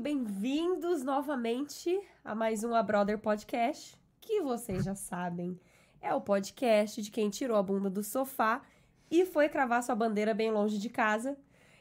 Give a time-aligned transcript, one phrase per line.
[0.00, 5.60] Bem-vindos novamente a mais um A Brother Podcast, que vocês já sabem,
[6.00, 8.62] é o podcast de quem tirou a bunda do sofá
[9.10, 11.36] e foi cravar sua bandeira bem longe de casa.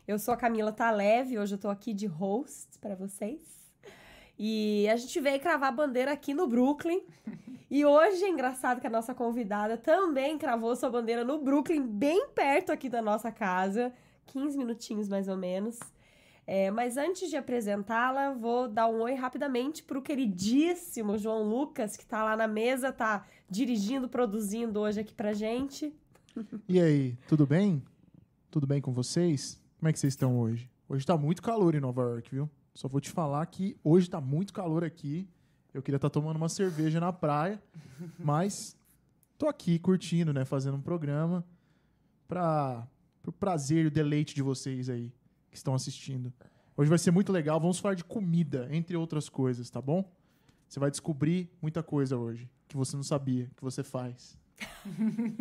[0.08, 3.40] Eu sou a Camila Taleve, hoje eu tô aqui de host para vocês.
[4.38, 7.02] E a gente veio cravar a bandeira aqui no Brooklyn.
[7.70, 12.28] E hoje é engraçado que a nossa convidada também cravou sua bandeira no Brooklyn, bem
[12.36, 13.94] perto aqui da nossa casa,
[14.28, 15.80] 15 minutinhos mais ou menos.
[16.54, 22.06] É, mas antes de apresentá-la, vou dar um oi rapidamente pro queridíssimo João Lucas, que
[22.06, 25.96] tá lá na mesa, tá dirigindo, produzindo hoje aqui pra gente.
[26.68, 27.82] E aí, tudo bem?
[28.50, 29.64] Tudo bem com vocês?
[29.80, 30.70] Como é que vocês estão hoje?
[30.90, 32.50] Hoje tá muito calor em Nova York, viu?
[32.74, 35.30] Só vou te falar que hoje tá muito calor aqui.
[35.74, 37.64] Eu queria estar tá tomando uma cerveja na praia,
[38.20, 38.76] mas
[39.38, 41.46] tô aqui curtindo, né, fazendo um programa
[42.28, 42.86] para
[43.26, 45.14] o prazer e o deleite de vocês aí
[45.52, 46.34] que estão assistindo.
[46.76, 47.60] Hoje vai ser muito legal.
[47.60, 50.10] Vamos falar de comida, entre outras coisas, tá bom?
[50.68, 54.40] Você vai descobrir muita coisa hoje que você não sabia que você faz.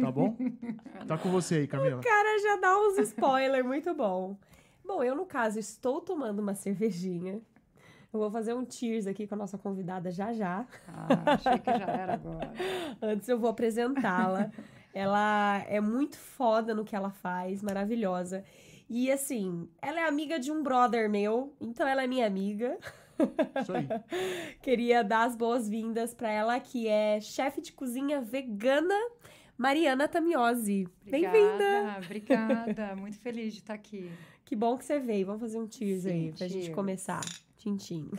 [0.00, 0.36] Tá bom?
[1.06, 2.00] Tá com você aí, Camila.
[2.00, 4.36] O cara já dá uns spoilers, muito bom.
[4.84, 7.41] Bom, eu, no caso, estou tomando uma cervejinha.
[8.12, 10.66] Eu vou fazer um cheers aqui com a nossa convidada já já.
[10.88, 12.53] Ah, achei que já era agora.
[13.00, 14.50] Antes eu vou apresentá-la.
[14.92, 18.44] ela é muito foda no que ela faz, maravilhosa.
[18.93, 22.77] E assim, ela é amiga de um brother meu, então ela é minha amiga.
[23.62, 23.87] Isso aí.
[24.61, 28.97] Queria dar as boas-vindas para ela, que é chefe de cozinha vegana,
[29.56, 30.89] Mariana Tamiosi.
[31.05, 31.99] Bem-vinda!
[32.05, 34.11] Obrigada, muito feliz de estar aqui.
[34.45, 35.27] Que bom que você veio.
[35.27, 36.53] Vamos fazer um cheers Sim, aí pra cheers.
[36.53, 37.21] gente começar.
[37.56, 38.11] Tintim.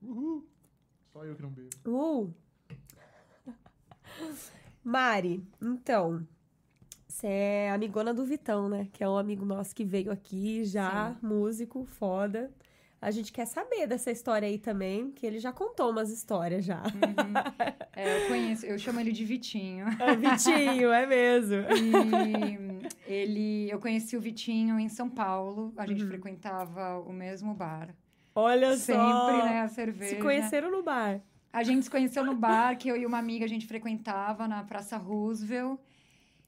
[0.00, 0.48] Uhul.
[1.12, 1.68] Só eu que não bebo.
[1.86, 2.34] Uh!
[4.82, 6.26] Mari, então,
[7.12, 8.88] você é amigona do Vitão, né?
[8.90, 11.26] Que é um amigo nosso que veio aqui já, Sim.
[11.26, 12.50] músico, foda.
[13.00, 16.82] A gente quer saber dessa história aí também, que ele já contou umas histórias já.
[16.82, 17.34] Uhum.
[17.94, 19.86] É, eu conheço, eu chamo ele de Vitinho.
[19.98, 21.56] É Vitinho, é mesmo.
[23.06, 26.08] E ele, eu conheci o Vitinho em São Paulo, a gente uhum.
[26.08, 27.94] frequentava o mesmo bar.
[28.34, 29.26] Olha Sempre, só!
[29.26, 30.16] Sempre, né, a cerveja.
[30.16, 31.20] Se conheceram no bar.
[31.52, 34.64] A gente se conheceu no bar, que eu e uma amiga a gente frequentava na
[34.64, 35.78] Praça Roosevelt.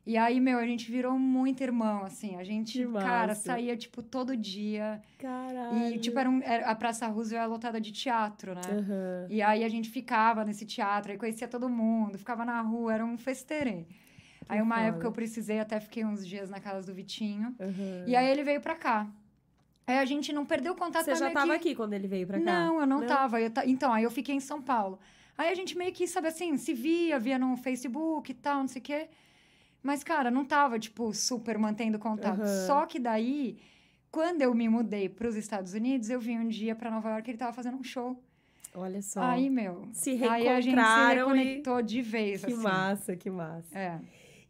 [0.07, 2.37] E aí, meu, a gente virou muito irmão, assim.
[2.37, 5.01] A gente, cara, saía, tipo, todo dia.
[5.19, 5.95] Caralho.
[5.95, 8.61] E, tipo, era, um, era a Praça Roosevelt era lotada de teatro, né?
[8.71, 9.27] Uhum.
[9.31, 13.05] E aí a gente ficava nesse teatro, aí conhecia todo mundo, ficava na rua, era
[13.05, 13.87] um festeirê.
[14.47, 14.89] Aí, uma foda.
[14.89, 17.57] época eu precisei, até fiquei uns dias na casa do Vitinho.
[17.59, 18.05] Uhum.
[18.07, 19.09] E aí ele veio pra cá.
[19.87, 21.05] Aí a gente não perdeu contato.
[21.05, 22.45] Você já tava aqui quando ele veio pra cá?
[22.45, 23.07] Não, eu não, não?
[23.07, 23.41] tava.
[23.41, 24.99] Eu Então, aí eu fiquei em São Paulo.
[25.37, 28.69] Aí a gente meio que, sabe assim, se via, via no Facebook e tal, não
[28.69, 29.09] sei o quê.
[29.85, 32.41] Mas, cara, não tava, tipo, super mantendo contato.
[32.41, 32.67] Uhum.
[32.67, 33.59] Só que daí,
[34.11, 37.29] quando eu me mudei para os Estados Unidos, eu vim um dia para Nova York
[37.29, 38.19] e ele tava fazendo um show.
[38.75, 39.21] Olha só.
[39.21, 39.87] Aí, meu.
[39.93, 40.35] Se reencontraram.
[40.35, 41.83] Aí a gente se reconectou e...
[41.83, 42.63] de vez, que assim.
[42.63, 43.79] massa, que massa.
[43.79, 44.01] É.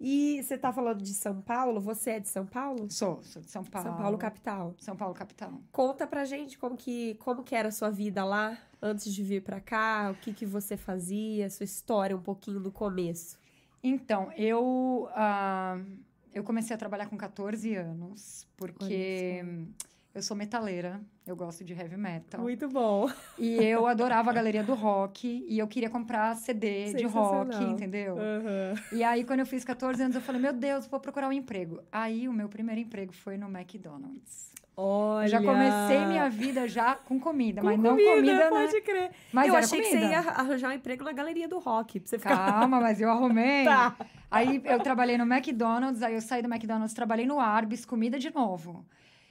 [0.00, 1.80] E você tá falando de São Paulo?
[1.80, 2.88] Você é de São Paulo?
[2.88, 3.88] Sou, sou de São Paulo.
[3.88, 4.74] São Paulo capital.
[4.78, 5.52] São Paulo capital.
[5.72, 9.42] Conta pra gente como que, como que era a sua vida lá antes de vir
[9.42, 13.36] pra cá, o que que você fazia, sua história um pouquinho do começo.
[13.86, 15.84] Então, eu, uh,
[16.32, 19.44] eu comecei a trabalhar com 14 anos, porque
[20.14, 22.40] eu sou metaleira, eu gosto de heavy metal.
[22.40, 23.10] Muito bom.
[23.38, 28.14] E eu adorava a galeria do rock, e eu queria comprar CD de rock, entendeu?
[28.14, 28.96] Uhum.
[28.98, 31.82] E aí, quando eu fiz 14 anos, eu falei, meu Deus, vou procurar um emprego.
[31.92, 34.54] Aí, o meu primeiro emprego foi no McDonald's.
[34.76, 35.28] Olha.
[35.28, 38.80] Já comecei minha vida já com comida, com mas comida, não comida, pode né?
[38.80, 39.10] crer.
[39.32, 40.00] Mas eu achei comida.
[40.00, 42.36] que você ia arranjar um emprego na galeria do rock, pra você ficar...
[42.36, 43.64] Calma, mas eu arrumei.
[43.66, 43.94] tá.
[44.30, 48.34] Aí eu trabalhei no McDonald's, aí eu saí do McDonald's, trabalhei no Arby's, comida de
[48.34, 48.84] novo.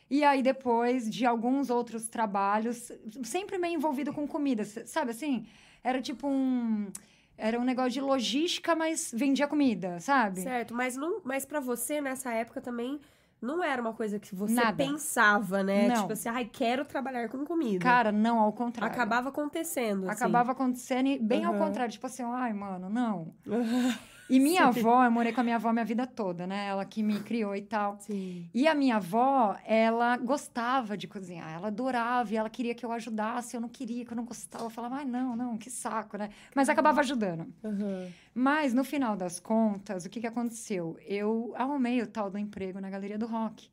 [0.10, 2.92] E aí depois de alguns outros trabalhos,
[3.24, 5.46] sempre meio envolvido com comida, sabe assim?
[5.84, 6.88] Era tipo um
[7.36, 10.42] era um negócio de logística, mas vendia comida, sabe?
[10.42, 13.00] Certo, mas não, mas para você nessa época também
[13.44, 14.74] não era uma coisa que você Nada.
[14.78, 15.88] pensava, né?
[15.90, 16.02] Não.
[16.02, 17.84] Tipo assim, ai, quero trabalhar com comida.
[17.84, 18.92] Cara, não, ao contrário.
[18.94, 20.06] Acabava acontecendo.
[20.10, 20.14] assim.
[20.16, 21.54] Acabava acontecendo e bem Uhum.
[21.54, 21.92] ao contrário.
[21.92, 23.34] Tipo assim, ai, mano, não.
[24.30, 26.68] E minha avó, eu morei com a minha avó minha vida toda, né?
[26.68, 27.98] Ela que me criou e tal.
[28.00, 28.50] Sim.
[28.54, 32.92] E a minha avó, ela gostava de cozinhar, ela adorava e ela queria que eu
[32.92, 33.56] ajudasse.
[33.56, 34.64] Eu não queria, que eu não gostava.
[34.64, 36.30] Eu falava, ai, não, não, que saco, né?
[36.56, 37.46] Mas acabava ajudando.
[37.64, 38.10] Uhum.
[38.34, 40.98] Mas no final das contas, o que, que aconteceu?
[41.06, 43.70] Eu arrumei o tal do emprego na Galeria do Rock.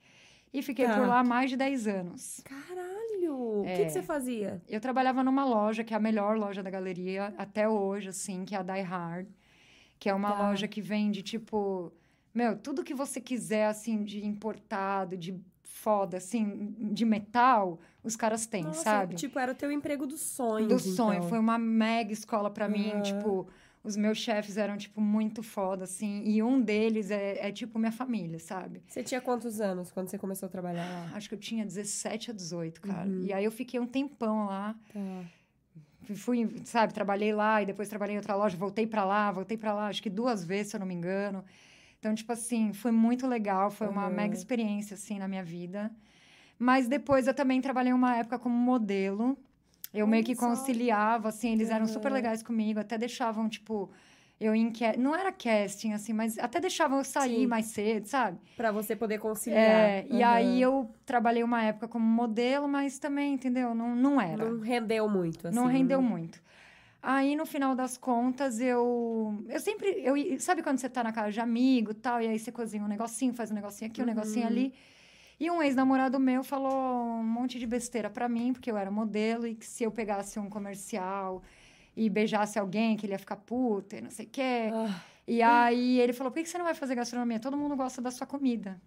[0.52, 0.96] E fiquei Tá.
[0.98, 2.40] por lá mais de 10 anos.
[2.44, 3.60] Caralho!
[3.60, 3.76] O É.
[3.76, 4.60] que, que você fazia?
[4.68, 8.54] Eu trabalhava numa loja, que é a melhor loja da galeria até hoje, assim, que
[8.54, 9.28] é a Die Hard.
[10.00, 10.48] Que é uma Tá.
[10.48, 11.92] loja que vende, tipo...
[12.34, 18.46] Meu, tudo que você quiser, assim, de importado, de foda, assim, de metal, os caras
[18.46, 19.14] têm, Nossa, sabe?
[19.14, 20.68] Tipo, era o teu emprego dos sonhos.
[20.68, 21.18] Do sonho.
[21.18, 21.28] então.
[21.28, 23.02] Foi uma mega escola pra mim, Aham.
[23.02, 23.46] tipo...
[23.82, 26.22] Os meus chefes eram, tipo, muito foda, assim.
[26.26, 28.82] E um deles é, é, tipo, minha família, sabe?
[28.86, 31.16] Você tinha quantos anos quando você começou a trabalhar lá?
[31.16, 33.08] Acho que eu tinha 17 a 18, cara.
[33.08, 33.24] Uhum.
[33.24, 34.76] E aí eu fiquei um tempão lá.
[34.92, 35.24] Tá.
[36.14, 39.72] Fui, sabe, trabalhei lá e depois trabalhei em outra loja, voltei pra lá, voltei pra
[39.72, 41.44] lá, acho que duas vezes, se eu não me engano.
[41.98, 44.14] Então, tipo assim, foi muito legal, foi uma Uhum.
[44.16, 45.90] mega experiência, assim, na minha vida.
[46.58, 49.36] Mas depois eu também trabalhei uma época como modelo.
[49.92, 50.46] Eu meio Olha que só.
[50.46, 52.14] conciliava, assim, eles eram super Uhum.
[52.14, 53.90] legais comigo, até deixavam, tipo,
[54.40, 57.46] eu em Não era casting, assim, mas até deixavam eu sair Sim.
[57.46, 58.38] mais cedo, sabe?
[58.56, 59.90] Pra você poder conciliar.
[59.90, 60.32] É, e Aham.
[60.32, 63.74] aí eu trabalhei uma época como modelo, mas também, entendeu?
[63.74, 64.50] Não, não era.
[64.50, 65.56] Não rendeu muito, assim.
[65.56, 66.42] Não rendeu muito.
[67.02, 69.42] Aí, no final das contas, eu...
[69.48, 69.88] Eu sempre...
[70.02, 72.82] Eu, sabe quando você tá na casa de amigo e tal, e aí você cozinha
[72.82, 74.10] um negocinho, faz um negocinho aqui, um Uhum.
[74.14, 74.72] negocinho ali.
[75.38, 79.46] E um ex-namorado meu falou um monte de besteira pra mim, porque eu era modelo,
[79.46, 81.42] e que se eu pegasse um comercial
[81.96, 84.70] e beijasse alguém, que ele ia ficar puta e não sei o quê.
[84.72, 87.38] Ah, E aí ele falou: por que você não vai fazer gastronomia?
[87.40, 88.80] Todo mundo gosta da sua comida.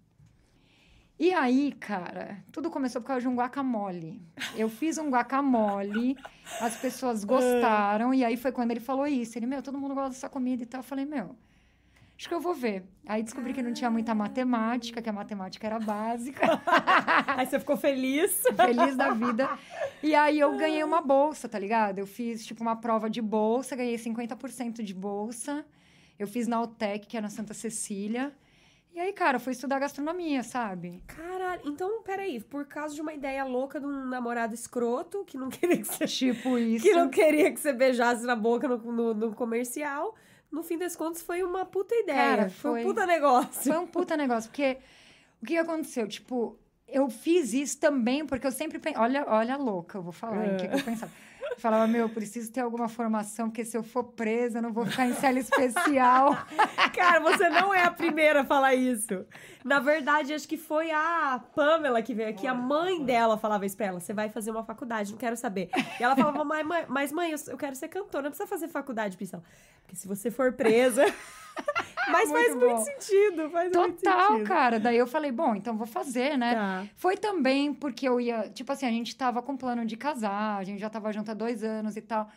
[1.18, 4.20] E aí, cara, tudo começou por causa de um guacamole.
[4.56, 6.16] Eu fiz um guacamole,
[6.60, 9.38] as pessoas gostaram, e aí foi quando ele falou isso.
[9.38, 10.80] Ele, meu, todo mundo gosta da sua comida e tal.
[10.80, 11.36] Eu falei, meu,
[12.16, 12.84] acho que eu vou ver.
[13.06, 16.40] Aí descobri que não tinha muita matemática, que a matemática era básica.
[17.36, 18.42] Aí você ficou feliz.
[18.56, 19.48] feliz da vida.
[20.02, 21.98] E aí eu ganhei uma bolsa, tá ligado?
[21.98, 25.64] Eu fiz, tipo, uma prova de bolsa, ganhei 50% de bolsa.
[26.18, 28.32] Eu fiz na UTEC, que é na Santa Cecília.
[28.94, 31.02] E aí, cara, fui estudar gastronomia, sabe?
[31.08, 35.48] Caralho, então, peraí, por causa de uma ideia louca de um namorado escroto que não
[35.50, 36.84] queria que você, Tipo isso.
[36.84, 40.14] que não queria que você beijasse na boca no, no, no comercial,
[40.54, 42.16] no fim das contas foi uma puta ideia.
[42.36, 42.70] Cara, foi...
[42.70, 43.62] foi- um puta negócio.
[43.72, 44.78] Foi um puta negócio, porque
[45.42, 46.06] o que aconteceu?
[46.08, 46.56] Tipo,
[46.88, 49.00] eu fiz isso também porque eu sempre pensei.
[49.00, 51.12] Olha, olha a louca, eu vou falar, hein, o que, que eu pensava.
[51.58, 54.84] Falava, meu, eu preciso ter alguma formação, porque se eu for presa, eu não vou
[54.86, 56.36] ficar em cela especial.
[56.94, 59.24] Cara, você não é a primeira a falar isso.
[59.64, 62.46] Na verdade, acho que foi a Pamela que veio aqui.
[62.46, 65.70] A mãe dela falava isso pra ela: você vai fazer uma faculdade, não quero saber.
[65.98, 68.68] E ela falava, mas mãe, mas, mãe eu, eu quero ser cantora, não precisa fazer
[68.68, 69.42] faculdade, Priscila.
[69.82, 71.04] Porque se você for presa.
[72.10, 72.84] mas faz Muito muito bom.
[72.84, 74.46] sentido, faz muito Total, sentido.
[74.46, 74.78] cara.
[74.80, 76.54] Daí eu falei, bom, então vou fazer, né?
[76.54, 76.86] Tá.
[76.96, 78.48] Foi também porque eu ia.
[78.50, 81.34] Tipo assim, a gente tava com plano de casar, a gente já tava junto há
[81.34, 82.28] dois anos e tal.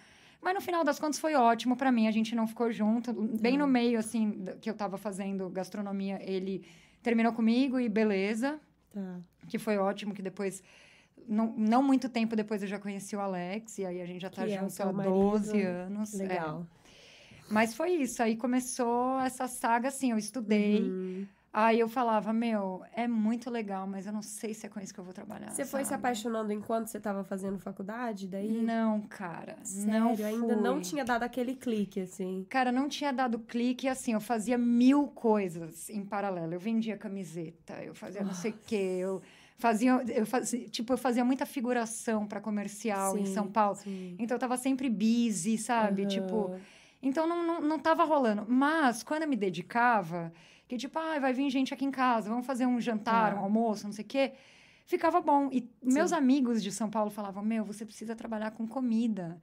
[0.42, 3.12] Mas no final das contas foi ótimo pra mim, a gente não ficou junto.
[3.14, 6.64] Bem no meio, assim, que eu tava fazendo gastronomia, ele
[7.02, 8.60] terminou comigo e beleza,
[8.94, 9.20] Tá.
[9.50, 10.64] que foi ótimo, que depois.
[11.28, 14.30] Não, não muito tempo depois eu já conheci o Alex, e aí a gente já
[14.30, 15.14] tá Que é junto seu há marido.
[15.14, 16.18] 12 anos.
[16.20, 16.26] é.
[17.50, 20.90] Mas foi isso, aí começou essa saga, assim, eu estudei.
[20.90, 21.26] Uhum.
[21.54, 24.94] Aí eu falava, meu, é muito legal, mas eu não sei se é com isso
[24.94, 25.50] que eu vou trabalhar.
[25.50, 26.02] Você foi se sabe?
[26.02, 28.28] apaixonando enquanto você tava fazendo faculdade?
[28.28, 28.52] Daí.
[28.52, 29.56] Não, cara.
[29.64, 30.84] Sério, não ainda não fui.
[30.84, 32.46] tinha dado aquele clique, assim.
[32.50, 36.54] Cara, não tinha dado clique, assim, eu fazia mil coisas em paralelo.
[36.54, 39.22] Eu vendia camiseta, eu fazia não sei o quê, eu
[39.58, 43.78] fazia, eu fazia, tipo, eu fazia muita figuração para comercial em Sim, São Paulo.
[43.78, 44.16] sim.
[44.20, 46.04] Então eu tava sempre busy, sabe?
[46.04, 46.08] Aham.
[46.10, 46.52] Tipo,
[47.02, 48.46] então não, não, não tava rolando.
[48.48, 50.34] Mas quando eu me dedicava,
[50.68, 53.40] que tipo, ah, vai vir gente aqui em casa, vamos fazer um jantar, Tá.
[53.40, 54.34] um almoço, não sei o quê.
[54.86, 55.50] Ficava bom.
[55.52, 56.16] E meus Sim.
[56.18, 59.42] amigos de São Paulo falavam: Meu, você precisa trabalhar com comida.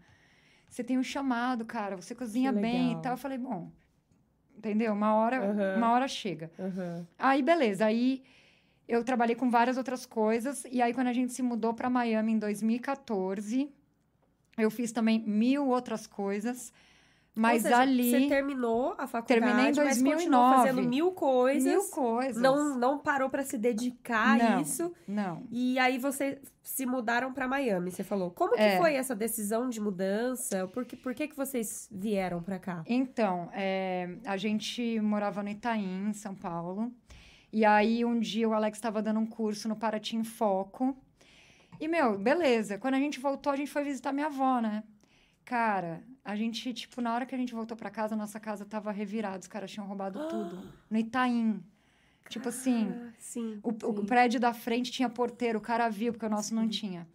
[0.69, 3.13] Você tem um chamado, cara, você cozinha bem e tal.
[3.13, 3.71] Eu falei: Bom,
[4.57, 4.93] entendeu?
[4.93, 5.77] Uma hora, Aham.
[5.77, 6.51] uma hora chega.
[6.59, 7.07] Aham.
[7.19, 7.85] Aí, beleza.
[7.85, 8.23] Aí
[8.89, 10.65] eu trabalhei com várias outras coisas.
[10.71, 13.71] E aí, quando a gente se mudou para Miami em 2014,
[14.57, 16.73] eu fiz também mil outras coisas.
[17.37, 18.11] Mas seja, ali.
[18.11, 20.57] Você terminou a faculdade, Terminei em mas continuou 2009.
[20.57, 21.65] fazendo mil coisas.
[21.73, 22.41] Mil coisas.
[22.43, 24.61] Não, não parou pra se dedicar a Não.
[24.61, 24.93] isso.
[25.09, 25.43] Não.
[25.51, 28.31] E aí você se mudaram pra Miami, você falou.
[28.31, 28.79] Como que É.
[28.79, 30.69] foi essa decisão de mudança?
[30.69, 32.85] Por que, por que, que vocês vieram pra cá?
[32.87, 36.93] Então, é, a gente morava no Itaim, em São Paulo.
[37.53, 40.97] E aí, um dia, o Alex estava dando um curso no Paraty em Foco.
[41.81, 42.79] E, meu, beleza.
[42.79, 44.85] Quando a gente voltou, a gente foi visitar minha avó, né?
[45.45, 48.91] Cara, a gente, tipo, na hora que a gente voltou pra casa, nossa casa tava
[48.91, 49.39] revirada.
[49.41, 50.63] Os caras tinham roubado tudo.
[50.91, 51.63] No Itaim.
[52.29, 53.61] Tipo assim, Ah, sim.
[53.63, 54.07] o, o sim.
[54.07, 57.07] prédio da frente tinha porteiro, o cara viu, porque o nosso não tinha.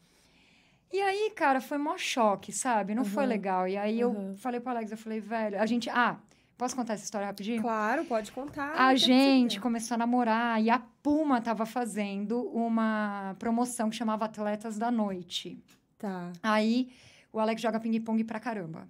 [0.94, 2.94] E aí, cara, foi mó choque, sabe?
[2.94, 3.30] Não foi Aham.
[3.30, 3.68] legal.
[3.68, 4.30] E aí Aham.
[4.32, 5.90] eu falei pro Alex, eu falei, velho, a gente.
[5.90, 6.18] Ah,
[6.58, 7.60] posso contar essa história rapidinho?
[7.62, 8.74] Claro, pode contar.
[8.80, 14.78] A gente começou a namorar e a Puma tava fazendo uma promoção que chamava Atletas
[14.78, 15.58] da Noite.
[15.98, 16.32] Tá.
[16.44, 16.92] Aí
[17.34, 18.88] o Alex joga ping-pong pra caramba.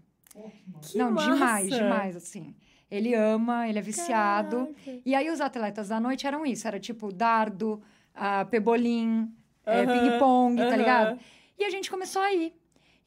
[0.82, 1.84] Que Não, demais, massa!
[1.84, 2.56] demais, assim.
[2.90, 4.74] Ele ama, ele é viciado.
[4.86, 5.02] Caraca.
[5.06, 7.82] E aí os atletas da noite eram isso, era tipo dardo,
[8.14, 9.32] a pebolim,
[9.66, 11.20] é, ping-pong, tá ligado?
[11.58, 12.54] E a gente começou a ir.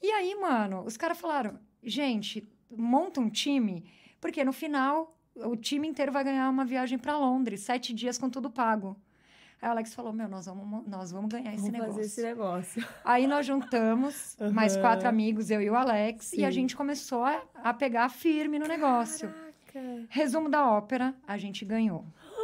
[0.00, 3.84] E aí, mano, os caras falaram, gente, monta um time,
[4.20, 8.28] porque no final o time inteiro vai ganhar uma viagem pra Londres, sete dias com
[8.28, 8.96] tudo pago.
[9.62, 11.94] Aí o Alex falou, meu, nós vamos, mo- nós vamos ganhar esse Vamos negócio.
[11.94, 12.84] fazer esse negócio.
[13.04, 14.82] Aí nós juntamos mais Aham.
[14.82, 16.52] quatro amigos, eu e o Alex, e a Sim.
[16.52, 19.32] gente começou a, a pegar firme no negócio.
[19.72, 20.02] Caraca.
[20.10, 22.04] Resumo da ópera, a gente ganhou.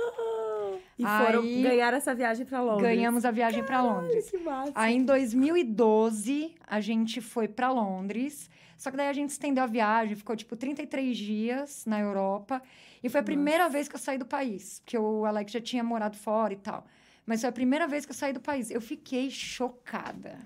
[0.99, 2.83] E foram Aí- ganhar essa viagem pra Londres.
[2.83, 4.29] Ganhamos a viagem pra Londres.
[4.29, 4.73] Que massa.
[4.75, 8.51] Aí em 2012, a gente foi pra Londres.
[8.77, 12.61] Só que daí a gente estendeu a viagem, ficou tipo 33 dias na Europa.
[13.03, 15.85] E foi a primeira vez que eu saí do país, porque o Alex já tinha
[15.85, 16.85] morado fora e tal.
[17.29, 18.71] Mas foi a primeira vez que eu saí do país.
[18.71, 20.39] Eu fiquei chocada.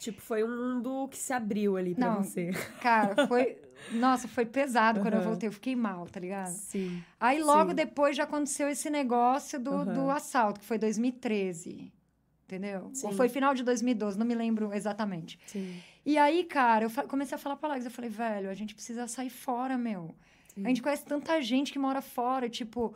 [0.00, 2.24] Tipo, foi um mundo que se abriu ali pra Não.
[2.24, 2.50] você.
[2.82, 3.56] Cara, foi.
[3.92, 5.48] Nossa, foi pesado quando eu voltei.
[5.48, 6.50] Eu fiquei mal, tá ligado?
[6.50, 7.00] Sim.
[7.20, 7.76] Aí logo Sim.
[7.76, 9.92] depois já aconteceu esse negócio do, Aham.
[9.94, 11.92] do assalto, que foi 2013.
[12.46, 12.86] Entendeu?
[12.86, 13.12] Ou Sim.
[13.12, 15.38] foi final de 2012, não me lembro exatamente.
[15.46, 15.80] Sim.
[16.04, 19.06] E aí, cara, eu comecei a falar pra Alex, eu falei, velho, a gente precisa
[19.06, 20.14] sair fora, meu.
[20.62, 22.94] A gente conhece tanta gente que mora fora, tipo,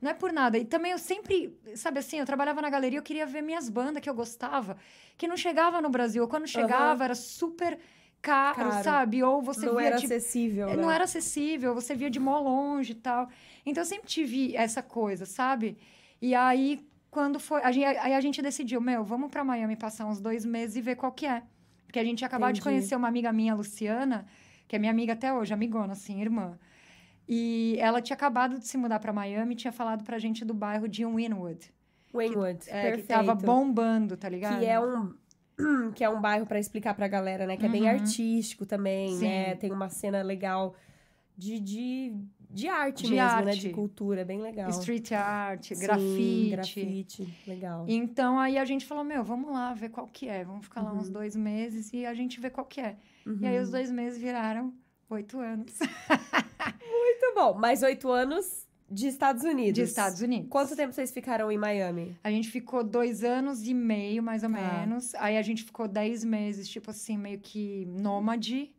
[0.00, 0.58] não é por nada.
[0.58, 4.02] E também eu sempre, sabe assim, eu trabalhava na galeria, eu queria ver minhas bandas
[4.02, 4.76] que eu gostava,
[5.16, 6.26] que não chegava no Brasil.
[6.28, 7.78] Quando chegava, era super
[8.20, 8.84] caro, Caro.
[8.84, 9.22] sabe?
[9.22, 10.76] Ou você não via, era tipo, acessível, né?
[10.76, 13.28] não era acessível, você via de mó longe e tal.
[13.66, 15.76] Então eu sempre tive essa coisa, sabe?
[16.20, 17.62] E aí, quando foi.
[17.62, 20.80] A gente, aí a gente decidiu, meu, vamos pra Miami passar uns dois meses e
[20.80, 21.42] ver qual que é.
[21.86, 24.26] Porque a gente acabado de conhecer uma amiga minha, Luciana,
[24.66, 26.58] que é minha amiga até hoje, amigona, assim, irmã.
[27.28, 30.52] E ela tinha acabado de se mudar pra Miami e tinha falado pra gente do
[30.54, 31.72] bairro de Wynwood.
[32.12, 32.60] Waynewood.
[32.68, 33.00] É, Perfeito.
[33.02, 34.58] que tava bombando, tá ligado?
[34.60, 35.14] Que é um
[35.94, 37.56] que é um bairro pra explicar pra galera, né?
[37.56, 37.88] Que é bem Uhum.
[37.90, 39.24] artístico também, Sim.
[39.24, 39.54] né?
[39.56, 40.74] Tem uma cena legal
[41.36, 42.14] de, de,
[42.50, 43.50] de arte De mesmo, né?
[43.52, 43.60] arte.
[43.60, 44.68] De cultura, é bem legal.
[44.70, 46.50] Street art, Sim, grafite.
[46.50, 47.84] grafite, legal.
[47.88, 50.44] Então aí a gente falou, meu, vamos lá ver qual que é.
[50.44, 50.98] Vamos ficar lá Uhum.
[50.98, 52.96] uns dois meses e a gente vê qual que é.
[53.26, 53.38] E Uhum.
[53.48, 54.72] aí os dois meses viraram
[55.10, 55.78] oito anos
[57.34, 57.54] bom.
[57.54, 59.74] Mais oito anos de Estados Unidos.
[59.74, 60.48] de Estados Unidos.
[60.50, 62.16] Quanto tempo vocês ficaram em Miami?
[62.22, 64.56] A gente ficou dois anos e meio, mais ou Tá.
[64.80, 65.14] menos.
[65.16, 68.70] Aí a gente ficou dez meses, tipo assim, meio que nômade.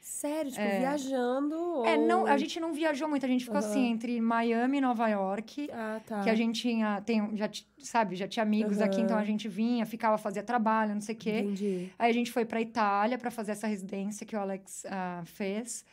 [0.00, 0.80] Sério, tipo, É.
[0.80, 1.54] viajando?
[1.86, 3.66] É, ou- não, a gente não viajou muito, a gente ficou Aham.
[3.70, 5.66] assim, entre Miami e Nova York.
[5.72, 6.20] Ah, tá.
[6.22, 9.04] Que a gente tinha, tem, já, sabe, já tinha amigos aqui, Aham.
[9.04, 11.38] então a gente vinha, ficava, fazia trabalho, não sei o quê.
[11.38, 11.90] Entendi.
[11.98, 15.86] Aí a gente foi pra Itália pra fazer essa residência que o Alex ah, fez.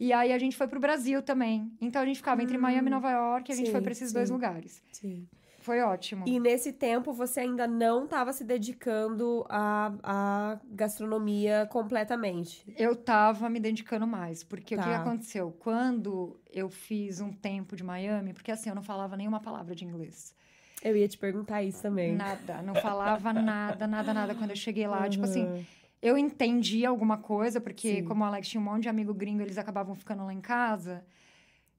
[0.00, 1.70] E aí a gente foi pro Brasil também.
[1.80, 3.66] Então a gente ficava entre Miami e Nova York e a gente Hum.
[3.66, 4.14] sim, foi pra esses sim.
[4.14, 4.82] dois lugares.
[4.92, 5.26] Sim.
[5.60, 6.24] Foi ótimo.
[6.26, 12.64] E nesse tempo você ainda não estava se dedicando à, à gastronomia completamente.
[12.76, 14.96] Eu tava me dedicando mais, porque o que Tá.
[15.02, 15.54] aconteceu?
[15.60, 19.84] Quando eu fiz um tempo de Miami, porque assim, eu não falava nenhuma palavra de
[19.84, 20.34] inglês.
[20.82, 22.16] Eu ia te perguntar isso também.
[22.16, 24.34] Nada, não falava nada, nada, nada.
[24.34, 25.64] Quando eu cheguei lá, tipo assim.
[26.02, 28.04] Eu entendi alguma coisa, porque Sim.
[28.04, 31.06] como o Alex tinha um monte de amigo gringo, eles acabavam ficando lá em casa.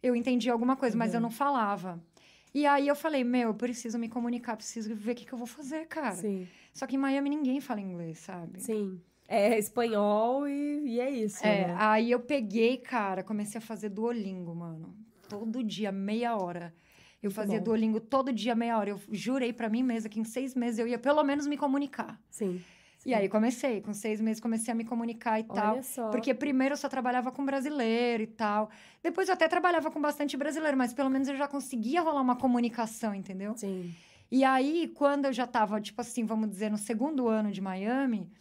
[0.02, 1.24] Eu entendi alguma coisa, mas eu Uhum.
[1.24, 2.02] não falava.
[2.54, 5.38] E aí eu falei, meu, eu preciso me comunicar, preciso ver o que, que eu
[5.38, 6.16] vou fazer, cara.
[6.16, 8.62] Sim, Só que em Miami ninguém fala inglês, sabe?
[8.62, 9.02] sim.
[9.28, 11.44] É espanhol e, e é isso.
[11.46, 11.76] É, né?
[11.78, 14.96] aí eu peguei, cara, comecei a fazer Duolingo, mano.
[15.28, 16.74] Todo dia, meia hora.
[17.22, 17.64] Eu Muito fazia bom.
[17.64, 18.90] Duolingo todo dia, meia hora.
[18.92, 22.22] Eu jurei pra mim mesma que em seis meses eu ia pelo menos me comunicar.
[22.30, 22.62] Sim.
[23.06, 25.74] E aí comecei, com seis meses comecei a me comunicar e tal.
[25.74, 26.10] Olha só.
[26.10, 28.70] Porque primeiro eu só trabalhava com brasileiro e tal.
[29.02, 32.36] Depois eu até trabalhava com bastante brasileiro, mas pelo menos eu já conseguia rolar uma
[32.36, 33.56] comunicação, entendeu?
[33.58, 33.94] Sim.
[34.32, 38.32] E aí, quando eu já tava, tipo assim, vamos dizer, no segundo ano de Miami,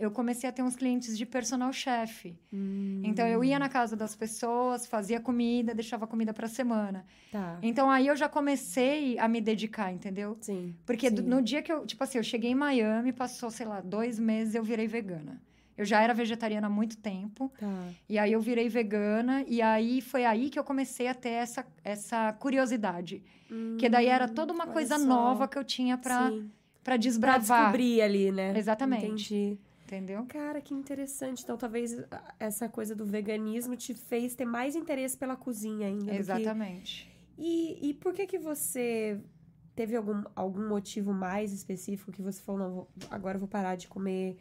[0.00, 2.34] eu comecei a ter uns clientes de personal chef.
[2.52, 7.04] Hum, Então eu ia na casa das pessoas, fazia comida, deixava comida pra semana.
[7.30, 7.58] Tá.
[7.62, 10.36] Então aí eu já comecei a me dedicar, entendeu?
[10.40, 10.74] Sim.
[10.86, 11.28] Porque do- Sim.
[11.28, 14.54] no dia que eu, tipo assim, eu cheguei em Miami, passou, sei lá, dois meses,
[14.54, 15.40] eu virei vegana.
[15.76, 17.50] Eu já era vegetariana há muito tempo.
[17.58, 17.84] Tá.
[18.08, 19.44] E aí eu virei vegana.
[19.48, 23.22] E aí foi aí que eu comecei a ter essa, essa curiosidade.
[23.78, 25.04] que daí era toda uma Hum, coisa só.
[25.04, 26.50] nova que eu tinha pra, Sim.
[26.84, 27.40] pra desbravar.
[27.62, 28.52] descobrir ali, né?
[28.56, 29.06] Exatamente.
[29.06, 29.58] Entendi.
[29.90, 30.24] Entendeu?
[30.26, 31.42] Cara, que interessante.
[31.42, 36.04] Então, talvez ah, essa coisa do veganismo te fez ter mais interesse pela cozinha ainda.
[36.04, 37.10] do que- Exatamente.
[37.36, 39.20] E, e por que que você
[39.74, 43.74] teve algum, algum motivo mais específico que você falou, não, vou- agora eu vou parar
[43.76, 44.36] de comer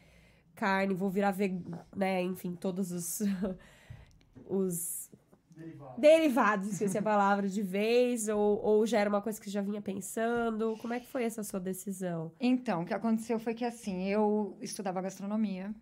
[0.54, 2.22] carne, vou virar vegano, né?
[2.22, 3.22] Enfim, todos os
[4.46, 4.99] os
[5.98, 9.62] derivados, esqueci a palavra de vez, ou, ou já era uma coisa que você já
[9.62, 10.78] vinha pensando?
[10.82, 12.32] Como é que foi essa sua decisão?
[12.40, 15.74] Então, o que aconteceu foi que assim, eu estudava gastronomia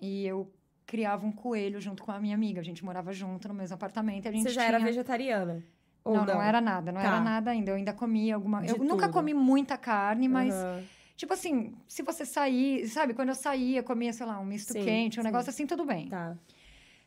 [0.00, 0.50] e eu
[0.86, 2.60] criava um coelho junto com a minha amiga.
[2.60, 4.76] A gente morava junto no mesmo apartamento e a gente Você já tinha...
[4.76, 5.62] era vegetariana?
[6.04, 7.06] Ou não, não, era nada, não Tá.
[7.08, 7.72] era nada ainda.
[7.72, 8.62] Eu ainda comia alguma.
[8.62, 9.14] De eu nunca tudo.
[9.14, 10.84] comi muita carne, mas Aham.
[11.16, 13.14] Tipo assim, se você sair, sabe?
[13.14, 15.26] Quando eu saía, comia, sei lá, um misto Sim, quente, um sim.
[15.26, 16.08] negócio assim, tudo bem.
[16.10, 16.36] Tá.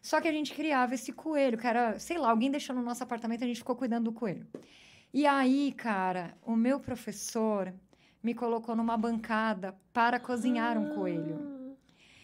[0.02, 3.04] Só que a gente criava esse coelho, que era, sei lá, alguém deixou no nosso
[3.04, 4.48] apartamento, a gente ficou cuidando do coelho.
[5.14, 7.74] E aí, cara, o meu professor
[8.24, 11.58] me colocou numa bancada para cozinhar um coelho.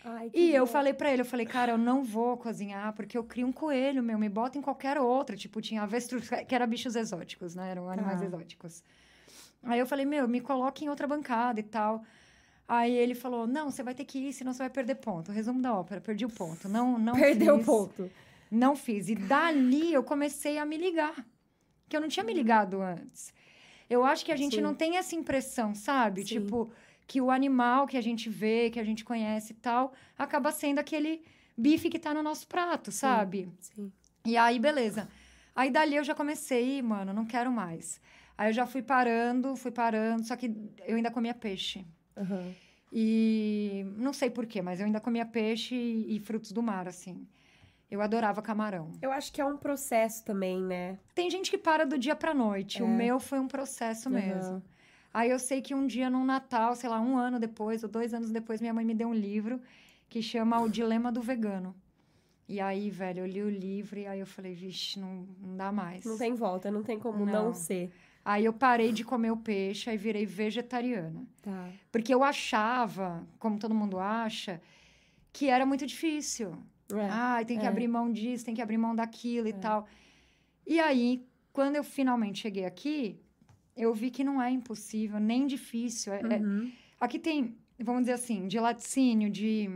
[0.03, 0.71] Ai, que E eu bom.
[0.71, 4.03] falei pra ele, eu falei, cara, eu não vou cozinhar porque eu crio um coelho,
[4.03, 5.35] meu, me bota em qualquer outro.
[5.35, 7.71] Tipo, tinha avestruz, que era bichos exóticos, né?
[7.71, 8.25] Eram animais Tá.
[8.27, 8.83] exóticos.
[9.63, 12.03] Aí eu falei, meu, me coloque em outra bancada e tal.
[12.67, 15.31] Aí ele falou, não, você vai ter que ir, senão você vai perder ponto.
[15.31, 16.67] Resumo da ópera, perdi o ponto.
[16.67, 18.09] Não, não Perdeu o ponto.
[18.49, 19.07] Não fiz.
[19.09, 21.25] E dali eu comecei a me ligar.
[21.87, 23.31] Que eu não tinha me ligado antes.
[23.87, 24.61] Eu acho que a gente Sim.
[24.61, 26.21] não tem essa impressão, sabe?
[26.21, 26.39] Sim.
[26.39, 26.71] Tipo,
[27.05, 30.79] que o animal que a gente vê, que a gente conhece e tal, acaba sendo
[30.79, 31.21] aquele
[31.55, 33.47] bife que tá no nosso prato, sabe?
[33.59, 33.91] Sim.
[34.25, 35.07] E aí, beleza.
[35.55, 38.01] Aí dali eu já comecei, mano, não quero mais.
[38.37, 40.47] Aí eu já fui parando, fui parando, só que
[40.85, 41.85] eu ainda comia peixe.
[42.17, 42.53] Aham.
[42.91, 47.27] E não sei porquê, mas eu ainda comia peixe e, e frutos do mar, assim.
[47.89, 48.91] Eu adorava camarão.
[49.01, 50.97] Eu acho que é um processo também, né?
[51.13, 52.81] Tem gente que para do dia pra noite.
[52.81, 52.89] O É.
[52.89, 54.55] meu foi um processo mesmo.
[54.55, 54.63] Aham.
[55.13, 58.13] Aí eu sei que um dia, num Natal, sei lá, um ano depois ou dois
[58.13, 59.61] anos depois, minha mãe me deu um livro
[60.09, 61.73] que chama O Dilema do Vegano.
[62.47, 65.71] E aí, velho, eu li o livro e aí eu falei, vixe, não, não dá
[65.71, 66.05] mais.
[66.05, 67.53] Não tem volta, não tem como não, Não.
[67.53, 67.91] ser.
[68.25, 71.23] Aí eu parei de comer o peixe, aí virei vegetariana.
[71.43, 71.69] Tá.
[71.91, 74.59] Porque eu achava, como todo mundo acha,
[75.31, 76.57] que era muito difícil.
[76.91, 77.07] É.
[77.07, 77.69] Ah, tem que é.
[77.69, 79.87] abrir mão disso, tem que abrir mão daquilo e tal.
[80.65, 83.21] E aí, quando eu finalmente cheguei aqui,
[83.77, 86.11] eu vi que não é impossível, nem difícil.
[86.11, 86.71] É- é- Uhum.
[86.99, 89.69] aqui tem, vamos dizer assim, de laticínio, de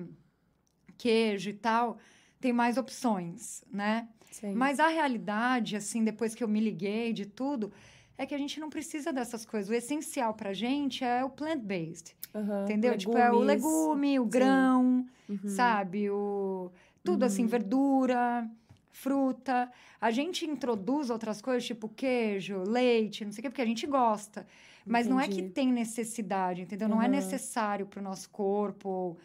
[0.98, 2.00] queijo e tal,
[2.42, 4.08] tem mais opções, né?
[4.32, 4.54] Sim.
[4.54, 7.72] Mas a realidade, assim, depois que eu me liguei de tudo,
[8.19, 9.69] é que a gente não precisa dessas coisas.
[9.69, 12.63] O essencial pra gente é o plant-based, Aham.
[12.65, 12.97] entendeu?
[12.97, 13.63] Tipo, é o Legumes.
[13.63, 14.29] legume, o Sim.
[14.29, 15.39] grão, Uhum.
[15.47, 16.10] sabe?
[16.10, 16.69] O
[17.01, 18.47] tudo assim, verdura,
[18.91, 19.71] fruta.
[20.01, 23.88] A gente introduz outras coisas, tipo queijo, leite, não sei o quê, porque a gente
[23.88, 24.45] gosta.
[24.86, 25.53] Mas não é que Entendi.
[25.53, 26.89] tem necessidade, entendeu?
[26.89, 29.17] Não é necessário pro nosso corpo,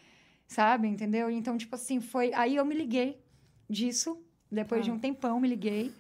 [0.46, 0.87] sabe?
[0.87, 1.28] Entendeu?
[1.30, 2.33] Então, tipo assim, foi.
[2.35, 3.18] Aí eu me liguei
[3.68, 4.16] disso,
[4.50, 4.85] depois Tá.
[4.85, 5.92] de um tempão, me liguei.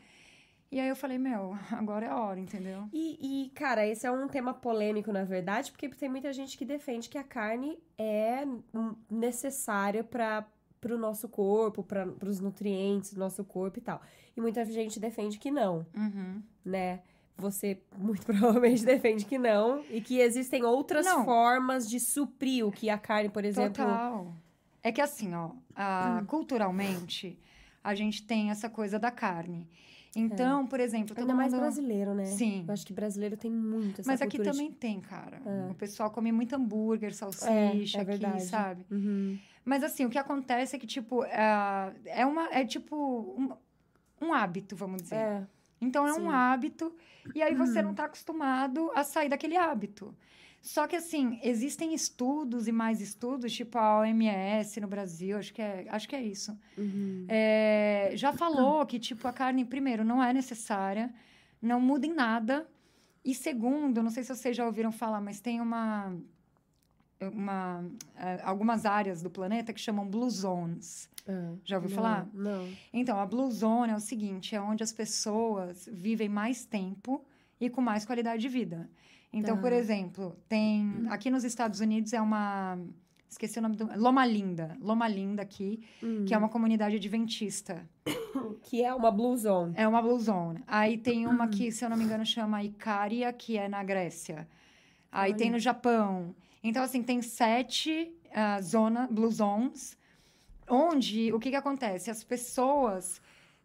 [0.70, 2.88] E aí eu falei, meu, agora é a hora, entendeu?
[2.92, 6.64] E, e, cara, esse é um tema polêmico, na verdade, porque tem muita gente que
[6.64, 10.44] defende que a carne é hum, necessária para
[10.90, 14.00] o nosso corpo, para os nutrientes do nosso corpo e tal.
[14.36, 16.42] E muita gente defende que não, Uhum.
[16.64, 17.00] né?
[17.36, 21.24] Você muito provavelmente defende que não, e que existem outras Não.
[21.24, 23.74] formas de suprir o que a carne, por exemplo.
[23.74, 24.32] Total.
[24.82, 27.38] É que assim, ó, a- culturalmente,
[27.82, 29.68] a gente tem essa coisa da carne.
[30.16, 31.60] Então, por exemplo, Ainda mais mundo...
[31.62, 32.24] brasileiro, né?
[32.26, 32.64] Sim.
[32.66, 35.40] Eu acho que brasileiro tem muito essa Mas aqui de- também tem, cara.
[35.70, 38.42] O pessoal come muito hambúrguer, salsicha é aqui, verdade.
[38.44, 38.86] sabe?
[38.90, 39.38] Uhum.
[39.64, 42.96] Mas assim, o que acontece é que, tipo, é, é, uma, é tipo
[43.38, 43.50] um,
[44.26, 45.16] um hábito, vamos dizer.
[45.16, 45.46] É.
[45.80, 46.20] Então, é Sim.
[46.20, 46.26] Uhum.
[46.26, 46.94] um hábito,
[47.34, 50.14] e aí você não está acostumado a sair daquele hábito.
[50.64, 55.60] Só que, assim, existem estudos e mais estudos, tipo a OMS no Brasil, acho que
[55.60, 56.58] é, acho que é isso.
[56.78, 57.26] Uhum.
[57.28, 61.12] É, já falou que, tipo, a carne, primeiro, não é necessária,
[61.60, 62.66] não muda em nada.
[63.22, 66.16] E segundo, não sei se vocês já ouviram falar, mas tem uma,
[67.20, 67.84] uma
[68.16, 71.10] é, algumas áreas do planeta que chamam blue zones.
[71.28, 72.26] Ah, Já ouviu não, falar?
[72.32, 72.68] Não.
[72.90, 77.22] Então, a Blue Zone é o seguinte: é onde as pessoas vivem mais tempo
[77.60, 78.88] e com mais qualidade de vida.
[79.36, 79.62] Então, Tá.
[79.62, 81.06] por exemplo, tem.
[81.10, 82.78] Aqui nos Estados Unidos é uma.
[83.28, 83.88] Esqueci o nome do.
[83.98, 84.76] Loma Linda.
[84.80, 86.24] Loma Linda aqui, Hum.
[86.26, 87.84] que é uma comunidade adventista.
[88.62, 89.74] Que é uma blue zone.
[89.76, 90.60] É uma Blue Zone.
[90.66, 94.46] Aí tem uma que, se eu não me engano, chama Icária, que é na Grécia.
[95.10, 95.38] Aí Olha.
[95.38, 96.34] tem no Japão.
[96.62, 99.96] Então, assim, tem sete ah, zona, Blue Zones,
[100.68, 102.10] onde o que, que acontece?
[102.10, 103.20] As pessoas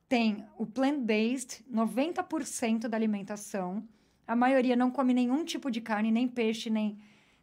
[0.08, 3.84] têm o plant-based, 90% da alimentação.
[4.30, 6.98] A maioria não come nenhum tipo de carne, nem peixe, nem,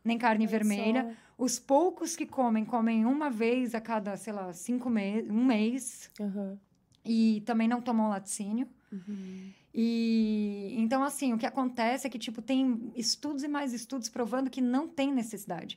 [0.04, 1.02] nem carne vermelha.
[1.38, 1.44] só.
[1.44, 6.10] Os poucos que comem, comem uma vez a cada, sei lá, cinco meses, um mês.
[6.20, 6.58] Aham.
[7.04, 8.66] E também não tomam laticínio.
[8.92, 9.50] Uhum.
[9.74, 14.48] E então, assim, o que acontece é que, tipo, tem estudos e mais estudos provando
[14.50, 15.76] que não tem necessidade.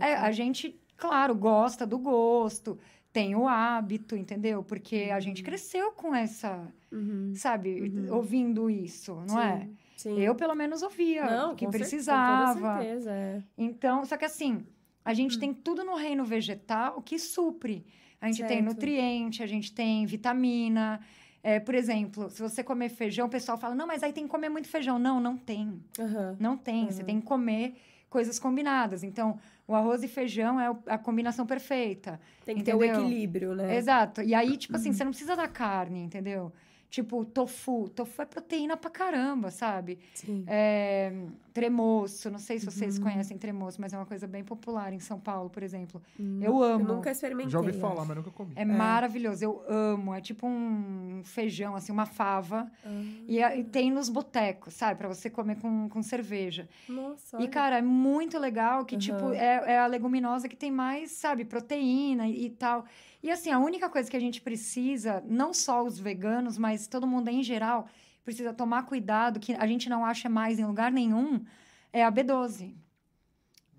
[0.00, 2.78] É, a gente, claro, gosta do gosto,
[3.12, 4.62] tem o hábito, entendeu?
[4.62, 7.32] Porque a gente cresceu com essa, Uhum.
[7.34, 8.14] sabe, Uhum.
[8.14, 9.68] ouvindo isso, não é?
[9.98, 10.18] Sim.
[10.18, 12.54] Eu, pelo menos, ouvia não, que precisava.
[12.76, 13.42] Com certeza, é.
[13.58, 14.64] Então, só que assim,
[15.04, 15.40] a gente Hum.
[15.40, 17.84] tem tudo no reino vegetal que supre.
[18.20, 18.64] A gente tem Certo.
[18.64, 21.00] nutriente, a gente tem vitamina.
[21.42, 24.30] É, por exemplo, se você comer feijão, o pessoal fala, não, mas aí tem que
[24.30, 24.98] comer muito feijão.
[24.98, 25.82] Não, não tem.
[25.98, 26.36] Aham.
[26.38, 26.90] Não tem.
[26.90, 27.06] Você Uhum.
[27.06, 27.74] tem que comer
[28.10, 29.02] coisas combinadas.
[29.04, 32.20] Então, o arroz e feijão é o- a combinação perfeita.
[32.44, 33.02] Tem que ter o Entendeu?
[33.02, 33.76] equilíbrio, né?
[33.76, 34.22] Exato.
[34.22, 36.52] E aí, tipo assim, você não precisa da carne, entendeu?
[36.90, 37.88] Tipo, tofu.
[37.90, 39.98] Tofu é proteína pra caramba, sabe?
[40.14, 40.42] Sim.
[40.46, 41.12] É,
[41.52, 42.30] tremoço.
[42.30, 45.50] Não sei se vocês conhecem tremoço, mas é uma coisa bem popular em São Paulo,
[45.50, 46.00] por exemplo.
[46.40, 46.88] Eu amo.
[46.88, 47.50] Eu nunca experimentei.
[47.50, 48.52] Já ouvi falar, mas nunca comi.
[48.56, 50.14] É, maravilhoso, eu amo.
[50.14, 52.70] É tipo um feijão, assim, uma fava.
[52.84, 52.88] Ah.
[53.26, 54.98] E, é- e tem nos botecos, sabe?
[54.98, 56.68] Pra você comer com, com cerveja.
[56.88, 57.48] Nossa, E, olha.
[57.50, 59.34] cara, é muito legal que, tipo, Aham.
[59.34, 62.86] é, é a leguminosa que tem mais, sabe, proteína e, e tal.
[63.22, 67.06] E, assim, a única coisa que a gente precisa, não só os veganos, mas todo
[67.06, 67.86] mundo em geral,
[68.24, 71.44] precisa tomar cuidado, que a gente não acha mais em lugar nenhum,
[71.92, 72.74] é a B12.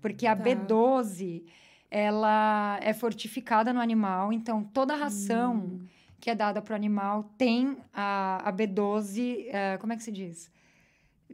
[0.00, 0.42] Porque a Tá.
[0.44, 1.44] B12,
[1.90, 5.86] ela é fortificada no animal, então toda a ração Hum.
[6.20, 10.12] que é dada para o animal tem a, a B12, eh, como é que se
[10.12, 10.50] diz?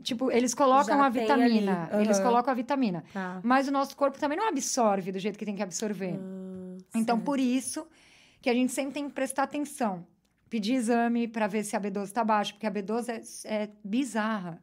[0.02, 1.88] Tipo, eles colocam Já a vitamina.
[1.90, 3.02] ali, Eles colocam a vitamina.
[3.12, 3.40] Tá.
[3.42, 6.14] Mas o nosso corpo também não absorve do jeito que tem que absorver.
[6.20, 6.55] Ah,
[6.98, 7.86] então, por isso
[8.40, 10.06] que a gente sempre tem que prestar atenção.
[10.48, 13.08] Pedir exame para ver se a B12 está baixa, porque a B12
[13.44, 14.60] é, é bizarra.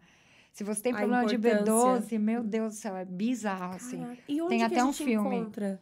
[0.54, 2.18] Se você tem A problema de importância.
[2.18, 4.06] B12, meu Deus do céu, é bizarro, assim.
[4.30, 5.36] E onde Tem até a um gente filme.
[5.38, 5.82] encontra?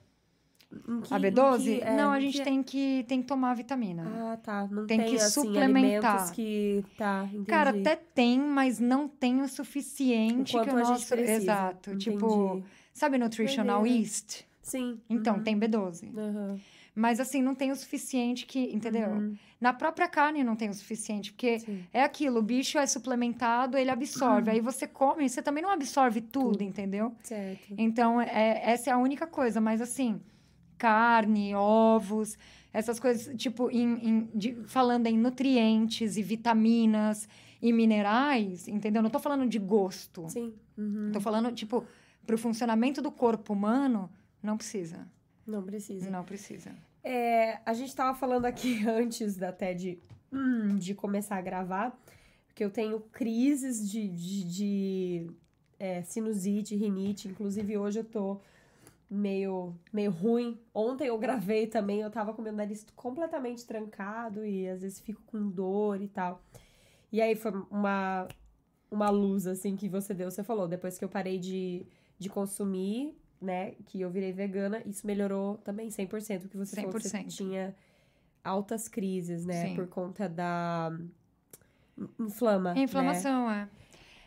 [1.03, 1.63] Que- A em B12?
[1.63, 4.03] que- é, não, a gente que- tem que, tem que tomar vitamina.
[4.31, 4.67] Ah, tá.
[4.71, 6.31] Não Tem tem, que assim, suplementar.
[6.31, 6.85] que...
[6.97, 7.45] Tá, entendi.
[7.45, 11.13] Cara, até tem, mas não tem o suficiente o que o nosso...
[11.13, 11.97] Exato.
[11.97, 12.65] Tipo, Entendi.
[12.93, 13.99] sabe Nutritional Doideira.
[14.03, 14.45] Yeast?
[14.61, 14.99] Sim.
[15.09, 15.43] Então, Uhum.
[15.43, 16.11] tem B12.
[16.17, 16.59] Aham.
[16.93, 19.09] Mas assim, não tem o suficiente que, entendeu?
[19.11, 19.37] Uhum.
[19.61, 21.83] Na própria carne não tem o suficiente, porque Sim.
[21.93, 24.49] é aquilo, o bicho é suplementado, ele absorve.
[24.49, 24.55] Uhum.
[24.55, 27.15] Aí você come, você também não absorve tudo, entendeu?
[27.23, 27.73] Certo.
[27.77, 29.61] Então, é, essa é a única coisa.
[29.61, 30.19] Mas assim,
[30.77, 32.37] carne, ovos,
[32.73, 37.27] essas coisas, tipo, em, em- de- falando em nutrientes e vitaminas
[37.61, 39.01] e minerais, entendeu?
[39.01, 40.25] Não tô falando de gosto.
[40.29, 40.53] Sim.
[40.77, 41.11] Uhum.
[41.13, 41.85] Tô falando, tipo,
[42.25, 44.09] pro funcionamento do corpo humano,
[44.41, 45.07] não precisa.
[45.45, 46.09] Não precisa.
[46.09, 46.71] Não precisa.
[47.03, 49.99] É, a gente tava falando aqui antes até de,
[50.31, 51.99] hum, de começar a gravar,
[52.53, 55.31] que eu tenho crises de, de, de,
[55.79, 57.27] é, sinusite, rinite.
[57.27, 58.39] Inclusive, hoje eu tô
[59.09, 60.59] meio, meio ruim.
[60.73, 65.21] Ontem eu gravei também, eu tava com meu nariz completamente trancado e às vezes fico
[65.25, 66.41] com dor e tal.
[67.11, 68.27] E aí foi uma,
[68.89, 70.31] uma luz, assim, que você deu.
[70.31, 71.85] Você falou, depois que eu parei de,
[72.17, 77.01] de consumir, né, que eu virei vegana, isso melhorou também 100%, que você falou que
[77.01, 77.27] você 100%.
[77.35, 77.75] tinha
[78.43, 79.75] altas crises, né, Sim.
[79.75, 80.91] por conta da
[82.19, 83.67] inflama, É inflamação, é.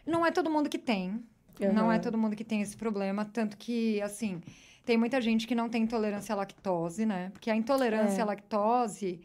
[0.06, 1.22] Não é todo mundo que tem.
[1.58, 1.72] né?
[1.72, 3.24] Não é todo mundo que tem esse problema.
[3.24, 4.42] Tanto que, assim,
[4.84, 7.30] tem muita gente que não tem intolerância à lactose, né?
[7.30, 8.22] Porque a intolerância É.
[8.22, 9.20] à lactose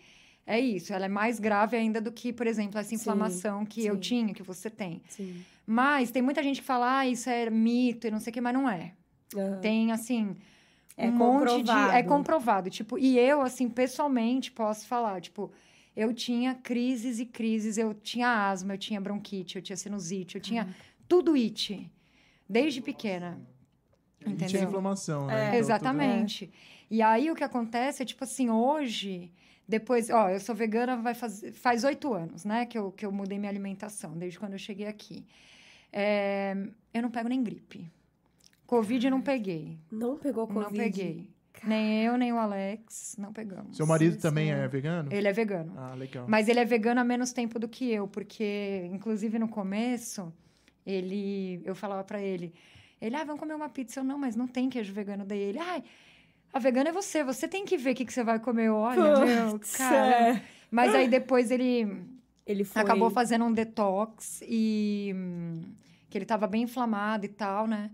[0.46, 0.94] é isso.
[0.94, 4.00] Ela é mais grave ainda do que, por exemplo, essa Sim, inflamação que eu sim.
[4.00, 5.02] tinha, que você tem.
[5.10, 5.44] Sim.
[5.66, 8.42] Mas tem muita gente que fala, ah, isso é mito e não sei o que,
[8.42, 8.94] mas não é.
[9.36, 9.60] Aham.
[9.62, 10.36] Tem, assim,
[10.98, 11.72] É um monte de.
[11.72, 12.70] É comprovado.
[12.70, 15.52] Tipo, e eu, assim, pessoalmente, posso falar, tipo,
[15.96, 20.42] eu tinha crises e crises, eu tinha asma, eu tinha bronquite, eu tinha sinusite, eu
[20.42, 20.68] tinha
[21.08, 21.90] tudo it,
[22.48, 23.40] desde pequena.
[24.22, 24.68] E tinha Entendeu?
[24.70, 25.34] inflamação, né?
[25.34, 25.38] É.
[25.38, 26.52] Então, tudo- Exatamente.
[26.92, 29.32] E aí o que acontece é, tipo assim, hoje,
[29.68, 33.12] depois, ó, eu sou vegana vai fazer, faz oito anos, né, que eu, que eu
[33.12, 35.26] mudei minha alimentação, desde quando eu cheguei aqui.
[35.94, 36.56] É,
[36.94, 37.90] eu não pego nem gripe.
[38.70, 39.80] Covid eu não peguei.
[39.92, 40.64] Não pegou Covid?
[40.64, 41.28] Não peguei.
[41.64, 43.76] Nem eu, nem o Alex, não pegamos.
[43.76, 45.12] Seu marido Nossa também é vegano?
[45.12, 45.74] Ele é vegano.
[45.76, 46.26] Ah, legal.
[46.28, 50.32] Mas ele é vegano há menos tempo do que eu, porque, inclusive, no começo,
[50.86, 51.62] ele...
[51.66, 52.54] Eu falava pra ele...
[53.02, 54.02] Ele, ah, vamos comer uma pizza.
[54.02, 55.26] Eu, não, mas não tem queijo vegano.
[55.26, 55.84] Daí ele, ai,
[56.54, 57.24] a vegana é você.
[57.24, 58.70] Você tem que ver o que, que você vai comer.
[58.70, 60.30] Olha, meu, Putz, cara...
[60.36, 60.44] é.
[60.70, 61.88] Mas aí, depois, ele
[62.46, 62.82] Ele foi...
[62.82, 65.12] acabou fazendo um detox e...
[65.16, 65.62] hum,
[66.10, 67.90] Que ele tava bem inflamado e tal, né?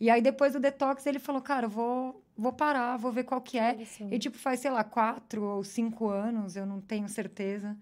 [0.00, 3.40] E aí, depois do detox, ele falou, cara, eu vou, vou parar, vou ver qual
[3.40, 3.76] que é.
[4.12, 7.76] E, tipo, faz, sei lá, quatro ou cinco anos, eu não tenho certeza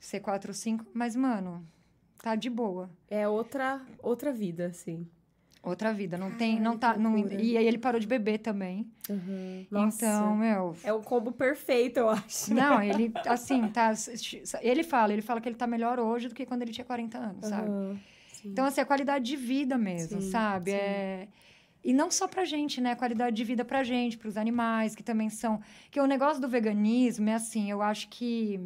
[0.00, 1.66] se é quatro ou cinco, mas, mano,
[2.22, 2.90] tá de boa.
[3.08, 5.06] É outra, outra vida, assim.
[5.60, 8.88] Outra vida, não tem, não tá, não, e aí ele parou de beber também.
[9.70, 10.06] Nossa.
[10.06, 12.54] Então, meu, É um combo perfeito, eu acho.
[12.54, 13.92] não, ele, assim, tá,
[14.62, 17.18] ele fala, ele fala que ele tá melhor hoje do que quando ele tinha 40
[17.18, 17.68] anos, sabe?
[18.42, 18.50] Sim.
[18.50, 20.70] Então, assim, a qualidade de vida mesmo, Sim, sabe?
[20.70, 20.76] sim.
[20.76, 21.28] É...
[21.84, 22.92] E não só pra gente, né?
[22.92, 25.60] A qualidade de vida pra gente, pros animais, que também são...
[25.90, 28.60] Que o negócio do veganismo é assim, eu acho que...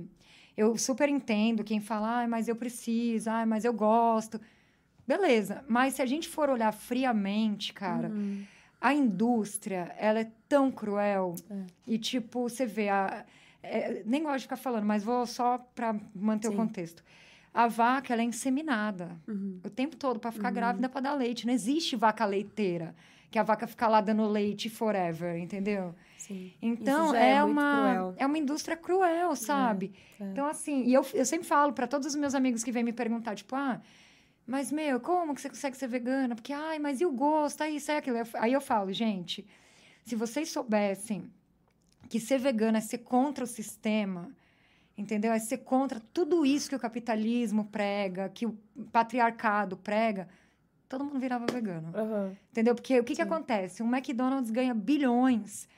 [0.56, 4.40] Eu super entendo quem fala, ah, mas eu preciso, ah, mas eu gosto.
[5.06, 8.44] Beleza, mas se a gente for olhar friamente, cara, Uhum.
[8.80, 11.34] a indústria, ela é tão cruel.
[11.50, 11.54] É.
[11.86, 13.24] E, tipo, você vê, a,
[13.62, 16.54] é, nem gosto de ficar falando, mas vou só para manter Sim.
[16.54, 17.02] o contexto.
[17.54, 19.60] A vaca, ela é inseminada Uhum.
[19.64, 21.46] o tempo todo para ficar grávida para dar leite.
[21.46, 22.94] Não existe vaca leiteira,
[23.30, 25.94] que a vaca fica lá dando leite forever, entendeu?
[26.16, 26.52] Sim.
[26.62, 28.14] Então é, é uma cruel.
[28.16, 29.92] é uma indústria cruel, sabe?
[30.20, 30.24] é.
[30.24, 32.92] Então assim, e eu, eu sempre falo para todos os meus amigos que vêm me
[32.92, 33.80] perguntar, tipo, ah,
[34.46, 36.34] mas meu, como que você consegue ser vegana?
[36.34, 38.16] Porque ai, mas e o gosto, aí isso aí aquilo.
[38.34, 39.46] Aí eu falo, gente,
[40.04, 41.30] se vocês soubessem
[42.08, 44.30] que ser vegana é ser contra o sistema,
[44.96, 45.32] entendeu?
[45.32, 48.56] É ser contra tudo isso que o capitalismo prega, que o
[48.90, 50.28] patriarcado prega,
[50.88, 51.90] todo mundo virava vegano.
[51.94, 52.36] Aham.
[52.50, 52.74] Entendeu?
[52.74, 53.82] Porque o que, que acontece?
[53.82, 55.68] Um McDonald's ganha bilhões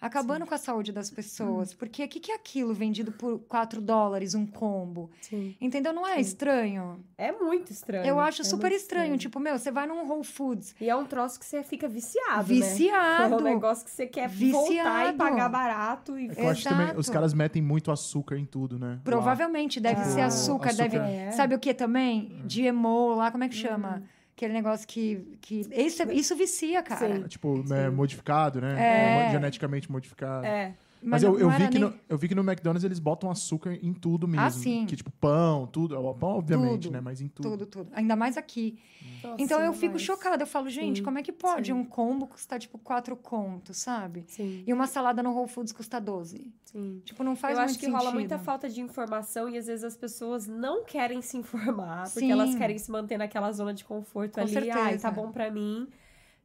[0.00, 1.74] acabando com a saúde das pessoas.
[1.74, 5.10] Porque o que, que é aquilo vendido por 4 dólares, um combo?
[5.20, 5.54] Sim.
[5.60, 5.92] Entendeu?
[5.92, 6.20] Não é Sim.
[6.20, 7.04] estranho?
[7.18, 8.06] É muito estranho.
[8.06, 9.18] Eu acho É super muito estranho.
[9.18, 12.36] Tipo, meu, você vai num Whole Foods E é um troço que você fica viciado,
[12.38, 12.42] né?
[12.42, 13.34] viciado.
[13.34, 15.18] É um negócio que você quer voltar e Viciado.
[15.18, 16.18] pagar barato.
[16.18, 16.28] E...
[16.28, 17.00] É eu acho que também Exato.
[17.00, 18.92] os caras metem muito açúcar em tudo, né?
[18.94, 19.00] Lá.
[19.04, 20.88] Provavelmente deve Ah, ser açúcar, açúcar.
[20.88, 20.96] deve.
[20.96, 21.30] É.
[21.32, 22.42] Sabe o que também?
[22.44, 24.02] GMO lá, como é que chama?
[24.40, 25.36] Aquele negócio que.
[25.42, 25.60] que...
[25.70, 27.14] Isso, isso vicia, cara.
[27.14, 27.24] Sim.
[27.24, 27.74] É, Tipo, Sim.
[27.74, 29.26] é, modificado, né?
[29.28, 29.30] É.
[29.32, 30.46] Geneticamente modificado.
[30.46, 30.74] É.
[31.02, 32.98] Mas, eu, não- eu, não vi que nem- no, eu vi que no McDonald's eles
[32.98, 34.44] botam açúcar em tudo mesmo.
[34.46, 34.84] Ah, sim.
[34.86, 35.98] Que tipo, pão, tudo.
[35.98, 36.92] O Pão, obviamente, Tudo.
[36.92, 37.00] né?
[37.00, 37.50] Mas em tudo.
[37.50, 37.90] Tudo, tudo.
[37.94, 38.78] Ainda mais aqui.
[39.22, 40.42] Nossa, Então eu fico chocada.
[40.42, 41.72] Eu falo, gente, Sim, como é que pode sim.
[41.72, 44.24] um combo custar, tipo, quatro contos, sabe?
[44.28, 46.52] Sim, E uma salada no Whole Foods custa 12.
[46.64, 47.00] sim.
[47.04, 47.98] Tipo, não faz eu muito acho que sentido.
[47.98, 52.20] rola muita falta de informação e às vezes as pessoas não querem se informar, porque
[52.20, 52.32] Sim.
[52.32, 54.52] elas querem se manter naquela zona de conforto Com ali.
[54.52, 54.78] certeza.
[54.78, 55.88] Ai, tá bom pra mim.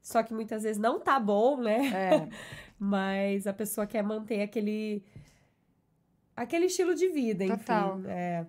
[0.01, 1.87] Só que muitas vezes não tá bom, né?
[1.87, 2.29] É,
[2.77, 5.03] Mas a pessoa quer manter aquele
[6.35, 7.57] aquele estilo de vida, enfim.
[7.57, 7.99] Total.
[8.05, 8.45] É.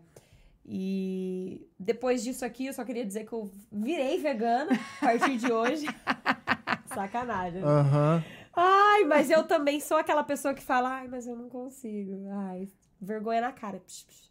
[0.64, 5.52] E depois disso aqui, eu só queria dizer que eu virei vegana a partir de
[5.52, 5.86] hoje.
[6.92, 7.60] Sacanagem.
[7.60, 7.66] né?
[7.66, 8.24] Aham.
[8.52, 12.26] Ai, mas eu também sou aquela pessoa que fala, ai, mas eu não consigo.
[12.32, 12.66] Ai,
[13.00, 13.78] vergonha na cara.
[13.80, 14.26] Psh, psh.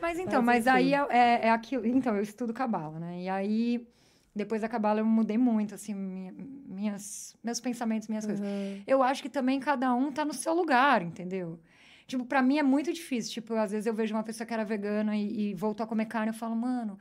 [0.00, 1.06] Mas então, Mas, mas, aí enfim.
[1.10, 1.86] é, é, é aquilo.
[1.86, 3.22] Então, eu estudo cabala, né?
[3.22, 3.88] E aí,
[4.36, 6.32] depois da cabala, eu mudei muito, assim, minha-
[6.68, 8.46] minhas, meus pensamentos, minhas coisas.
[8.46, 8.82] Uhum.
[8.86, 11.58] Eu acho que também cada um tá no seu lugar, entendeu?
[12.06, 13.32] Tipo, pra mim é muito difícil.
[13.32, 16.06] Tipo, às vezes eu vejo uma pessoa que era vegana e, e voltou a comer
[16.06, 16.98] carne, eu falo, mano,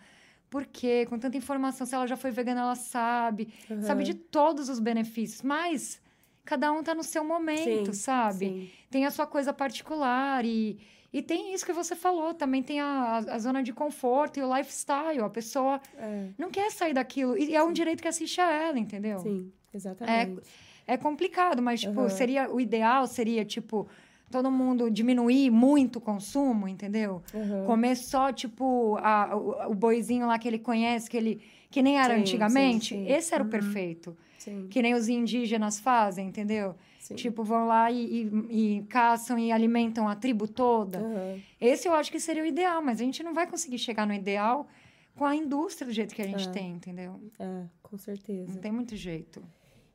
[0.49, 1.05] por quê?
[1.09, 3.49] Com tanta informação, se ela já foi vegana, ela sabe.
[3.69, 3.81] Uhum.
[3.81, 5.41] Sabe de todos os benefícios.
[5.41, 6.01] Mas
[6.45, 8.45] cada um tá no seu momento, Sim, sabe?
[8.47, 8.69] Sim.
[8.89, 10.79] tem a sua coisa particular e,
[11.17, 14.53] e tem isso que você falou, também tem a, a, zona de conforto e o
[14.53, 15.21] lifestyle.
[15.21, 17.37] A pessoa É, não quer sair daquilo.
[17.37, 19.19] E é um direito que assiste a ela, entendeu?
[19.19, 20.41] sim, exatamente.
[20.85, 22.09] É complicado, mas, tipo, Aham.
[22.09, 23.87] seria o ideal seria, tipo,
[24.29, 27.23] todo mundo diminuir muito o consumo, entendeu?
[27.33, 27.65] Uhum.
[27.65, 31.41] Comer só, tipo, a, o, o boizinho lá que ele conhece, que ele.
[31.71, 32.89] Que nem era Sim, antigamente.
[32.89, 33.09] sim, sim.
[33.09, 33.51] Esse era o Uhum.
[33.51, 34.17] perfeito.
[34.37, 36.75] Sim, Que nem os indígenas fazem, entendeu?
[37.07, 37.15] Sim.
[37.15, 40.99] Tipo, vão lá e, e, e caçam e alimentam a tribo toda.
[40.99, 41.41] Uhum.
[41.59, 44.13] Esse eu acho que seria o ideal, mas a gente não vai conseguir chegar no
[44.13, 44.67] ideal
[45.15, 46.51] com a indústria do jeito que a gente É.
[46.51, 47.19] tem, entendeu?
[47.39, 48.53] É, com certeza.
[48.53, 49.41] Não tem muito jeito.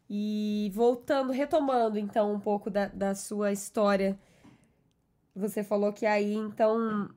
[0.08, 4.18] E voltando, retomando então um pouco da, da sua história,
[5.34, 7.08] você falou que aí então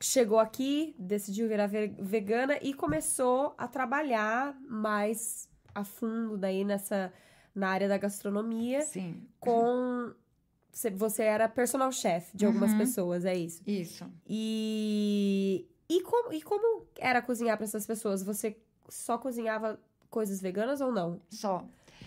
[0.00, 7.12] chegou aqui, decidiu virar ve- vegana e começou a trabalhar mais a fundo daí nessa
[7.54, 9.22] na área da gastronomia Sim.
[9.38, 10.12] com
[10.94, 12.78] você- era personal chef de algumas Uhum.
[12.78, 13.62] pessoas, é isso.
[13.66, 14.06] Isso.
[14.28, 18.22] E e como, e como era cozinhar para essas pessoas?
[18.22, 18.56] Você
[18.88, 21.20] só cozinhava coisas veganas ou não?
[21.28, 21.64] Só.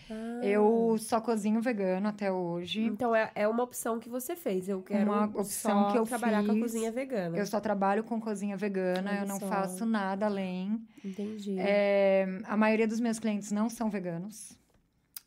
[0.10, 0.40] Ah.
[0.46, 2.82] Eu só cozinho vegano até hoje.
[2.82, 4.70] Então é, é uma opção que você fez.
[4.70, 6.64] Eu quero Uma opção que eu trabalhar com a fiz.
[6.64, 7.38] cozinha vegana.
[7.38, 9.48] Eu só trabalho com cozinha vegana, Olha eu não só.
[9.48, 10.82] faço nada além.
[11.04, 11.58] Entendi.
[11.60, 14.58] É, a maioria dos meus clientes não são veganos.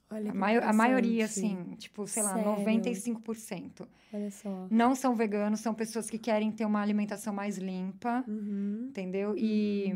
[0.08, 2.50] Olha A, mai- a maioria, assim, tipo, sei lá, Sério?
[2.64, 3.88] 95%.
[4.12, 4.66] Olha só.
[4.70, 8.24] Não são veganos, são pessoas que querem ter uma alimentação mais limpa.
[8.28, 8.86] Uhum.
[8.88, 9.34] entendeu?
[9.36, 9.92] E.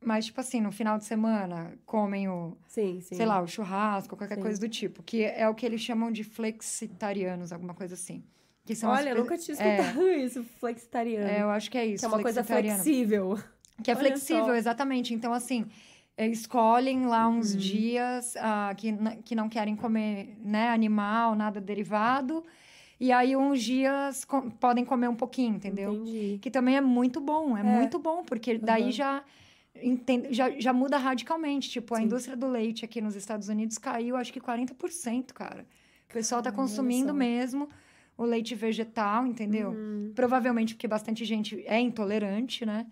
[0.00, 3.14] Mas, tipo assim, no final de semana, comem o, Sim, sim.
[3.14, 4.42] sei lá, o churrasco, qualquer Sim.
[4.42, 5.02] coisa do tipo.
[5.02, 8.22] Que é o que eles chamam de flexitarianos, alguma coisa assim.
[8.66, 9.76] Que são as Olha, eu pe- nunca tinha É.
[9.78, 11.26] escutado isso, flexitariano.
[11.26, 12.00] É, eu acho que é isso.
[12.00, 13.38] que é uma coisa flexível.
[13.82, 14.54] Que é Olha flexível, só.
[14.54, 15.14] exatamente.
[15.14, 15.68] Então, assim, é,
[16.16, 17.58] escolhem lá uns Uhum.
[17.58, 18.92] dias ah, que,
[19.24, 22.44] que não querem comer né, animal, nada derivado.
[23.00, 25.92] E aí, uns dias co- podem comer um pouquinho, entendeu?
[25.94, 26.38] Entendi.
[26.40, 27.62] Que também é muito bom, é, É.
[27.64, 28.92] muito bom, porque daí Uhum.
[28.92, 29.24] já,
[29.82, 31.68] entende, já, já muda radicalmente.
[31.68, 32.04] Tipo, a Sim.
[32.04, 35.66] indústria do leite aqui nos Estados Unidos caiu, acho que 40%, cara.
[36.08, 37.68] O pessoal tá Caramba, consumindo mesmo
[38.16, 39.70] o leite vegetal, entendeu?
[39.70, 40.12] Uhum.
[40.14, 42.86] Provavelmente porque bastante gente é intolerante, né?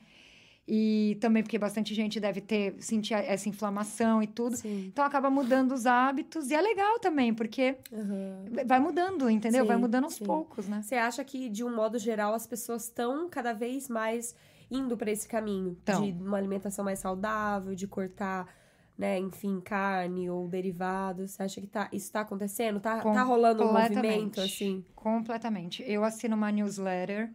[0.66, 4.56] E também porque bastante gente deve ter sentir essa inflamação e tudo.
[4.56, 4.86] Sim.
[4.92, 8.44] Então acaba mudando os hábitos e é legal também, porque Uhum.
[8.64, 9.66] vai mudando, entendeu?
[9.66, 10.24] vai Sim, mudando aos sim.
[10.24, 10.80] poucos, né?
[10.82, 14.36] Você acha que, de um modo geral, as pessoas estão cada vez mais
[14.70, 16.00] indo para esse caminho Tão.
[16.02, 18.46] de uma alimentação mais saudável, de cortar
[18.96, 21.32] né, enfim, carne ou derivados?
[21.32, 22.78] Você acha que tá, isso tá acontecendo?
[22.78, 24.84] Tá, tá rolando um movimento, assim?
[24.94, 25.82] Completamente.
[25.86, 27.32] Eu assino uma newsletter.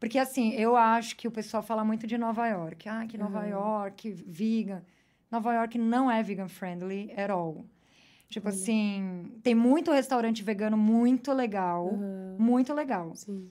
[0.00, 2.88] Porque, assim, eu acho que o pessoal fala muito de Nova York.
[2.88, 3.48] Ah, que Nova Uhum.
[3.48, 4.82] York, vegan.
[5.30, 7.64] Nova York não é vegan friendly at all.
[8.30, 11.86] Tipo assim, tem muito restaurante vegano muito legal.
[11.94, 13.14] Aham, Muito legal.
[13.14, 13.50] Sim.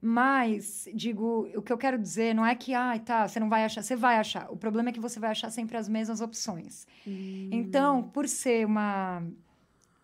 [0.00, 3.64] Mas, digo, o que eu quero dizer não é que, ai, tá, você não vai
[3.64, 3.82] achar.
[3.82, 4.48] Você vai achar.
[4.52, 6.86] O problema é que você vai achar sempre as mesmas opções.
[7.06, 9.22] Hum, Então, por ser uma.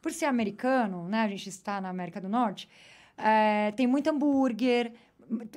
[0.02, 1.20] Por ser americano, né?
[1.22, 2.68] A gente está na América do Norte,
[3.16, 4.92] é, tem muito hambúrguer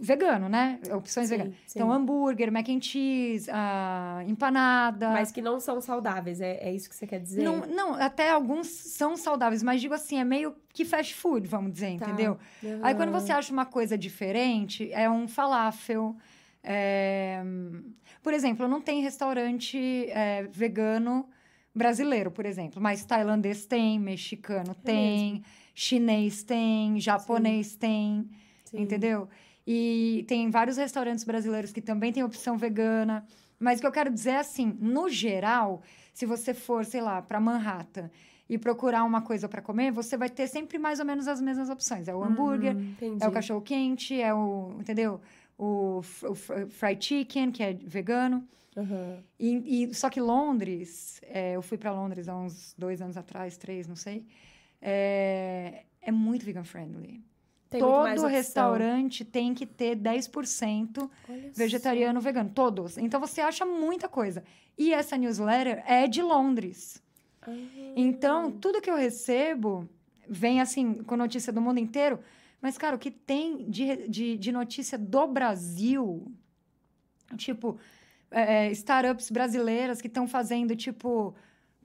[0.02, 0.80] vegano, né?
[0.94, 1.56] Opções Sim, veganas.
[1.66, 1.80] sim.
[1.80, 5.10] Então, hambúrguer, mac and cheese, ah, empanada.
[5.10, 7.44] Mas que não são saudáveis, é, é isso que você quer dizer?
[7.44, 11.72] não, não, até alguns são saudáveis, mas digo assim, é meio que fast food, vamos
[11.74, 12.06] dizer, Tá.
[12.08, 12.38] entendeu?
[12.84, 16.16] Aí quando você acha uma coisa diferente, é um falafel.
[16.64, 17.42] é,
[18.22, 19.78] Por exemplo, não tem restaurante
[20.10, 21.28] é, vegano
[21.74, 25.44] brasileiro, por exemplo, mas tailandês tem, mexicano É tem,
[25.76, 28.28] chinês tem, japonês tem,
[28.66, 28.82] Sim.
[28.82, 29.30] entendeu?
[29.70, 33.28] E tem vários restaurantes brasileiros que também têm opção vegana.
[33.60, 35.82] Mas o que eu quero dizer é assim, no geral,
[36.14, 38.10] se você for, sei lá, para Manhattan
[38.50, 41.70] e procurar uma coisa para comer, você vai ter sempre mais ou menos as mesmas
[41.70, 42.08] opções.
[42.08, 45.20] É o hambúrguer, Hum, é o cachorro quente, é o, entendeu?
[45.58, 46.34] O, o
[46.70, 48.48] fried chicken, que é vegano.
[48.78, 49.18] Aham.
[49.38, 53.58] E, e- só que Londres, é, eu fui para Londres há uns dois anos atrás,
[53.58, 54.26] três, não sei.
[54.82, 57.22] É, é muito vegan friendly.
[57.70, 61.50] Tem Todo restaurante tem que ter 10% Olha só.
[61.54, 62.50] vegetariano vegano.
[62.54, 62.98] Todos.
[62.98, 64.44] Então você acha muita coisa.
[64.78, 67.02] E essa newsletter é de Londres.
[67.42, 67.52] Ah,
[67.96, 69.90] Então, tudo que eu recebo
[70.28, 72.20] vem assim, com notícia do mundo inteiro.
[72.62, 76.32] Mas, cara, o que tem de, de, de notícia do Brasil,
[77.38, 77.78] tipo,
[78.32, 81.36] é, é, startups brasileiras que estão fazendo, tipo,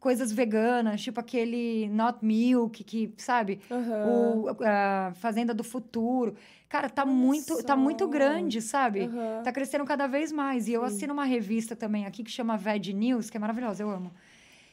[0.02, 3.60] coisas veganas, tipo aquele Not Milk, que, sabe?
[3.70, 4.04] aham.
[4.04, 6.34] O, a Fazenda do Futuro.
[6.68, 9.02] Cara, tá Olha muito, tá muito grande, sabe?
[9.02, 9.42] Aham.
[9.44, 10.66] Tá crescendo cada vez mais.
[10.66, 10.86] E eu Sim.
[10.88, 14.12] assino uma revista também aqui que chama Veg News, que é maravilhosa, eu amo.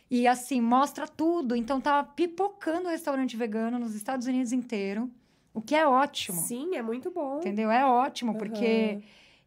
[0.09, 1.55] E assim, mostra tudo.
[1.55, 5.11] Então tá pipocando restaurante vegano nos Estados Unidos inteiro.
[5.53, 6.41] O que é ótimo.
[6.41, 7.37] Sim, é muito bom.
[7.37, 7.69] Entendeu?
[7.69, 8.99] É ótimo, porque.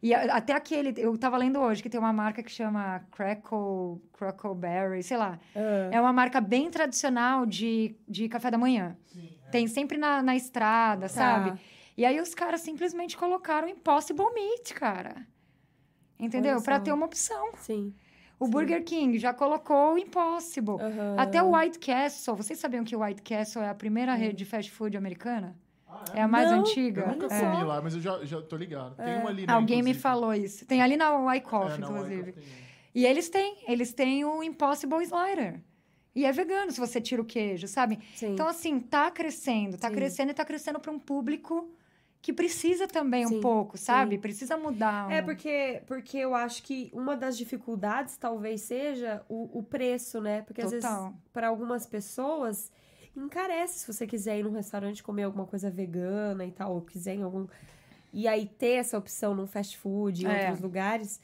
[0.03, 0.93] E até aquele.
[0.97, 5.39] Eu tava lendo hoje que tem uma marca que chama Crackle, Crackleberry, sei lá.
[5.55, 8.97] Ah, É uma marca bem tradicional de, de café da manhã.
[9.49, 11.51] Tem sempre na, na estrada, sabe?
[11.51, 11.57] Tá.
[11.95, 15.25] E aí os caras simplesmente colocaram Impossible Meat, cara.
[16.19, 16.59] Entendeu?
[16.59, 16.79] Só.
[16.79, 17.51] ter uma opção.
[17.59, 17.93] Sim.
[18.37, 18.51] O Sim.
[18.51, 20.81] Burger King já colocou o Impossible.
[20.81, 21.15] Aham.
[21.17, 22.35] Até o White Castle.
[22.35, 25.55] Vocês sabiam que o White Castle é a primeira rede de fast food americana?
[26.13, 27.01] É a mais Não, antiga.
[27.01, 27.39] Eu nunca É.
[27.39, 28.95] comi lá, mas eu já, já tô ligado.
[28.95, 29.99] Tem uma ali, né, Alguém me inclusive.
[29.99, 30.65] falou isso.
[30.65, 32.35] Tem ali na É, Wyckoff, na inclusive.
[32.93, 33.57] E eles têm.
[33.67, 35.59] Eles têm o Impossible Slider.
[36.15, 37.97] E é vegano se você tira o queijo, sabe?
[38.15, 38.33] Sim.
[38.33, 39.77] Então, assim, tá crescendo.
[39.79, 39.95] Tá Sim.
[39.95, 41.71] crescendo e tá crescendo para um público
[42.21, 44.15] que precisa também Sim, um pouco, sabe?
[44.15, 44.21] sim.
[44.21, 45.11] Precisa mudar.
[45.11, 50.21] É um- porque, porque eu acho que uma das dificuldades talvez seja o, o preço,
[50.21, 50.43] né?
[50.43, 51.13] Porque às vezes, Total.
[51.33, 52.71] para algumas pessoas,
[53.15, 57.15] encarece se você quiser ir num restaurante comer alguma coisa vegana e tal, ou quiser
[57.15, 57.47] em algum.
[58.11, 60.41] E aí ter essa opção num fast food em É.
[60.45, 61.19] outros lugares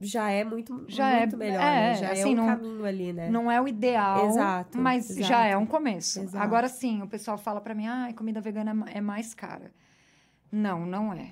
[0.00, 1.94] já é muito, Já é- muito melhor, é, né?
[1.94, 3.30] Já é assim, um não- caminho ali, né?
[3.30, 5.26] Não é o ideal, Exato, mas exato.
[5.28, 6.20] já é um começo.
[6.20, 6.42] Exato.
[6.42, 9.70] Agora sim, o pessoal fala pra mim, ah, comida vegana é é mais cara.
[10.50, 11.30] Não, não é.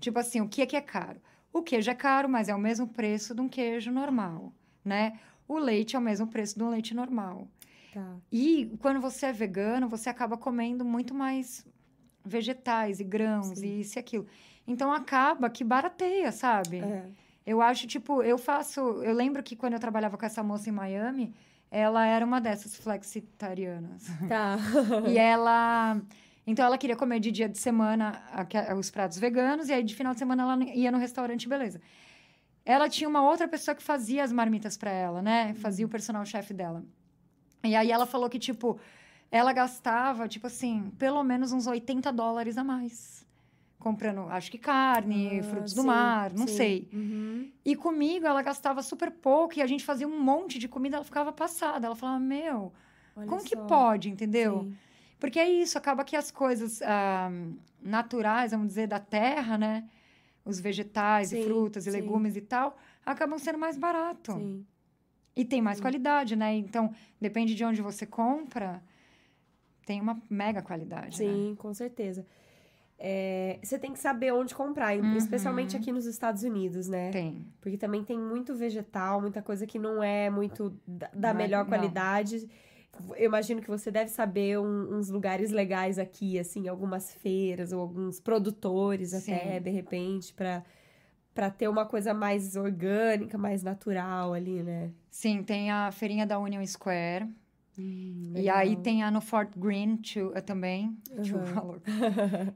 [0.00, 1.20] Tipo assim, o que é que é caro?
[1.52, 4.52] O queijo é caro, mas é o mesmo preço de um queijo normal,
[4.84, 5.18] né?
[5.46, 7.46] O leite é o mesmo preço de um leite normal.
[7.94, 8.16] Tá.
[8.30, 11.64] E quando você é vegano, você acaba comendo muito mais
[12.24, 13.66] vegetais e grãos Sim.
[13.66, 14.26] e isso e aquilo.
[14.66, 16.78] Então acaba que barateia, sabe?
[16.78, 17.06] É.
[17.46, 18.80] Eu acho, tipo, eu faço.
[18.80, 21.32] Eu lembro que quando eu trabalhava com essa moça em Miami,
[21.70, 24.06] ela era uma dessas flexitarianas.
[24.28, 24.56] Tá.
[25.08, 26.00] e ela.
[26.46, 28.22] Então ela queria comer de dia de semana
[28.76, 31.80] os pratos veganos, e aí de final de semana ela ia no restaurante, beleza.
[32.64, 35.54] Ela tinha uma outra pessoa que fazia as marmitas pra ela, né?
[35.54, 36.82] Fazia o personal chefe dela.
[37.64, 38.78] E aí ela falou que, tipo,
[39.30, 43.24] ela gastava, tipo assim, pelo menos uns 80 dólares a mais.
[43.78, 46.56] Comprando, acho que carne, Ah, frutos do sim, mar, não sim.
[46.56, 46.88] sei.
[46.92, 47.50] Uhum.
[47.64, 51.04] E comigo ela gastava super pouco e a gente fazia um monte de comida, ela
[51.04, 51.86] ficava passada.
[51.86, 52.72] Ela falava, meu,
[53.14, 53.66] Olha como que só.
[53.66, 54.62] pode, entendeu?
[54.62, 54.76] Sim.
[55.20, 57.30] Porque é isso, acaba que as coisas ah,
[57.82, 59.84] naturais, vamos dizer, da terra, né?
[60.44, 64.32] Os vegetais e frutas e legumes e tal, acabam sendo mais barato.
[64.32, 64.64] Sim.
[65.36, 66.54] E tem mais qualidade, né?
[66.54, 68.82] Então, depende de onde você compra,
[69.84, 71.22] tem uma mega qualidade.
[71.24, 71.32] né?
[71.32, 72.26] Sim, com certeza.
[72.96, 75.16] é, você tem que saber onde comprar, Uhum.
[75.16, 77.10] especialmente aqui nos Estados Unidos, né?
[77.10, 77.44] Tem.
[77.60, 81.42] Porque também tem muito vegetal, muita coisa que não é muito da, da Não é-
[81.42, 81.68] melhor não.
[81.68, 82.48] qualidade.
[83.16, 87.80] Eu imagino que você deve saber um- uns lugares legais aqui, assim, algumas feiras ou
[87.80, 89.60] alguns produtores até, Sim.
[89.62, 90.62] de repente, pra
[91.34, 94.90] para ter uma coisa mais orgânica, mais natural ali, né?
[95.10, 97.28] Sim, tem a feirinha da Union Square.
[97.76, 100.00] Hum, E aí tem a no Fort Greene
[100.34, 100.96] eh, também.
[101.10, 101.44] Uhum.
[101.46, 101.82] falou.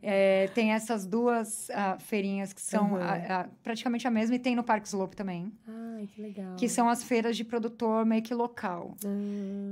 [0.01, 2.99] É, tem essas duas ah, feirinhas que são Uhum.
[3.03, 4.37] ah, ah, praticamente a mesma.
[4.37, 5.53] E tem no Parque Slope também.
[5.66, 6.55] Ai, que legal.
[6.57, 8.95] Que são as feiras de produtor meio que local.
[9.05, 9.09] Ah,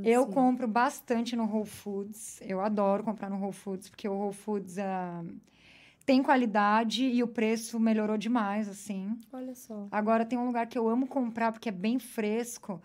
[0.03, 0.33] Eu sim.
[0.33, 2.41] compro bastante no Whole Foods.
[2.43, 5.23] Eu adoro comprar no Whole Foods, porque o Whole Foods ah,
[6.07, 9.19] tem qualidade e o preço melhorou demais, assim.
[9.33, 9.89] Olha só.
[9.91, 12.81] Agora tem um lugar que eu amo comprar porque é bem fresco.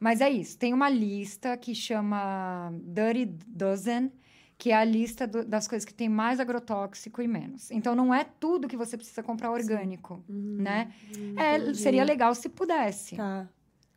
[0.00, 4.12] Mas é isso, tem uma lista que chama Dirty Dozen,
[4.58, 7.70] que é a lista do- das coisas que tem mais agrotóxico e menos.
[7.70, 10.92] Então não é tudo que você precisa comprar orgânico, Uhum, né?
[11.16, 13.16] hum, É, seria legal se pudesse.
[13.16, 13.48] Tá.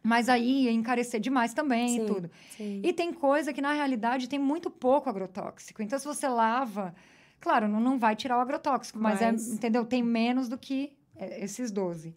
[0.04, 2.04] Mas aí ia encarecer demais também Sim.
[2.04, 2.32] e tudo.
[2.56, 2.82] Sim.
[2.84, 5.82] E tem coisa que, na realidade, tem muito pouco agrotóxico.
[5.82, 6.96] Então, se você lava,
[7.40, 9.86] claro, não, não vai tirar o agrotóxico, mas, Mas- é, entendeu?
[9.86, 12.16] Tem menos do que é, esses 12.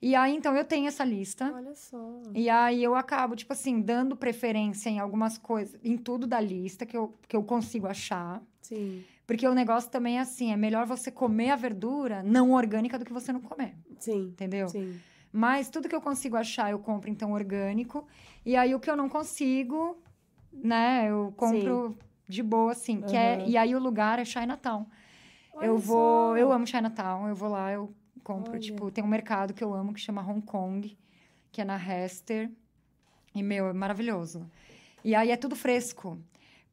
[0.00, 1.50] E aí, então, eu tenho essa lista.
[1.54, 2.20] Olha só.
[2.34, 6.84] E aí eu acabo, tipo assim, dando preferência em algumas coisas, em tudo da lista
[6.84, 8.42] que eu, que eu consigo achar.
[8.60, 9.02] Sim.
[9.26, 13.04] Porque o negócio também é assim: é melhor você comer a verdura não orgânica do
[13.04, 14.28] que você não comer, Sim.
[14.28, 14.68] entendeu?
[14.68, 15.00] Sim.
[15.32, 18.06] Mas tudo que eu consigo achar, eu compro então orgânico.
[18.44, 20.00] E aí o que eu não consigo,
[20.52, 21.98] né, eu compro
[22.28, 23.00] de boa, assim.
[23.02, 24.86] Que é, e aí o lugar é Chinatown.
[25.54, 26.36] Olha eu vou, só.
[26.36, 28.60] eu amo Chinatown, eu vou lá, eu compro, Olha.
[28.60, 30.96] tipo, tem um mercado que eu amo que chama Hong Kong,
[31.50, 32.50] que é na Hester.
[33.34, 34.50] E, meu, é maravilhoso.
[35.04, 36.18] E aí é tudo fresco.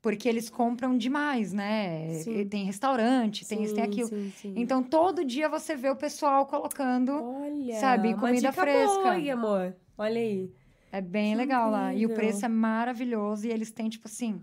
[0.01, 2.09] Porque eles compram demais, né?
[2.15, 2.39] Sim.
[2.39, 4.09] E Tem restaurante, tem isso, tem Sim, aquilo.
[4.09, 4.53] sim, sim.
[4.57, 7.13] Então, todo dia você vê o pessoal colocando.
[7.23, 8.95] Olha, sabe, comida fresca.
[8.97, 9.73] Boa, aí, amor.
[9.97, 10.51] Olha aí.
[10.91, 11.93] É bem Que legal lá.
[11.93, 12.15] E o incrível.
[12.17, 13.47] preço é maravilhoso.
[13.47, 14.41] E eles têm, tipo assim,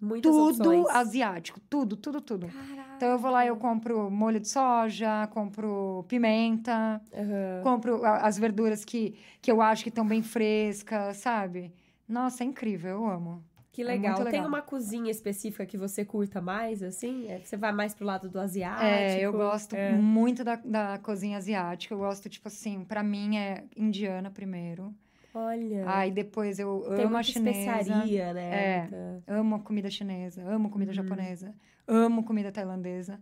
[0.00, 0.86] Muitas tudo opções.
[0.90, 1.60] asiático.
[1.70, 2.46] Tudo, tudo, tudo.
[2.48, 2.94] Caraca.
[2.96, 7.60] Então eu vou lá, eu compro molho de soja, compro pimenta, Aham.
[7.62, 11.72] compro as verduras que, que eu acho que estão bem frescas, sabe?
[12.08, 13.44] Nossa, é incrível, eu amo.
[13.72, 14.14] Que É legal.
[14.16, 14.46] Tem legal.
[14.48, 17.28] uma cozinha específica que você curta mais, assim?
[17.28, 18.82] É, Você vai mais pro lado do asiático?
[18.86, 19.92] É, eu gosto É.
[19.98, 21.92] muito da, da cozinha asiática.
[21.92, 24.94] Eu gosto, tipo assim, pra mim é indiana primeiro.
[25.38, 25.84] Olha.
[25.86, 27.60] Aí depois eu tem amo a chinesa.
[27.60, 28.54] especiaria, né?
[28.54, 28.88] É.
[29.26, 30.96] Amo comida chinesa, amo comida Uhum.
[30.96, 31.54] japonesa,
[31.86, 33.20] amo comida tailandesa,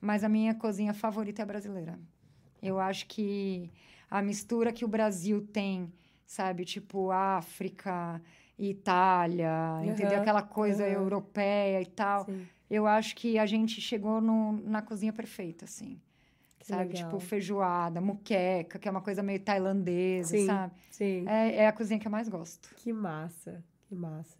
[0.00, 1.98] mas a minha cozinha favorita é a brasileira.
[2.62, 3.70] Eu acho que
[4.10, 5.92] a mistura que o Brasil tem,
[6.24, 8.20] sabe, tipo África,
[8.58, 10.14] Itália, entendeu?
[10.14, 10.92] Aham, Aquela coisa aham.
[10.92, 12.24] europeia e tal.
[12.26, 12.46] Sim.
[12.70, 16.00] Eu acho que a gente chegou no- na cozinha perfeita, assim.
[16.66, 16.92] Sabe?
[16.92, 17.04] legal.
[17.04, 20.46] Tipo feijoada, muqueca, que é uma coisa meio tailandesa, Sim.
[20.46, 20.72] sabe?
[20.90, 21.24] Sim.
[21.28, 22.74] É, é a cozinha que eu mais gosto.
[22.76, 23.62] Que massa.
[23.88, 24.36] Que massa.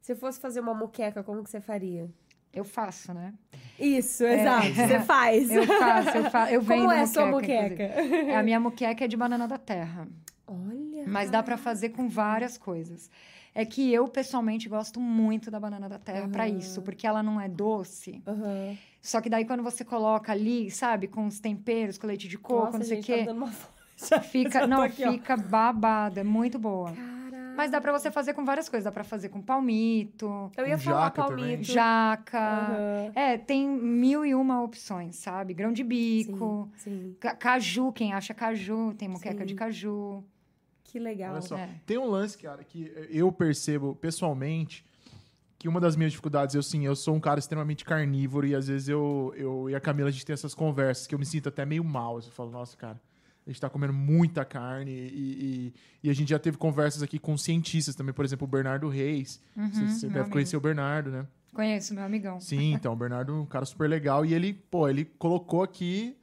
[0.00, 2.08] Se fosse fazer uma moqueca, como que você faria?
[2.52, 3.34] Eu faço, né?
[3.78, 4.68] Isso, exato.
[4.72, 5.50] Você faz.
[5.50, 5.58] É.
[5.58, 6.52] Eu faço, eu faço.
[6.52, 8.32] Eu vendo Como é a sua inclusive.
[8.32, 10.06] A minha moqueca é de banana da terra.
[10.46, 11.04] Olha.
[11.06, 13.10] Mas dá pra fazer com várias coisas.
[13.54, 16.58] É que eu, pessoalmente, gosto muito da banana da terra pra Aham.
[16.58, 18.20] isso, porque ela não é doce.
[18.26, 18.76] Aham.
[19.00, 22.64] Só que daí, quando você coloca ali, sabe, com os temperos, com leite de coco,
[22.66, 23.52] Nossa, não sei o tá quê, dando uma
[24.22, 24.66] fica.
[24.66, 26.90] Não, aqui, fica babado, é muito boa.
[26.90, 27.54] Caraca.
[27.56, 28.84] Mas dá pra você fazer com várias coisas.
[28.84, 31.44] Dá pra fazer com palmito, Eu ia Com falar jaca também.
[31.50, 31.62] palmito.
[31.72, 32.38] jaca.
[32.40, 33.12] Aham.
[33.14, 35.54] É, tem mil e uma opções, sabe?
[35.54, 36.68] Grão de bico.
[36.78, 37.16] Sim, sim.
[37.20, 39.46] Ca- Caju, quem acha caju, tem moqueca Sim.
[39.46, 40.24] de caju.
[40.94, 41.32] Que legal.
[41.32, 41.58] Olha só.
[41.58, 41.68] É.
[41.84, 44.86] Tem um lance, cara, que eu percebo pessoalmente
[45.58, 48.68] que uma das minhas dificuldades, eu sim, eu sou um cara extremamente carnívoro e às
[48.68, 51.48] vezes eu, eu e a Camila a gente tem essas conversas que eu me sinto
[51.48, 52.18] até meio mal.
[52.18, 53.00] Eu falo, nossa, cara,
[53.44, 55.72] a gente tá comendo muita carne e,
[56.04, 58.88] e, e a gente já teve conversas aqui com cientistas também, por exemplo, o Bernardo
[58.88, 59.42] Reis.
[59.56, 60.32] Uhum, Você, você deve amigo.
[60.32, 61.26] conhecer o Bernardo, né?
[61.52, 62.40] Conheço, meu amigão.
[62.40, 66.16] Sim, então, o Bernardo é um cara super legal e ele, pô, ele colocou aqui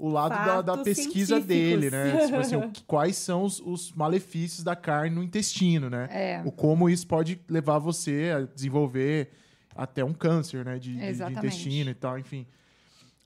[0.00, 2.24] o lado da, da pesquisa dele, né?
[2.26, 6.08] Tipo assim, o quais são os, os malefícios da carne no intestino, né?
[6.10, 6.42] É.
[6.44, 9.30] O como isso pode levar você a desenvolver
[9.76, 10.78] até um câncer, né?
[10.78, 12.46] De, de- de intestino e tal, enfim.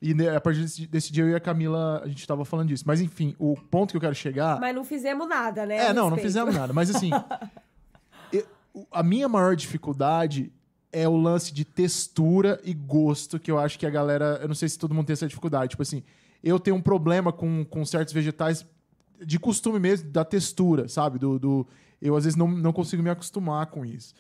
[0.02, 2.68] E né, a partir desse, desse dia eu e a Camila, a gente tava falando
[2.68, 2.84] disso.
[2.86, 4.60] Mas enfim, o ponto que eu quero chegar...
[4.60, 5.76] Mas não fizemos nada, né?
[5.76, 6.72] É, não, não fizemos nada.
[6.74, 7.10] Mas assim,
[8.32, 8.46] eu-
[8.90, 10.52] a minha maior dificuldade
[10.92, 14.38] é o lance de textura e gosto, que eu acho que a galera.
[14.42, 15.70] Eu não sei se todo mundo tem essa dificuldade.
[15.70, 16.02] Tipo assim,
[16.44, 18.66] eu tenho um problema com, com certos vegetais
[19.24, 21.18] de costume mesmo, da textura, sabe?
[21.18, 21.66] Do, do,
[22.02, 24.14] eu às vezes não, não consigo me acostumar com isso.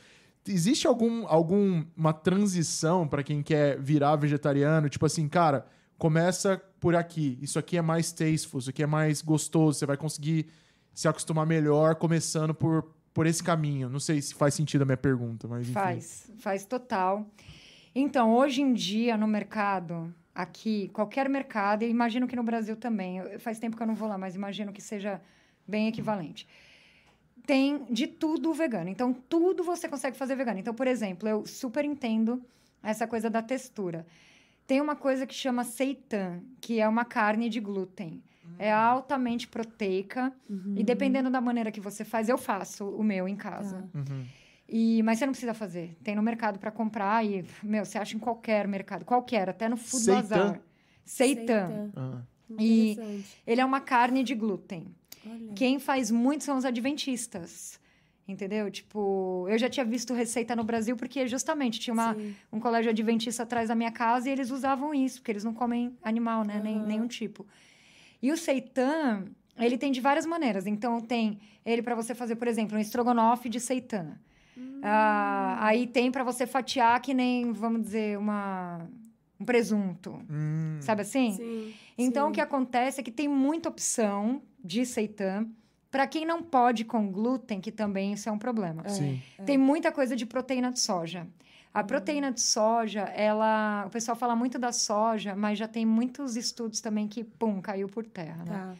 [0.48, 4.88] Existe algum alguma transição para quem quer virar vegetariano?
[4.88, 5.66] Tipo assim, cara,
[5.98, 7.38] começa por aqui.
[7.42, 9.78] Isso aqui é mais tasteful, isso aqui é mais gostoso.
[9.78, 10.46] Você vai conseguir
[10.94, 13.88] se acostumar melhor começando por, por esse caminho.
[13.88, 15.72] Não sei se faz sentido a minha pergunta, mas enfim.
[15.72, 17.26] Faz, faz total.
[17.94, 23.38] Então, hoje em dia, no mercado, aqui, qualquer mercado, e imagino que no Brasil também,
[23.38, 25.20] faz tempo que eu não vou lá, mas imagino que seja
[25.66, 26.48] bem equivalente.
[27.46, 28.88] Tem de tudo vegano.
[28.88, 30.58] Então, tudo você consegue fazer vegano.
[30.58, 32.42] Então, por exemplo, eu super entendo
[32.82, 34.06] essa coisa da textura.
[34.66, 38.22] Tem uma coisa que chama seitan, que é uma carne de glúten.
[38.58, 40.32] É altamente proteica.
[40.76, 43.88] E dependendo da maneira que você faz, eu faço o meu em casa.
[43.92, 43.98] Tá.
[43.98, 44.24] Uhum.
[44.68, 45.96] E, mas você não precisa fazer.
[46.02, 49.04] Tem no mercado para comprar e, meu, você acha em qualquer mercado.
[49.04, 50.22] Qualquer, até no Food Seitan?
[50.22, 50.60] Bazar.
[51.04, 51.90] Seitan.
[51.94, 52.22] Ah,
[52.58, 52.96] E-.
[53.46, 54.86] Ele é uma carne de glúten.
[55.26, 55.52] Olha.
[55.54, 57.78] Quem faz muito são os adventistas.
[58.26, 58.70] Entendeu?
[58.70, 62.34] Tipo, eu já tinha visto receita no Brasil porque justamente tinha uma, Sim.
[62.50, 65.94] um colégio adventista atrás da minha casa e eles usavam isso, porque eles não comem
[66.02, 66.58] animal, né?
[66.64, 66.86] Nem, Aham.
[66.86, 67.46] nenhum tipo.
[68.22, 69.26] E o seitan,
[69.58, 70.66] ele tem de várias maneiras.
[70.66, 74.18] Então, tem ele para você fazer, por exemplo, um estrogonofe de seitan.
[74.82, 78.88] Ah, aí tem para você fatiar que nem, vamos dizer, uma,
[79.40, 80.20] um presunto.
[80.30, 81.32] hum, Sabe assim?
[81.32, 81.74] Sim.
[81.96, 82.30] Então, sim.
[82.30, 85.46] o que acontece é que tem muita opção de seitan.
[85.90, 88.86] Para quem não pode com glúten, que também isso é um problema.
[88.88, 89.22] Sim.
[89.46, 91.26] Tem muita coisa de proteína de soja.
[91.72, 91.86] A Hum.
[91.86, 93.84] proteína de soja, ela.
[93.86, 97.88] O pessoal fala muito da soja, mas já tem muitos estudos também que, pum, caiu
[97.88, 98.52] por terra, né?
[98.58, 98.74] Tá.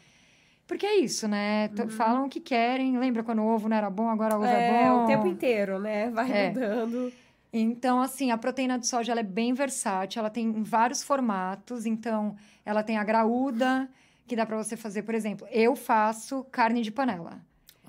[0.67, 1.69] Porque é isso, né?
[1.69, 2.99] T- Falam o que querem.
[2.99, 5.03] Lembra quando o ovo não era bom, agora o ovo é, É, bom?
[5.03, 6.11] o tempo inteiro, né?
[6.11, 6.49] Vai É.
[6.49, 7.12] mudando.
[7.53, 11.87] Então, assim, a proteína de soja ela é bem versátil, ela tem vários formatos.
[11.87, 12.35] Então,
[12.65, 13.89] ela tem a graúda,
[14.27, 17.41] que dá para você fazer, por exemplo, eu faço carne de panela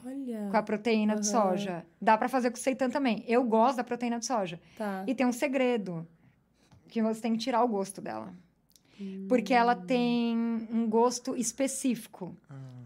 [0.05, 0.49] Olha.
[0.51, 1.49] com a proteína de Aham.
[1.49, 1.86] soja.
[1.99, 3.23] Dá para fazer com seitan também.
[3.28, 4.59] Eu gosto da proteína de soja.
[4.78, 5.03] Tá.
[5.07, 6.05] E tem um segredo,
[6.89, 8.34] que você tem que tirar o gosto dela.
[9.27, 10.37] Porque ela tem
[10.71, 12.35] um gosto específico.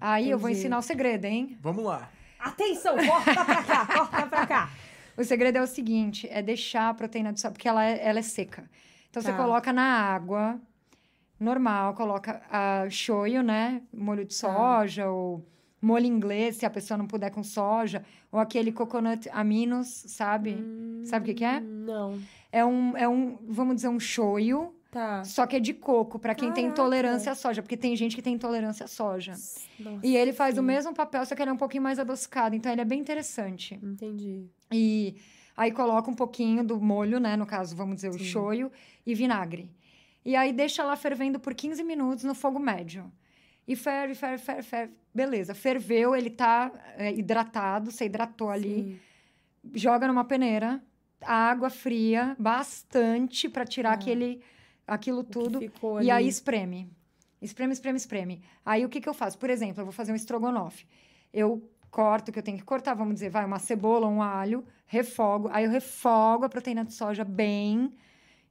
[0.01, 0.62] Aí eu vou entendi.
[0.62, 1.57] ensinar o segredo, hein?
[1.62, 2.10] Vamos lá.
[2.39, 4.70] Atenção, corta pra cá, corta pra cá.
[5.18, 8.20] O segredo é o seguinte, é deixar a proteína de soja, porque ela é, ela
[8.20, 8.70] é seca.
[9.10, 9.38] Então, você Tá.
[9.38, 10.60] coloca na água,
[11.39, 13.82] normal, coloca a shoyu, né?
[13.93, 14.28] Molho Tá.
[14.28, 15.45] de soja, ou
[15.82, 18.03] molho inglês, se a pessoa não puder com soja.
[18.32, 20.57] Ou aquele coconut aminos, sabe?
[21.05, 21.60] Sabe o que que é?
[21.60, 22.20] Hum, Não.
[22.51, 25.24] É um, é um, vamos dizer, um shoyu, Tá.
[25.24, 26.82] só que é de coco, para quem tem Caraca.
[26.82, 27.62] intolerância à soja.
[27.62, 29.34] Porque tem gente que tem intolerância à soja.
[29.34, 30.66] Nossa, E ele faz o sim.
[30.66, 32.56] mesmo papel, só que ele é um pouquinho mais adocicado.
[32.56, 33.80] Então, ele é bem interessante.
[33.84, 34.48] Entendi.
[34.72, 35.16] E
[35.56, 37.36] aí coloca um pouquinho do molho, né?
[37.38, 38.24] No caso, vamos dizer, o Sim.
[38.24, 38.72] shoyu
[39.06, 39.70] e vinagre.
[40.26, 43.12] E aí deixa lá fervendo por 15 minutos no fogo médio.
[43.68, 44.94] E ferve, ferve, ferve, ferve.
[45.14, 48.74] Beleza, ferveu, ele tá é, hidratado, você hidratou ali.
[48.84, 49.00] Sim.
[49.76, 50.82] Joga numa peneira,
[51.22, 53.94] água fria, bastante para tirar Ah.
[53.94, 54.42] aquele,
[54.90, 55.60] aquilo tudo.
[55.60, 56.12] ficou E ali.
[56.12, 56.90] aí espreme.
[57.42, 58.42] Espreme, espreme, espreme.
[58.66, 59.38] Aí o que, que eu faço?
[59.38, 60.86] Por exemplo, eu vou fazer um estrogonofe.
[61.34, 64.64] Eu corto o que eu tenho que cortar, vamos dizer, vai uma cebola, um alho,
[64.86, 65.50] refogo.
[65.52, 67.92] Aí eu refogo a proteína de soja bem,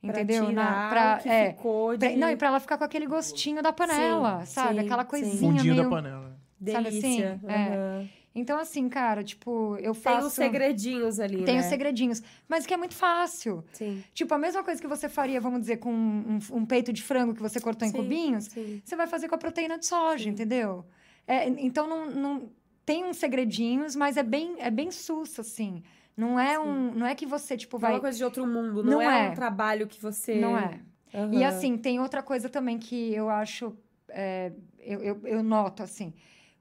[0.01, 0.47] Pra entendeu?
[0.47, 2.07] tirar pra, o que é, ficou de...
[2.09, 4.75] pra- não, e pra ela ficar com aquele gostinho da panela, Sim, sabe?
[4.75, 5.09] sim, Aquela sim.
[5.11, 5.85] coisinha Fundinho meio...
[5.85, 6.39] da panela.
[6.73, 7.01] sabe assim?
[7.01, 7.41] Delícia.
[7.49, 8.07] É.
[8.39, 10.29] Então, assim, cara, tipo, eu Tem faço...
[10.29, 11.61] os segredinhos ali, Tem né?
[11.61, 12.23] os segredinhos.
[12.49, 13.65] Mas que é muito fácil.
[13.73, 14.03] Sim.
[14.15, 17.35] Tipo, a mesma coisa que você faria, vamos dizer, com um, um peito de frango
[17.35, 18.81] que você cortou em Sim, cubinhos, Sim.
[18.85, 20.31] você vai fazer com a proteína de soja, Sim.
[20.31, 20.85] entendeu?
[21.27, 22.51] É, então, não, não
[22.87, 25.83] tem uns segredinhos, mas é bem, é bem sussa, assim.
[26.17, 27.95] Não é, um, não é que você, tipo, Não é vai...
[27.97, 28.83] uma coisa de outro mundo.
[28.83, 29.31] Não, Não é, é.
[29.31, 30.35] um trabalho que você...
[30.37, 30.81] Não é.
[31.15, 31.35] Aham.
[31.35, 33.77] E, assim, tem outra coisa também que eu acho...
[34.09, 36.13] é, eu, eu, eu noto, assim.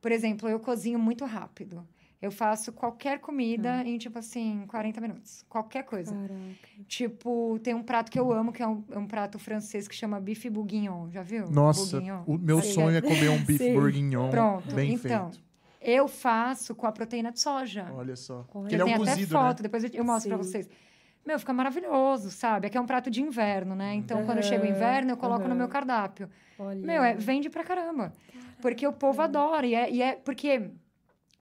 [0.01, 1.85] Por exemplo, eu cozinho muito rápido.
[2.19, 5.45] Eu faço qualquer comida em, tipo assim, 40 minutos.
[5.47, 6.11] Qualquer coisa.
[6.15, 6.83] Caraca.
[6.87, 9.93] Tipo, tem um prato que eu amo, que é um, é um prato francês que
[9.93, 11.09] chama bife bourguignon.
[11.11, 11.47] Já viu?
[11.51, 12.23] Nossa, Bourguignon.
[12.25, 12.73] o meu Sim.
[12.73, 15.29] sonho é comer um bife bourguignon Pronto, bem então.
[15.31, 15.45] feito.
[15.79, 17.87] Eu faço com a proteína de soja.
[17.93, 18.47] Olha só.
[18.51, 18.73] Olha.
[18.73, 19.63] Ele é um até cozido, foto, né?
[19.63, 20.49] depois eu, eu mostro pra Sim.
[20.49, 20.69] vocês.
[21.28, 22.67] Meu, fica maravilhoso, sabe?
[22.67, 23.93] Aqui é um prato de inverno, né?
[23.95, 25.55] Então, quando chega o inverno, eu coloco no aham.
[25.55, 26.30] meu cardápio.
[26.57, 26.80] Olha.
[26.80, 28.13] Meu, é, vende pra caramba.
[28.61, 29.67] Porque o povo adora.
[29.67, 30.71] E é, e é porque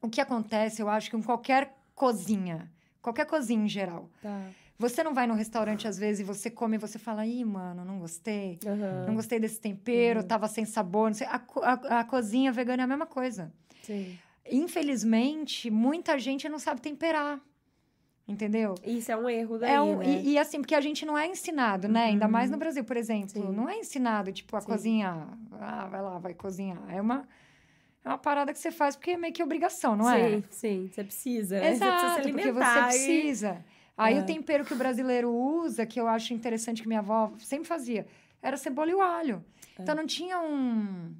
[0.02, 2.68] o que acontece, eu acho que em qualquer cozinha,
[3.00, 4.50] qualquer cozinha em geral, Tá.
[4.76, 7.84] você não vai no restaurante às vezes e você come e você fala, ih, mano,
[7.84, 8.58] não gostei.
[8.66, 9.04] Aham.
[9.06, 11.28] Não gostei desse tempero, tava sem sabor, não sei.
[11.28, 13.52] A, a, a cozinha vegana é a mesma coisa.
[13.82, 14.18] Sim.
[14.50, 17.40] Infelizmente, muita gente não sabe temperar.
[18.28, 18.74] Entendeu?
[18.84, 20.06] Isso é um erro daí, É um, né?
[20.24, 22.06] e, e assim, porque a gente não é ensinado, né?
[22.06, 23.28] Ainda mais no Brasil, por exemplo.
[23.30, 23.52] Sim.
[23.52, 24.66] Não é ensinado, tipo, a Sim.
[24.66, 25.28] cozinhar.
[25.60, 26.82] Ah, vai lá, vai cozinhar.
[26.92, 27.28] É uma,
[28.04, 30.42] é uma parada que você faz porque é meio que obrigação, não sim, é?
[30.50, 30.88] sim.
[30.92, 31.70] Você precisa, né?
[31.70, 32.86] Exato, você precisa porque você alimentar.
[32.88, 33.64] e- precisa.
[33.96, 34.20] Aí É.
[34.20, 38.06] o tempero que o brasileiro usa, que eu acho interessante que minha avó sempre fazia,
[38.42, 39.42] era cebola e o alho.
[39.78, 41.14] Então não tinha um,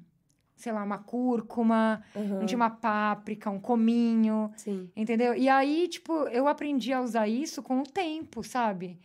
[0.57, 2.39] sei lá, uma cúrcuma, Aham.
[2.39, 4.91] não tinha uma páprica, um cominho, Sim.
[4.95, 5.33] entendeu?
[5.35, 8.99] E aí, tipo, eu aprendi a usar isso com o tempo, sabe?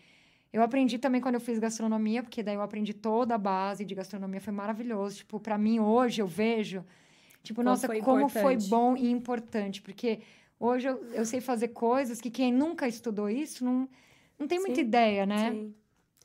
[0.53, 3.95] Eu aprendi também quando eu fiz gastronomia, porque daí eu aprendi toda a base de
[3.95, 5.19] gastronomia, foi maravilhoso.
[5.19, 6.85] Tipo, pra mim hoje eu vejo,
[7.43, 8.69] tipo, Como nossa, foi como foi importante.
[8.71, 10.21] bom e importante, porque
[10.61, 13.89] hoje eu, eu sei fazer coisas que quem nunca estudou isso não,
[14.39, 15.59] não tem muita Sim, ideia, né?
[15.61, 15.75] Sim.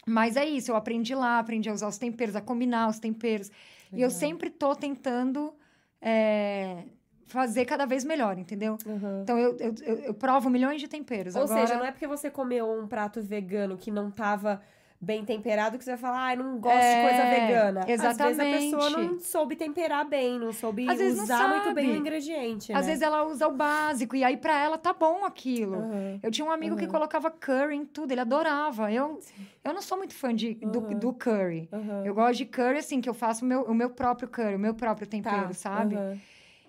[0.07, 3.51] Mas é isso, eu aprendi lá, aprendi a usar os temperos, a combinar os temperos.
[3.91, 4.11] E eu Legal.
[4.11, 5.53] sempre tô tentando
[6.01, 6.83] é,
[7.25, 8.77] fazer cada vez melhor, entendeu?
[8.85, 9.21] Aham.
[9.23, 11.35] Então eu, eu, eu, eu provo milhões de temperos.
[11.35, 14.61] Ou Agora, seja, não é porque você comeu um prato vegano que não tava
[14.99, 17.81] bem temperado que você vai falar, ai, não gosto É, de coisa vegana.
[17.81, 18.71] Às vezes a exatamente.
[18.71, 22.73] pessoa não soube temperar bem, não soube Às vezes não usar muito bem o ingrediente,
[22.73, 22.87] Às né?
[22.87, 25.77] vezes ela usa o básico e aí pra ela tá bom aquilo.
[25.77, 26.19] Aham.
[26.21, 26.91] Eu tinha um amigo que Aham.
[26.91, 28.91] colocava curry em tudo, ele adorava.
[28.91, 29.19] Eu,
[29.63, 30.99] eu não sou muito fã de, do, Aham.
[30.99, 31.69] do curry.
[32.03, 34.59] Eu gosto de curry, assim, que eu faço o meu, o meu próprio curry, o
[34.59, 35.95] meu próprio tempero, Tá, sabe?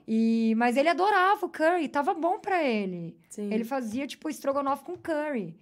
[0.06, 3.16] E, mas ele adorava o curry, tava bom pra ele.
[3.28, 3.52] Sim.
[3.52, 5.54] Ele fazia, tipo, estrogonofe com curry.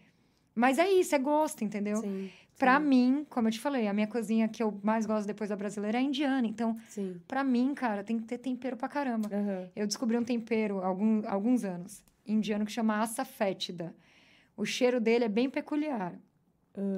[0.55, 1.97] Mas é isso, é gosto, entendeu?
[1.97, 2.31] Sim.
[2.59, 5.51] Pra sim, mim, como eu te falei, a minha cozinha que eu mais gosto depois
[5.51, 6.47] da brasileira é a indiana.
[6.47, 7.21] Então, Sim.
[7.29, 9.29] pra mim, cara, tem que ter tempero pra caramba.
[9.33, 9.69] Aham.
[9.77, 13.95] Eu descobri um tempero há algum, alguns anos, indiano, que chama açafétida.
[14.57, 16.15] O cheiro dele é bem peculiar.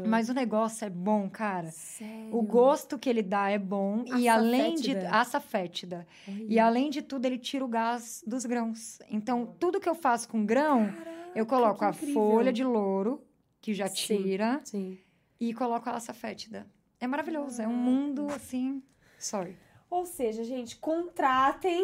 [0.07, 1.71] Mas o negócio é bom, cara.
[1.71, 2.37] Sério?
[2.37, 4.05] O gosto que ele dá é bom.
[4.07, 4.91] E além de...
[4.91, 5.11] Açafétida?
[5.11, 6.07] Açafétida.
[6.49, 8.99] E além de tudo, ele tira o gás dos grãos.
[9.09, 10.93] Então, tudo que eu faço com grão,
[11.35, 13.23] eu coloco a folha de louro,
[13.61, 14.23] que já Sim.
[14.23, 14.99] tira, Sim.
[15.41, 16.67] E coloco a açafétida.
[17.01, 17.63] É maravilhoso.
[17.63, 18.83] É um mundo, assim...
[19.19, 19.57] Sorry.
[19.91, 21.83] Ou seja, gente, contratem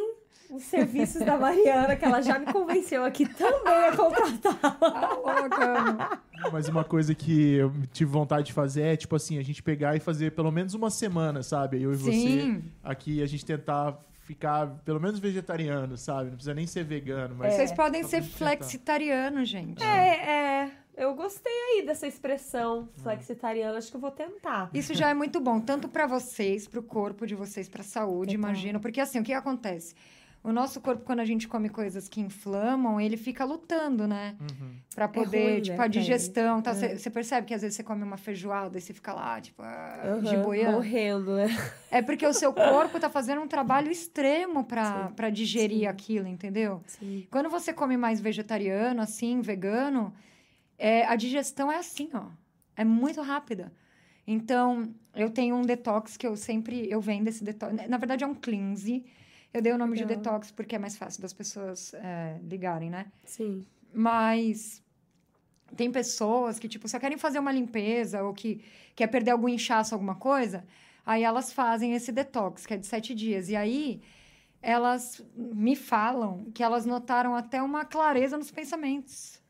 [0.51, 4.79] os serviços da Mariana, que ela já me convenceu aqui também a contratar.
[4.83, 6.21] Ah!
[6.53, 9.97] Mas uma coisa que eu tive vontade de fazer é, tipo assim, a gente pegar
[9.97, 11.83] e fazer pelo menos uma semana, sabe?
[11.83, 12.65] Eu e você Sim.
[12.83, 16.25] aqui, a gente tentar ficar pelo menos vegetariano, sabe?
[16.29, 17.55] Não precisa nem ser vegano, mas...
[17.55, 19.83] Vocês podem ser flexitarianos, gente.
[19.83, 20.73] É, é.
[20.97, 24.71] Eu gostei aí dessa expressão flexitariana, acho que eu vou tentar.
[24.73, 28.51] Isso já é muito bom, tanto pra vocês, pro corpo de vocês, pra saúde, Total.
[28.51, 28.81] imagino.
[28.81, 29.95] Porque assim, o que acontece?
[30.43, 34.37] O nosso corpo, quando a gente come coisas que inflamam, ele fica lutando, né?
[34.39, 34.75] Uhum.
[34.95, 36.61] Pra poder, ruim, tipo, né, a digestão.
[36.61, 36.73] Tá?
[36.73, 36.97] É.
[36.99, 40.21] Você percebe que às vezes você come uma feijoada e você fica lá, tipo, ah,
[40.23, 40.73] de boiando.
[40.73, 41.47] Morrendo, né?
[41.91, 45.15] É porque o seu corpo tá fazendo um trabalho extremo pra, Sim.
[45.15, 45.87] pra digerir Sim.
[45.87, 46.83] aquilo, entendeu?
[46.89, 47.27] Sim.
[47.31, 50.13] Quando você come mais vegetariano, assim, vegano,
[50.79, 52.27] é, a digestão é assim, ó.
[52.77, 53.73] É muito rápida.
[54.27, 56.91] Então, eu tenho um detox que eu sempre...
[56.91, 57.75] Eu vendo esse detox.
[57.89, 59.05] Na verdade, é um cleanse.
[59.53, 60.23] Eu dei o nome de Legal.
[60.23, 63.07] detox porque é mais fácil das pessoas é, ligarem, né?
[63.25, 63.65] Sim.
[63.93, 64.83] Mas
[65.77, 68.65] tem pessoas que, tipo, só querem fazer uma limpeza ou que
[68.97, 70.65] quer perder algum inchaço, alguma coisa.
[71.07, 73.49] Aí elas fazem esse detox, que é de sete dias.
[73.49, 74.01] E aí
[74.61, 79.41] elas me falam que elas notaram até uma clareza nos pensamentos.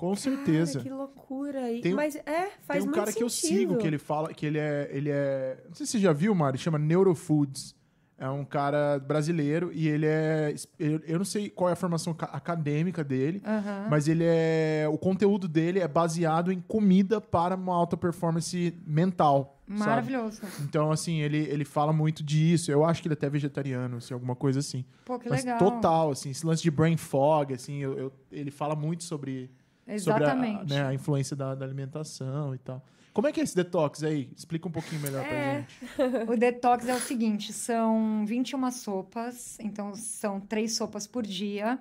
[0.00, 0.78] Com certeza.
[0.78, 1.70] Cara, que loucura.
[1.70, 3.58] E- Tem Mas é, faz Tem um cara que eu sentido.
[3.58, 5.62] sigo que ele fala que ele é, ele é.
[5.68, 7.78] Não sei se você já viu, Mário, chama Neurofoods.
[8.18, 10.54] É um cara brasileiro e ele é.
[10.78, 13.86] Eu, não sei qual é a formação ca- acadêmica dele, Aham.
[13.88, 14.86] mas ele é.
[14.92, 19.58] O conteúdo dele é baseado em comida para uma alta performance mental.
[19.68, 19.80] sabe?
[19.80, 20.42] Maravilhoso.
[20.62, 22.70] Então, assim, ele, ele fala muito disso.
[22.70, 24.84] Eu acho que ele é até vegetariano, assim, alguma coisa assim.
[25.06, 25.58] Pô, que Mas legal.
[25.58, 29.50] total, assim, esse lance de brain fog, assim, eu, eu- ele fala muito sobre,
[29.98, 30.72] sobre a, Exatamente.
[30.72, 32.84] né, a influência da, da alimentação e tal.
[33.12, 34.30] Como é que é esse detox aí?
[34.36, 35.56] Explica um pouquinho melhor pra É.
[35.60, 35.76] gente.
[36.32, 41.78] O detox é o seguinte: são 21 sopas, então são três sopas por dia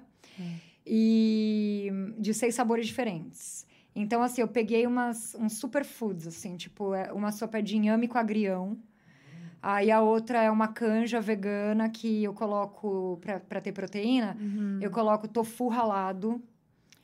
[0.86, 3.66] e de seis sabores diferentes.
[3.96, 8.18] Então, assim, eu peguei umas, uns superfoods, assim, tipo, é uma sopa de inhame com
[8.18, 8.78] agrião.
[9.62, 14.38] Aí a outra é uma canja vegana que eu coloco pra, pra ter proteína.
[14.80, 16.42] Eu coloco tofu ralado.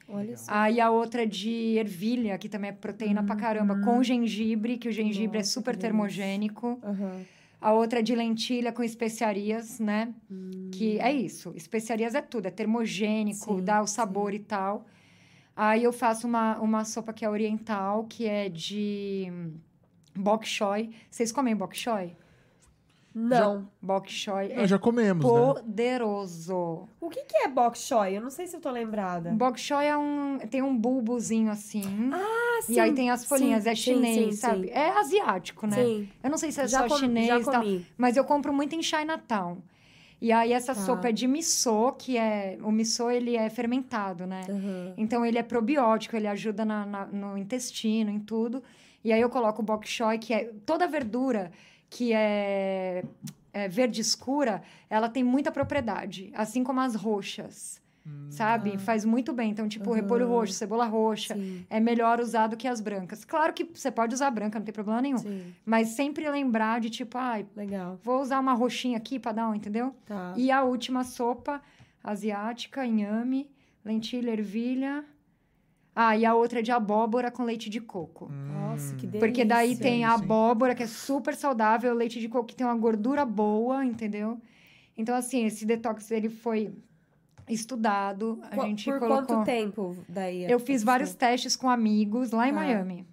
[0.08, 0.52] Olha só.
[0.52, 4.88] Aí a outra é de ervilha, que também é proteína pra caramba, com gengibre, que
[4.88, 5.90] o gengibre é Nossa, super que delícia.
[5.90, 6.80] termogênico.
[6.84, 7.22] Aham.
[7.60, 10.14] A outra é de lentilha com especiarias, né?
[10.72, 11.52] Que é isso.
[11.56, 12.46] Especiarias é tudo.
[12.46, 14.86] É termogênico, Sim, dá o sabor e tal.
[15.56, 19.32] Aí eu faço uma, uma sopa que é oriental, que é de
[20.16, 20.92] bok choy.
[21.10, 22.12] Vocês comem bok choy?
[23.18, 23.66] Não.
[23.82, 25.32] Bok choy é já comemos, né?
[25.32, 26.88] poderoso.
[27.00, 28.18] O que, que é bok choy?
[28.18, 29.32] Eu não sei se eu tô lembrada.
[29.32, 31.82] Bok choy é um, tem um bulbozinho assim.
[32.12, 33.64] Ah, e aí tem as folhinhas.
[33.64, 34.68] sim, é sim, chinês, sim, sabe?
[34.68, 34.74] sim.
[34.74, 35.76] É asiático, né?
[35.84, 36.10] Sim.
[36.22, 37.62] Eu não sei se é já só com- chinês já e tal.
[37.62, 37.86] comi.
[37.98, 39.58] Mas eu compro muito em Chinatown.
[40.22, 40.82] E aí essa Tá.
[40.82, 42.58] sopa é de miso, que é...
[42.64, 44.46] O miso, ele é fermentado, né?
[44.50, 44.94] Aham.
[44.98, 48.64] Então, ele é probiótico, ele ajuda na- na- no intestino, em tudo.
[49.04, 50.52] E aí eu coloco o bok choy, que é...
[50.66, 51.52] Toda verdura
[51.90, 53.04] que é,
[53.54, 57.84] é verde escura, ela tem muita propriedade, assim como as roxas.
[58.30, 58.78] Sabe?
[58.78, 59.50] Faz muito bem.
[59.50, 61.66] Então, tipo, repolho roxo, cebola roxa, Sim.
[61.68, 63.26] é melhor usar do que as brancas.
[63.26, 65.18] Claro que você pode usar branca, não tem problema nenhum.
[65.18, 65.56] Sim.
[65.66, 68.00] Mas sempre lembrar de, tipo, ai, Legal.
[68.04, 69.96] vou usar uma roxinha aqui pra dar um, entendeu?
[70.06, 70.36] Tá.
[70.38, 71.60] E a última sopa
[72.04, 73.50] asiática, inhame,
[73.84, 75.04] lentilha, ervilha.
[75.96, 78.30] Ah, e a outra é de abóbora com leite de coco.
[78.30, 79.20] Nossa, que delícia.
[79.20, 82.68] Porque daí tem a abóbora, que é super saudável, o leite de coco que tem
[82.68, 84.38] uma gordura boa, entendeu?
[84.98, 86.74] Então, assim, esse detox, ele foi
[87.48, 88.40] estudado.
[88.52, 89.26] A Qu- gente Por colocou...
[89.38, 90.44] quanto tempo daí?
[90.52, 92.60] Eu fiz vários testes com amigos lá em Tá.
[92.60, 93.08] Miami.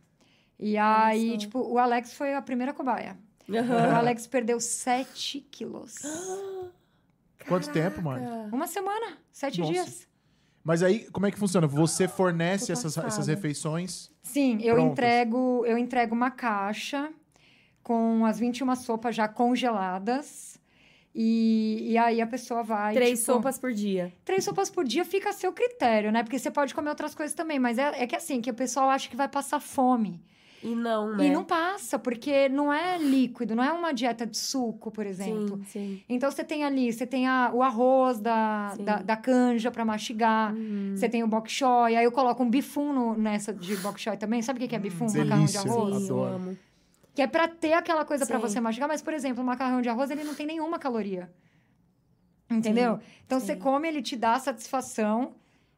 [0.59, 1.37] E aí, só.
[1.39, 3.17] tipo, o Alex foi a primeira cobaia.
[3.49, 3.95] O Aham.
[3.97, 5.95] Alex perdeu 7 quilos.
[7.49, 8.25] Quanto tempo, Mari?
[8.53, 9.73] Uma semana, sete Nossa.
[9.73, 10.09] dias.
[10.65, 11.67] Mas aí, como é que funciona?
[11.67, 14.11] Você fornece essas, essas refeições?
[14.23, 14.93] Sim, eu Prontas.
[14.93, 17.11] entrego, eu entrego uma caixa
[17.83, 20.61] com as 21 sopas já congeladas.
[21.15, 22.95] E, e aí a pessoa vai.
[22.95, 24.13] Três tipo, sopas por dia.
[24.25, 26.23] Três sopas por dia fica a seu critério, né?
[26.23, 27.59] Porque você pode comer outras coisas também.
[27.59, 30.23] Mas é, é que assim, que o pessoal acha que vai passar fome.
[30.63, 31.27] E não, né?
[31.27, 35.57] E não passa, porque não é líquido, não é uma dieta de suco, por exemplo.
[35.65, 35.65] Sim,
[35.99, 36.03] sim.
[36.09, 38.85] Então você tem ali, você tem a- o arroz da, Sim.
[38.85, 40.95] da, da canja para mastigar, Uhum.
[40.97, 44.17] você tem o bok choy, aí eu coloco um bifum no- nessa de bok choy
[44.17, 44.41] também.
[44.41, 45.07] Sabe o que é bifum?
[45.07, 45.97] Macarrão de arroz?
[46.05, 46.59] Sim, eu amo.
[47.15, 48.43] Que é pra ter aquela coisa pra Sim.
[48.43, 51.29] você mastigar, mas, por exemplo, o macarrão de arroz, ele não tem nenhuma caloria.
[52.51, 52.99] Entendeu?
[53.27, 53.59] Então você sim.
[53.59, 55.35] come, ele te dá satisfação,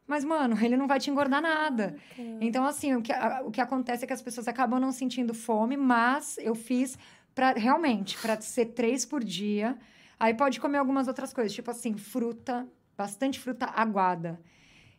[0.07, 1.95] mas, mano, ele não vai te engordar nada.
[2.39, 5.33] Então, assim, o que, a- o que acontece é que as pessoas acabam não sentindo
[5.33, 6.97] fome, mas eu fiz
[7.33, 9.77] pra, realmente para ser três por dia.
[10.19, 14.39] Aí pode comer algumas outras coisas, tipo assim, fruta, bastante fruta aguada.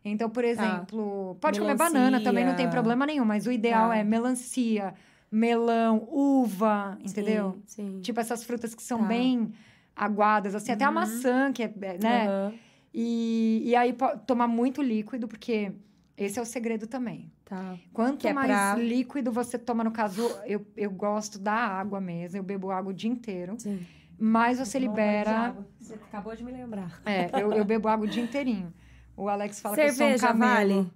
[0.05, 1.99] Então, por exemplo, pode comer Melancia.
[2.01, 3.97] banana também, não tem problema nenhum, mas o ideal Tá.
[3.97, 4.95] é melancia,
[5.31, 7.53] melão, uva, entendeu?
[7.67, 8.01] Sim, sim.
[8.03, 9.07] Tipo essas frutas que são Tá.
[9.07, 9.53] bem
[9.97, 10.95] aguadas, assim, até a Uhum.
[10.95, 12.27] maçã, que é, né?
[12.29, 12.55] Aham.
[12.99, 13.95] E, e aí
[14.27, 15.71] tomar muito líquido, porque
[16.17, 17.31] esse é o segredo também.
[17.45, 17.77] Tá.
[17.93, 22.01] Quanto Que é mais pra- líquido você toma, no caso, eu, eu gosto da água
[22.01, 23.87] mesmo, eu bebo água o dia inteiro, Sim.
[24.19, 25.55] mais você libera.
[25.79, 27.03] Você acabou de me lembrar.
[27.05, 28.73] É, eu, eu bebo água o dia inteirinho.
[29.15, 30.83] O Alex fala que eu Cerveja sou um camelo.
[30.85, 30.91] vale?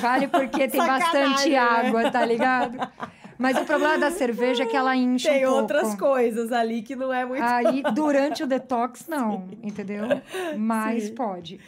[0.00, 1.56] Vale porque tem bastante né?
[1.58, 2.78] água, tá ligado?
[3.38, 5.98] Mas o problema da cerveja é que ela enche Tem um outras pouco.
[5.98, 7.42] coisas ali que não é muito.
[7.42, 10.04] Aí, durante o detox, não, entendeu?
[10.56, 11.14] Mas Sim.
[11.14, 11.60] pode.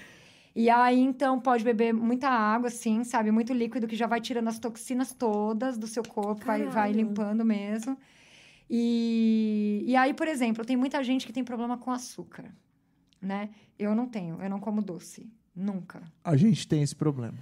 [0.54, 3.30] E aí, então, pode beber muita água, sim, sabe?
[3.30, 7.44] Muito líquido que já vai tirando as toxinas todas do seu corpo, vai, vai limpando
[7.44, 7.96] mesmo.
[8.68, 12.44] E, e aí, por exemplo, tem muita gente que tem problema com açúcar,
[13.22, 13.50] né?
[13.78, 15.30] Eu não tenho, eu não como doce.
[15.54, 16.02] Nunca.
[16.22, 17.38] A gente tem esse problema.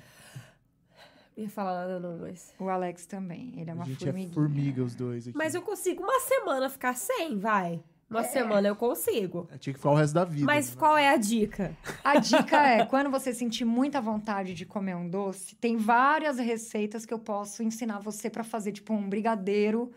[1.36, 2.54] Ia falar nada não, mas...
[2.58, 4.30] O Alex também, ele é uma a gente formiguinha.
[4.30, 5.36] é formiga, os dois aqui.
[5.36, 7.82] Mas eu consigo uma semana ficar sem, vai.
[8.08, 9.48] Uma semana eu consigo.
[9.58, 10.46] Tinha que ficar o resto da vida.
[10.46, 10.76] Mas né?
[10.78, 11.76] qual é a dica?
[12.04, 17.04] A dica é, quando você sentir muita vontade de comer um doce, tem várias receitas
[17.04, 19.92] que eu posso ensinar você pra fazer, tipo um brigadeiro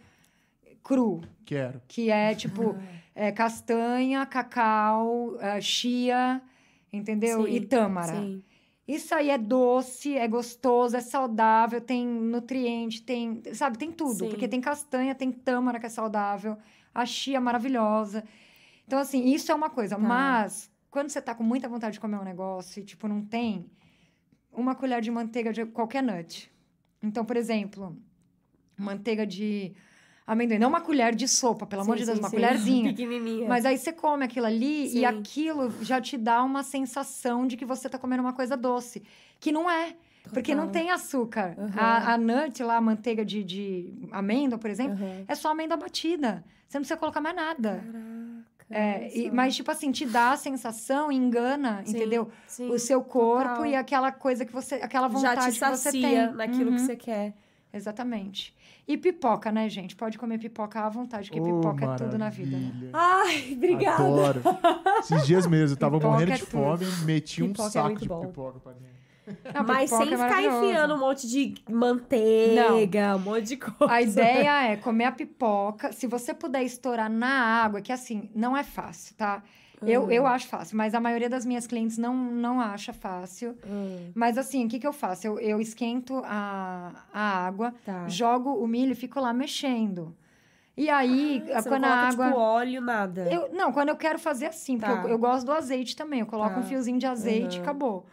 [0.84, 1.82] cru, Quero.
[1.88, 2.76] que é tipo
[3.14, 6.42] é, castanha, cacau, é, chia,
[6.92, 7.46] entendeu?
[7.46, 8.14] Sim, e tâmara.
[8.14, 8.44] Sim.
[8.90, 14.18] Isso aí é doce, é gostoso, é saudável, tem nutriente, tem, sabe, tem tudo.
[14.18, 14.30] Sim.
[14.30, 16.58] Porque tem castanha, tem tâmara que é saudável,
[16.92, 18.24] a chia é maravilhosa.
[18.88, 19.96] Então, assim, isso é uma coisa.
[19.96, 20.02] Tá.
[20.02, 23.70] Mas, quando você tá com muita vontade de comer um negócio e, tipo, não tem,
[24.52, 26.52] uma colher de manteiga de qualquer nut.
[27.00, 27.96] Então, por exemplo,
[28.76, 29.72] manteiga de
[30.32, 30.60] amendoim.
[30.60, 32.36] Não uma colher de sopa, pelo amor Sim, de Deus, sim, uma sim.
[32.36, 32.90] colherzinha.
[32.94, 33.48] Pequenininha.
[33.50, 37.66] Mas aí você come aquilo ali e aquilo já te dá uma sensação de que
[37.66, 39.04] você tá comendo uma coisa doce.
[39.40, 39.96] Que não é.
[40.34, 41.56] Porque não tem açúcar.
[41.58, 41.72] Aham.
[41.82, 45.26] A, a nut lá, a manteiga de, de amêndoa, por exemplo, Aham.
[45.28, 46.44] é só amêndoa batida.
[46.68, 47.84] Você não precisa colocar mais nada.
[47.84, 48.50] Caraca.
[48.70, 52.30] É, e- mas, tipo assim, te dá a sensação, engana, Sim, entendeu?
[52.46, 53.66] sim, o seu corpo total.
[53.66, 54.76] e aquela coisa que você.
[54.76, 56.34] aquela vontade Já te que você sacia tem.
[56.36, 57.34] naquilo Uhum, que você quer.
[57.72, 58.56] Exatamente.
[58.88, 59.96] E pipoca, né, gente?
[59.96, 62.64] Pode comer pipoca à vontade, porque Ô, pipoca é tudo na vida, né?
[62.64, 62.90] maravilha.
[62.94, 64.04] Ai, obrigada.
[64.04, 64.42] Adoro.
[65.00, 66.52] Esses dias mesmo, eu tava Pipoca morrendo é de tudo.
[66.52, 68.22] fome, meti um Pipoca é saco muito de bom.
[68.22, 69.00] pipoca pra dentro.
[69.54, 73.94] Não, Mas pipoca sem é ficar enfiando um monte de manteiga, um monte de coisa.
[73.94, 75.92] A ideia é comer a pipoca.
[75.92, 77.30] Se você puder estourar na
[77.64, 79.44] água, que assim, não é fácil, tá?
[79.86, 80.12] Eu, Hum.
[80.12, 83.58] eu acho fácil, mas a maioria das minhas clientes não, não acha fácil.
[83.66, 85.26] Hum, Mas assim, o que, que eu faço?
[85.26, 88.08] Eu, eu esquento a, a água, tá.
[88.08, 90.14] jogo o milho e fico lá mexendo.
[90.76, 92.28] E aí, Você quando não a água.
[92.28, 93.30] tipo, óleo, nada.
[93.32, 95.02] Eu, não, quando eu quero fazer assim, porque Tá.
[95.04, 96.20] eu, eu gosto do azeite também.
[96.22, 96.60] Eu coloco Tá.
[96.60, 97.64] um fiozinho de azeite e Uhum.
[97.64, 98.06] acabou.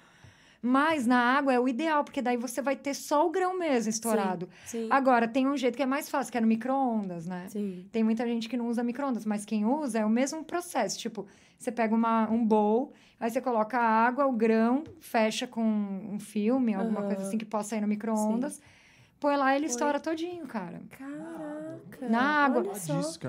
[0.63, 3.89] Mas na água é o ideal, porque daí você vai ter só o grão mesmo
[3.91, 4.49] estourado.
[4.65, 4.89] Sim.
[4.91, 7.47] Agora, tem um jeito que é mais fácil, que é no micro-ondas, né?
[7.49, 7.87] Sim.
[7.93, 10.99] Tem muita gente que não usa micro-ondas, mas quem usa é o mesmo processo.
[10.99, 11.25] Tipo,
[11.59, 16.19] você pega uma, um bowl, aí você coloca a água, o grão, fecha com um
[16.19, 17.09] filme, alguma Aham.
[17.09, 18.61] coisa assim que possa ir no micro-ondas.
[19.19, 19.73] Põe lá e ele Põe.
[19.73, 20.83] estoura todinho, cara.
[20.91, 22.09] Caraca.
[22.09, 22.63] Na água.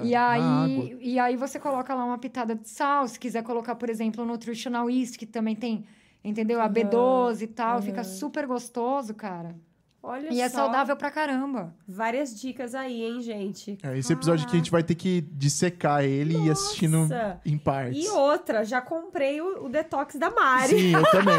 [0.04, 1.00] E Na aí, água.
[1.02, 4.28] e aí você coloca lá uma pitada de sal, se quiser colocar, por exemplo, um
[4.28, 5.86] nutritional yeast, que também tem,
[6.24, 6.60] entendeu?
[6.60, 8.10] A Aham, B12 e tal, fica aham.
[8.10, 9.56] super gostoso, cara.
[10.02, 10.58] Olha E é só.
[10.58, 11.74] saudável pra caramba.
[11.88, 13.78] Várias dicas aí, hein, gente?
[13.84, 17.42] É, esse episódio aqui a gente vai ter que dissecar ele e ir assistindo Nossa.
[17.46, 18.06] em partes.
[18.06, 20.70] E outra, já comprei o, o detox da Mari.
[20.80, 21.36] Sim, eu também.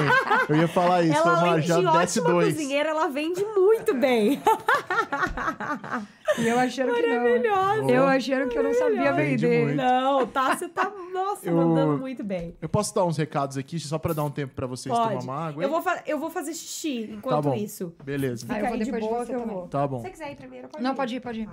[0.48, 1.16] Eu ia falar isso.
[1.16, 2.54] ela, "Mari, já de desce ótima dois.
[2.54, 4.42] cozinheira, ela vende muito bem.
[6.36, 7.16] E eu achando que não.
[7.16, 7.90] Maravilhosa.
[7.90, 9.74] Eu achando que eu não sabia Vende vender.
[9.74, 12.54] Não, tá, você tá, nossa, Eu- mandando muito bem.
[12.60, 15.20] Eu posso dar uns recados aqui, só pra dar um tempo pra vocês Pode.
[15.20, 15.62] tomar uma água?
[15.62, 17.54] Eu vou, eu vou fazer xixi enquanto Tá bom.
[17.54, 17.94] isso.
[18.04, 18.46] Beleza.
[18.48, 19.54] Ah, eu Fica vou aí de depois de boa que eu também.
[19.56, 19.68] vou.
[19.68, 20.00] Tá Se bom.
[20.00, 20.96] você quiser ir primeiro, pode Não, ir.
[20.96, 21.48] pode ir, pode ir.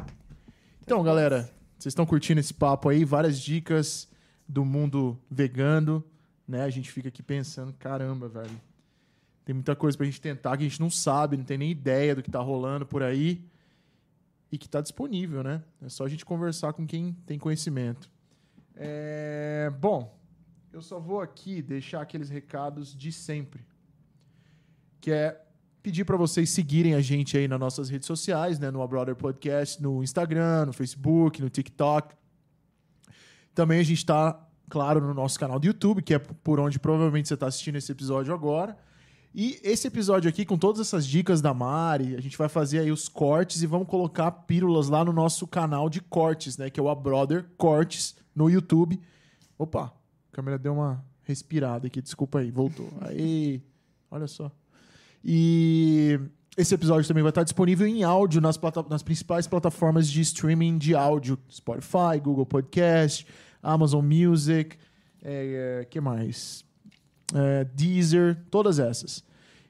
[0.84, 3.04] Então, galera, vocês estão curtindo esse papo aí?
[3.06, 4.08] Várias dicas
[4.48, 6.04] do mundo vegano,
[6.48, 6.64] né?
[6.64, 8.52] A gente fica aqui pensando, caramba, velho.
[9.44, 12.14] Tem muita coisa pra gente tentar que a gente não sabe, não tem nem ideia
[12.16, 13.42] do que tá rolando por aí
[14.52, 15.64] e que tá disponível, né?
[15.82, 18.10] É só a gente conversar com quem tem conhecimento.
[18.76, 20.18] É, Bom,
[20.72, 23.66] eu só vou aqui deixar aqueles recados de sempre.
[25.00, 25.42] Que é
[25.82, 28.72] pedir para vocês seguirem a gente aí nas nossas redes sociais, né?
[28.72, 32.16] No A Brother Podcast, no Instagram, no Facebook, no TikTok.
[33.54, 34.38] Também a gente está,
[34.70, 37.92] claro, no nosso canal do YouTube, que é por onde provavelmente você está assistindo esse
[37.92, 38.78] episódio agora.
[39.38, 42.90] E esse episódio aqui, com todas essas dicas da Mari, a gente vai fazer aí
[42.90, 46.70] os cortes e vamos colocar pílulas lá no nosso canal de cortes, né?
[46.70, 48.98] Que é o A Brother Cortes no YouTube.
[49.60, 49.92] Opa, a
[50.32, 52.88] câmera deu uma respirada aqui, desculpa aí, voltou.
[53.02, 53.62] Aí,
[54.10, 54.50] olha só.
[55.22, 56.18] E
[56.56, 60.78] esse episódio também vai estar disponível em áudio nas, plata- nas principais plataformas de streaming
[60.78, 63.28] de áudio: Spotify, Google Podcast,
[63.62, 64.78] Amazon Music,
[65.22, 66.64] é, é, que mais?
[67.34, 69.24] É, Deezer, todas essas.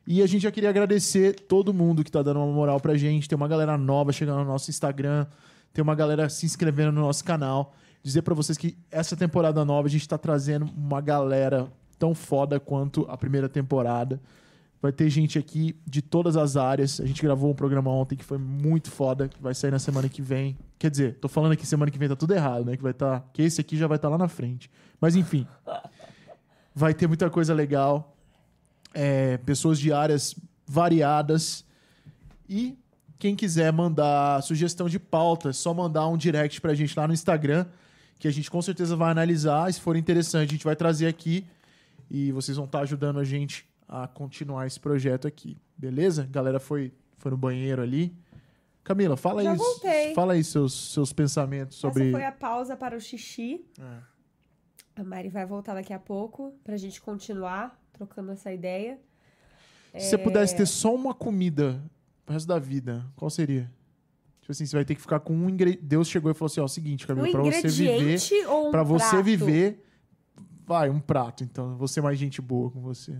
[0.07, 3.27] E a gente já queria agradecer todo mundo que tá dando uma moral pra gente.
[3.27, 5.25] Tem uma galera nova chegando no nosso Instagram,
[5.73, 7.73] tem uma galera se inscrevendo no nosso canal.
[8.03, 12.59] Dizer pra vocês que essa temporada nova a gente tá trazendo uma galera tão foda
[12.59, 14.21] quanto a primeira temporada.
[14.79, 17.01] Vai ter gente aqui de todas as áreas.
[17.01, 20.07] A gente gravou um programa ontem que foi muito foda, que vai sair na semana
[20.07, 20.55] que vem.
[20.77, 22.77] Quer dizer, tô falando aqui semana que vem tá tudo errado, né?
[22.77, 24.69] Que vai tá, que esse aqui já vai estar lá na frente.
[25.01, 25.47] Mas enfim,
[26.75, 28.15] vai ter muita coisa legal.
[28.93, 30.35] É, pessoas de áreas
[30.67, 31.63] variadas.
[32.47, 32.77] E
[33.17, 37.13] quem quiser mandar sugestão de pauta, é só mandar um direct pra gente lá no
[37.13, 37.65] Instagram,
[38.19, 39.69] que a gente com certeza vai analisar.
[39.69, 41.45] E se for interessante, a gente vai trazer aqui.
[42.11, 45.57] E vocês vão estar ajudando a gente a continuar esse projeto aqui.
[45.77, 46.23] Beleza?
[46.23, 48.13] A galera foi, foi no banheiro ali.
[48.83, 50.13] Camila, fala Já aí, voltei.
[50.13, 52.03] fala aí seus, seus pensamentos sobre.
[52.03, 53.65] Essa foi a pausa para o xixi.
[53.79, 54.14] É.
[54.95, 58.99] A Mari vai voltar daqui a pouco pra gente continuar trocando essa ideia.
[59.97, 61.81] Se você pudesse ter só uma comida
[62.25, 63.71] pro resto da vida, qual seria?
[64.41, 65.83] Tipo assim, você vai ter que ficar com um ingrediente.
[65.85, 68.47] Deus chegou e falou assim: ó, é o seguinte, Camila, Um pra você viver.
[68.47, 69.23] ou um Pra você prato?
[69.23, 69.85] viver,
[70.65, 71.43] vai, um prato.
[71.43, 73.17] Então, ser mais gente boa com você.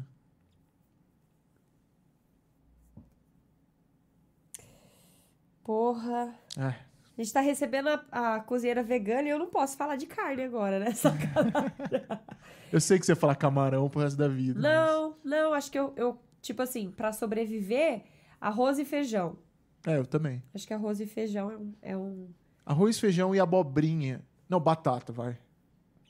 [5.63, 6.34] Porra.
[6.57, 6.76] É.
[7.18, 10.43] A gente tá recebendo a, a cozinheira vegana e eu não posso falar de carne
[10.43, 10.88] agora, né?
[12.72, 14.59] Eu sei que você fala camarão pro resto da vida.
[14.59, 18.03] não, não, acho que eu, eu, tipo assim, pra sobreviver,
[18.41, 19.38] arroz e feijão.
[19.86, 20.43] mas- É, eu também.
[20.53, 21.74] Acho que arroz e feijão é um.
[21.82, 22.28] É um...
[22.66, 24.26] Arroz, feijão e abobrinha.
[24.49, 25.38] Não, batata, vai.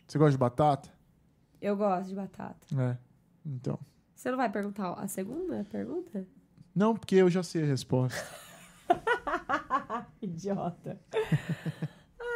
[0.08, 0.89] Você gosta de batata?
[1.62, 2.66] Eu gosto de batata.
[2.82, 2.97] É.
[3.45, 3.78] Então.
[4.16, 6.26] Você não vai perguntar a segunda pergunta?
[6.74, 8.18] Não, porque eu já sei a resposta.
[10.21, 10.99] Idiota.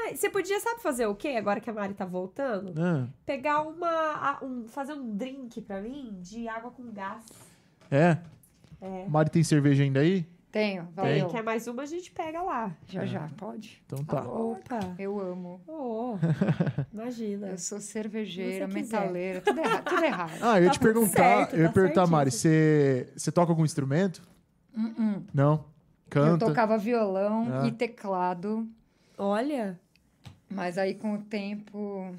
[0.06, 1.30] Ai, você podia, sabe fazer o quê?
[1.30, 2.74] Agora que a Mari tá voltando?
[2.82, 4.40] Ah, Pegar uma.
[4.44, 7.24] Um, fazer um drink pra mim de água com gás.
[7.92, 8.18] é?
[8.82, 9.06] É.
[9.10, 10.26] Mari tem cerveja ainda aí?
[10.52, 11.28] Tenho, Quem valeu.
[11.28, 12.72] quer mais uma, a gente pega lá.
[12.88, 13.84] Já, já, pode.
[13.86, 14.22] Então tá.
[14.24, 14.80] Opa!
[14.98, 15.62] Eu amo.
[15.68, 16.16] Oh,
[16.92, 17.50] imagina.
[17.50, 19.84] Eu sou cervejeira, metaleira, tudo errado.
[19.84, 20.32] Tudo errado.
[20.42, 23.10] Ah, eu ia Tá te perguntar, certo, eu ia tá perguntar, Mari, certíssimo.
[23.14, 24.24] você, você toca algum instrumento?
[24.76, 25.24] Uh-uh.
[25.32, 25.66] Não?
[26.10, 26.46] Canta?
[26.46, 27.68] Eu tocava violão Ah.
[27.68, 28.68] e teclado,
[29.18, 29.78] Olha,
[30.50, 32.16] mas aí com o tempo.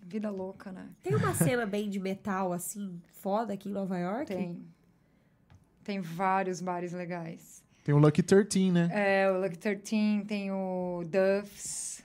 [0.00, 0.86] Vida louca, né?
[1.02, 4.26] tem uma cena bem de metal, assim, foda aqui em Nova York?
[4.26, 4.62] Tem.
[5.82, 7.64] Tem vários bares legais.
[7.82, 8.88] Tem o Lucky 13, né?
[8.92, 12.04] É, o Lucky 13, tem o Duffs.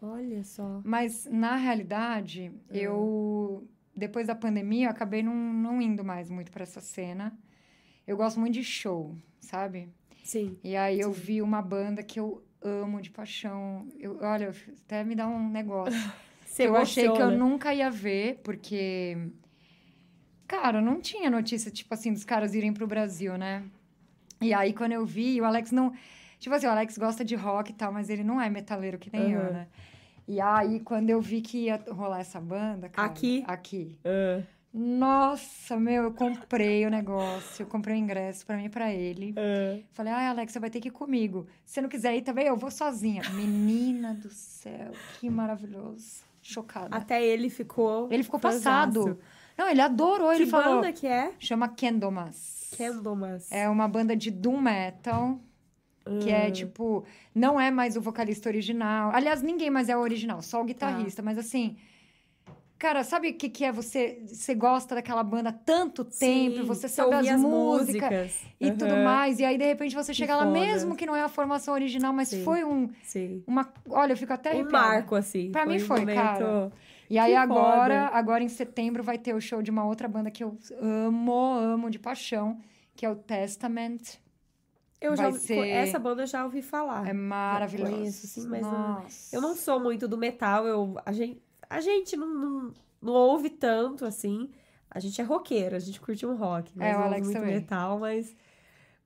[0.00, 0.80] Olha só.
[0.84, 3.64] Mas, na realidade, eu...
[3.94, 7.36] Depois da pandemia, eu acabei não, não indo mais muito pra essa cena.
[8.06, 9.88] eu gosto muito de show, sabe?
[10.22, 10.56] Sim.
[10.62, 13.86] E aí eu vi uma banda que eu amo de paixão.
[13.98, 14.54] Eu, olha,
[14.84, 15.92] até me dá um negócio.
[16.46, 19.16] Você eu achei que eu nunca ia ver, porque.
[20.46, 23.64] Cara, não tinha notícia, tipo assim, dos caras irem pro Brasil, né?
[24.38, 25.92] E aí, quando eu vi, o Alex não.
[26.38, 29.10] Tipo assim, o Alex gosta de rock e tal, mas ele não é metaleiro que
[29.10, 29.50] nem eu, Aham.
[29.50, 29.68] né?
[30.28, 33.08] E aí, quando eu vi que ia rolar essa banda, cara.
[33.08, 33.44] Aqui?
[33.46, 33.98] Aqui.
[34.74, 39.34] Nossa, meu, eu comprei o negócio, eu comprei o ingresso pra mim e pra ele.
[39.36, 39.78] ah.
[39.92, 41.46] Falei, ai, Alex, você vai ter que ir comigo.
[41.64, 43.22] Se você não quiser ir também, eu vou sozinha.
[43.34, 46.22] Menina do céu, que maravilhoso.
[46.40, 46.96] Chocada.
[46.96, 48.08] Até ele ficou.
[48.10, 48.64] Ele ficou fãzaço.
[48.64, 49.18] passado.
[49.56, 50.76] Não, ele adorou, Que ele falou.
[50.76, 51.32] banda que é?
[51.38, 52.70] Chama Kendomas.
[52.76, 53.52] Candlemas.
[53.52, 55.38] É uma banda de doom metal,
[56.22, 56.50] que é Ah.
[56.50, 57.04] tipo,
[57.34, 59.12] não é mais o vocalista original.
[59.14, 60.66] Aliás, ninguém mais é o original, só o Tá.
[60.66, 61.76] guitarrista, mas assim,
[62.82, 66.62] cara, sabe o que que é você, você gosta daquela banda há tanto tempo, Sim,
[66.64, 68.76] você sabe as ouvia músicas e Aham.
[68.76, 71.74] tudo mais, e aí de repente você chega lá mesmo que não é a formação
[71.74, 72.42] original, mas Sim.
[72.42, 73.44] foi um Sim.
[73.46, 74.86] uma, olha, eu fico até Um arrepiada.
[74.88, 75.52] marco, assim.
[75.52, 76.72] Pra mim um foi, momento- cara.
[77.08, 78.18] E aí Que agora, foda.
[78.18, 81.88] agora em setembro vai ter o show de uma outra banda que eu amo, amo
[81.90, 82.58] de paixão,
[82.96, 84.00] que é o Testament.
[85.00, 87.06] Eu já Vai ouvi- ser- Essa banda eu já ouvi falar.
[87.08, 87.92] É maravilhoso.
[87.92, 89.04] conheço, sim, mas não-.
[89.32, 91.40] Eu não sou muito do metal, eu, a gente,
[91.76, 94.50] a gente não, não, não ouve tanto, assim.
[94.90, 96.70] A gente é roqueiro, a gente curte um rock.
[96.76, 97.54] Mas É, o não Alex muito também.
[97.54, 98.36] metal, mas,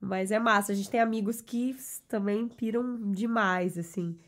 [0.01, 0.73] mas é massa.
[0.73, 1.77] A gente tem amigos que
[2.09, 4.19] também piram demais, assim.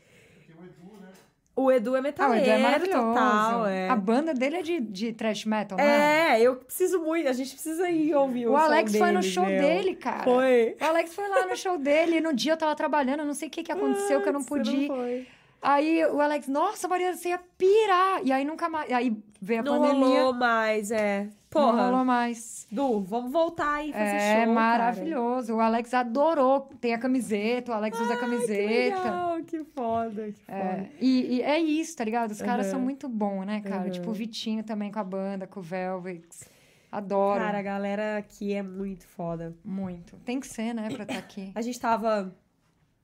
[1.55, 3.01] O Edu é Ah, o Edu é maravilhoso.
[3.07, 3.65] total.
[3.67, 3.89] É.
[3.89, 6.37] A banda dele é de, de thrash metal, não é?
[6.37, 9.19] É, eu preciso muito, a gente precisa ir ouvir o O som Alex foi no
[9.19, 9.61] deles, show meu.
[9.61, 10.23] dele, cara.
[10.23, 10.77] Foi.
[10.79, 13.33] O Alex foi lá no show dele e no dia eu tava trabalhando, eu não
[13.33, 14.73] sei o que, que aconteceu, que eu não pude.
[14.73, 14.87] ir.
[14.87, 15.27] foi.
[15.61, 18.21] Aí o Alex, nossa, Maria, você ia pirar.
[18.23, 18.91] E aí nunca mais.
[18.91, 20.19] Aí veio a Não pandemia.
[20.19, 21.23] rolou mais, é.
[21.23, 22.67] Não Porra, rolou mais.
[22.71, 24.51] Du, vamos voltar aí e fazer É show, cara.
[24.53, 25.55] maravilhoso.
[25.55, 26.69] O Alex adorou.
[26.79, 28.97] Tem a camiseta, o Alex usa a Que camiseta.
[29.03, 30.57] legal, que foda, que foda.
[30.57, 32.31] É, e, e é isso, tá ligado?
[32.31, 32.71] Os caras Aham.
[32.73, 33.81] são muito bons, né, cara?
[33.81, 33.89] Aham.
[33.89, 36.23] Tipo, o Vitinho também com a banda, com o Velvet.
[36.91, 37.39] Adoro.
[37.39, 39.55] Cara, a galera aqui é muito foda.
[39.65, 40.15] Muito.
[40.25, 41.51] Tem que ser, né, pra estar aqui.
[41.55, 42.33] A gente tava.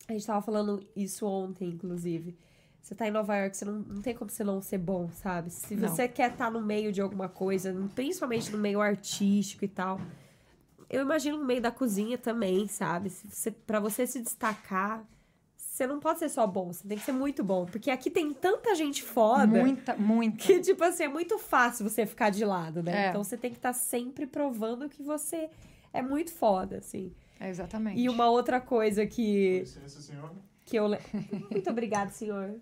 [0.07, 2.37] A gente tava falando isso ontem, inclusive.
[2.81, 5.49] Você tá em Nova York, você não, não tem como você não ser bom, sabe?
[5.49, 5.89] Se Não.
[5.89, 9.99] você quer estar no meio de alguma coisa, principalmente no meio artístico e tal.
[10.87, 13.09] Eu imagino no meio da cozinha também, sabe?
[13.09, 15.03] Se você, pra você se destacar,
[15.57, 17.65] você não pode ser só bom, você tem que ser muito bom.
[17.65, 19.47] Porque aqui tem tanta gente foda.
[19.47, 20.37] Muita, muita.
[20.37, 23.07] Que, tipo assim, é muito fácil você ficar de lado, né?
[23.07, 23.09] É.
[23.09, 25.49] Então você tem que estar sempre provando que você
[25.91, 27.11] é muito foda, assim.
[27.39, 27.99] É, exatamente.
[27.99, 30.31] E uma outra coisa que, Licença, senhor.
[30.63, 30.87] que eu.
[31.51, 32.55] Muito obrigada, senhor.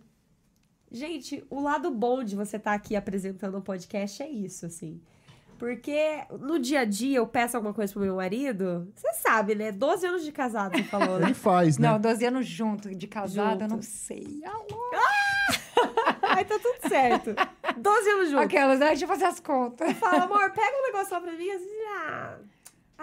[0.92, 5.02] Gente, o lado bom de você estar aqui apresentando um podcast é isso, assim.
[5.58, 9.72] Porque no dia a dia eu peço alguma coisa pro meu marido, você sabe, né?
[9.72, 11.28] 12 anos de casado, você falou, né?
[11.28, 11.88] Ele faz, né?
[11.90, 13.76] Não, 12 anos junto, de casado, eu Junto.
[13.76, 14.42] não sei.
[14.46, 14.92] Alô?
[16.22, 17.34] Ai, tá tudo certo.
[17.78, 18.46] 12 anos juntos.
[18.46, 18.88] Aquelas, né?
[18.88, 19.94] Deixa eu fazer as contas.
[19.98, 21.50] Fala, amor, pega um negócio lá pra mim.
[21.50, 22.38] Assim, ah,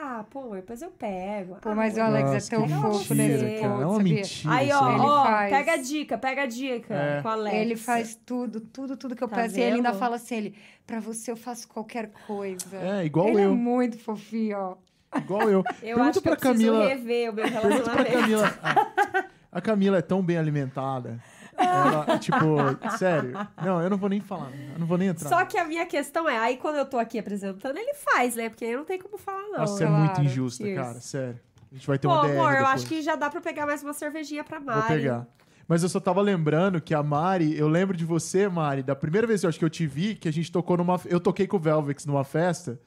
[0.03, 1.57] ah, pô, depois eu pego.
[1.61, 2.17] Pô, Ah, mas o amor.
[2.17, 3.73] Alex Nossa, é tão fofo mentira, nesse cara.
[3.73, 4.15] ponto, É uma sabia?
[4.15, 4.55] mentira.
[4.55, 4.91] Aí, ó.
[4.93, 5.51] Ele ó, faz.
[5.51, 7.23] pega a dica, pega a dica É.
[7.23, 7.57] com a Alex.
[7.57, 9.59] Ele faz tudo, tudo, tudo que eu Tá peço.
[9.59, 9.99] E ele ainda vendo?
[10.01, 10.55] fala assim, ele,
[10.87, 12.77] pra você eu faço qualquer coisa.
[12.77, 13.55] É, igual ele é eu.
[13.55, 14.77] muito fofinho, ó.
[15.19, 15.59] Igual eu.
[15.83, 16.89] Eu Pergunta acho que pra eu preciso Camila.
[16.89, 17.71] rever o meu Pergunta pra
[18.03, 18.21] relacionamento.
[18.21, 18.59] Camila.
[18.63, 21.19] Ah, a Camila é tão bem alimentada.
[21.61, 22.39] Ela, tipo,
[22.99, 23.33] sério.
[23.63, 24.51] Não, eu não vou nem falar.
[24.73, 25.29] Eu não vou nem entrar.
[25.29, 28.49] Só que a minha questão é, aí quando eu tô aqui apresentando, ele faz, né?
[28.49, 29.59] Porque aí não tem como falar, não.
[29.61, 30.05] Nossa, é claro.
[30.05, 30.81] muito injusta, Cheers.
[30.81, 31.01] cara.
[31.01, 31.41] Sério.
[31.71, 32.75] A gente vai ter Pô, uma DR amor, eu depois.
[32.75, 34.81] acho que já dá pra pegar mais uma cervejinha pra Mari.
[34.81, 35.27] Vou pegar.
[35.69, 39.25] Mas eu só tava lembrando que a Mari, eu lembro de você, Mari, da primeira
[39.25, 41.01] vez que eu acho que eu te vi, que a gente tocou numa.
[41.05, 42.81] Eu toquei com o Velvex numa festa.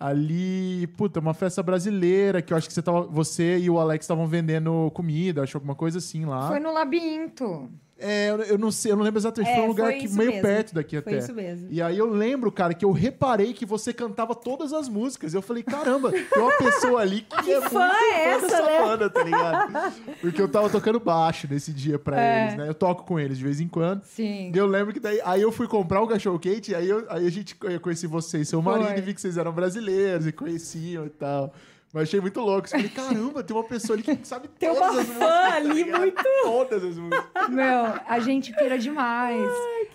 [0.00, 4.04] Ali, puta, uma festa brasileira, que eu acho que você, tava, você e o Alex
[4.04, 6.46] estavam vendendo comida, acho alguma coisa assim lá.
[6.48, 7.68] Foi no labirinto.
[8.00, 10.30] É, eu- não sei, eu não lembro exatamente, É, foi um lugar foi que, meio
[10.30, 10.42] mesmo.
[10.42, 11.22] perto daqui Foi até.
[11.24, 11.66] isso mesmo.
[11.70, 15.34] E aí eu lembro, cara, que eu reparei que você cantava todas as músicas.
[15.34, 18.78] Eu falei, caramba, tem uma pessoa ali que, é fã muito é essa, dessa né?
[18.80, 19.92] banda, tá ligado?
[20.20, 22.42] Porque eu tava tocando baixo nesse dia pra É.
[22.44, 22.68] eles, né?
[22.68, 24.04] Eu toco com eles de vez em quando.
[24.04, 24.52] Sim.
[24.54, 27.26] E eu lembro que daí, aí eu fui comprar um cachorro quente, aí, eu, aí
[27.26, 28.78] a gente eu conheci você e seu Foi.
[28.78, 31.52] marido, e vi que vocês eram brasileiros e conheciam e tal.
[31.92, 32.66] Mas achei muito louco.
[32.66, 35.28] Eu falei, caramba, tem uma pessoa ali que sabe Tem todas uma as fã músicas.
[35.48, 36.00] tá ali ligado?
[36.00, 37.48] muito- Todas as músicas.
[37.48, 39.50] Meu, a gente pira demais.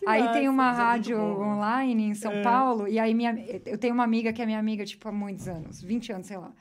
[0.08, 1.24] aí tem uma é rádio né?
[1.24, 3.36] online em São Paulo, e aí minha,
[3.66, 6.38] eu tenho uma amiga que é minha amiga, tipo, há muitos anos, 20 anos, sei
[6.38, 6.52] lá.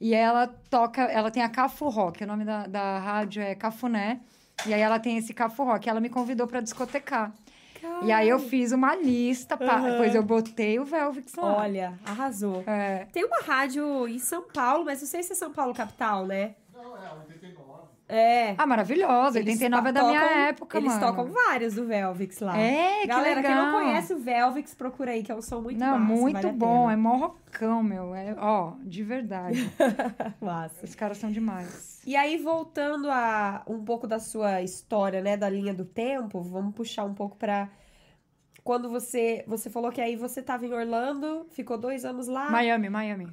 [0.00, 4.20] E ela toca, ela tem a Cafu Rock, o nome da, da rádio é Cafuné,
[4.66, 5.88] e aí ela tem esse Cafu Rock.
[5.90, 7.34] Ela me convidou pra discotecar.
[8.02, 9.90] E aí eu fiz uma lista, pá, Aham.
[9.90, 11.58] depois eu botei o Velvix lá.
[11.58, 12.62] Olha, arrasou.
[12.66, 13.06] É.
[13.12, 16.54] Tem uma rádio em São Paulo, mas não sei se é São Paulo capital, né?
[18.12, 18.50] É 89.
[18.50, 18.54] É.
[18.58, 19.38] Ah, maravilhosa.
[19.38, 21.06] Eles 89 é da tocam- minha época, Eles mano.
[21.06, 22.58] tocam várias do Velvix lá.
[22.58, 23.52] É, que Galera, legal.
[23.52, 26.42] quem não conhece o Velvix, procura aí, que é um som muito Não, massa, muito
[26.42, 26.90] vale bom.
[26.90, 28.14] É mó rockão, meu.
[28.14, 29.70] É, ó, de verdade.
[30.40, 30.84] Massa.
[30.84, 32.02] Os caras são demais.
[32.06, 36.74] E aí, voltando a um pouco da sua história, né, da linha do tempo, vamos
[36.74, 37.68] puxar um pouco pra
[38.64, 42.50] quando você você falou que aí você tava em Orlando, ficou dois anos lá.
[42.50, 43.28] Miami, Miami.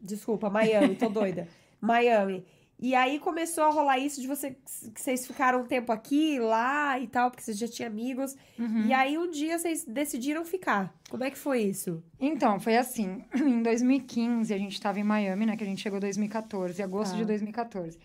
[0.00, 1.46] Desculpa, Miami, tô doida.
[1.80, 2.44] Miami.
[2.82, 4.56] E aí começou a rolar isso de você
[4.94, 8.34] que vocês ficaram um tempo aqui, lá e tal, porque vocês já tinham amigos.
[8.58, 8.86] Uhum.
[8.86, 10.94] E aí um dia vocês decidiram ficar.
[11.10, 12.02] Como é que foi isso?
[12.18, 13.22] Então, foi assim.
[13.36, 15.56] Em 2015, a gente tava em Miami, né?
[15.58, 17.18] Que a gente chegou em 2014, agosto Tá.
[17.18, 17.98] de 2014.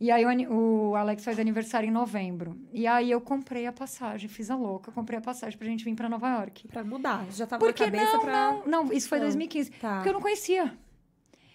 [0.00, 2.56] E aí o, o Alex faz aniversário em novembro.
[2.72, 5.94] E aí eu comprei a passagem, fiz a louca, comprei a passagem pra gente vir
[5.94, 6.66] pra Nova York.
[6.68, 7.26] Pra mudar.
[7.32, 8.32] Já tava Porque na cabeça não, pra.
[8.32, 9.26] não, não, isso foi Não.
[9.26, 9.70] 2015.
[9.72, 9.94] Tá.
[9.96, 10.72] Porque eu não conhecia.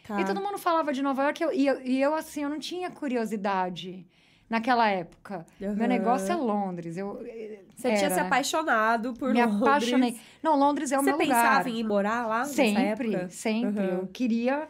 [0.04, 0.20] Tá.
[0.22, 2.90] E todo mundo falava de Nova York e eu, e eu, assim, eu não tinha
[2.92, 4.06] curiosidade
[4.50, 5.46] naquela época.
[5.62, 5.74] Aham.
[5.76, 6.98] Meu negócio é Londres.
[6.98, 7.20] Eu,
[7.76, 9.62] Você era, tinha se apaixonado por Me Londres.
[9.62, 10.20] apaixonei.
[10.44, 11.68] Não, Londres é o Você meu pensava lugar.
[11.68, 13.80] em ir morar lá Sempre, sempre.
[13.86, 14.00] Aham.
[14.02, 14.68] Eu queria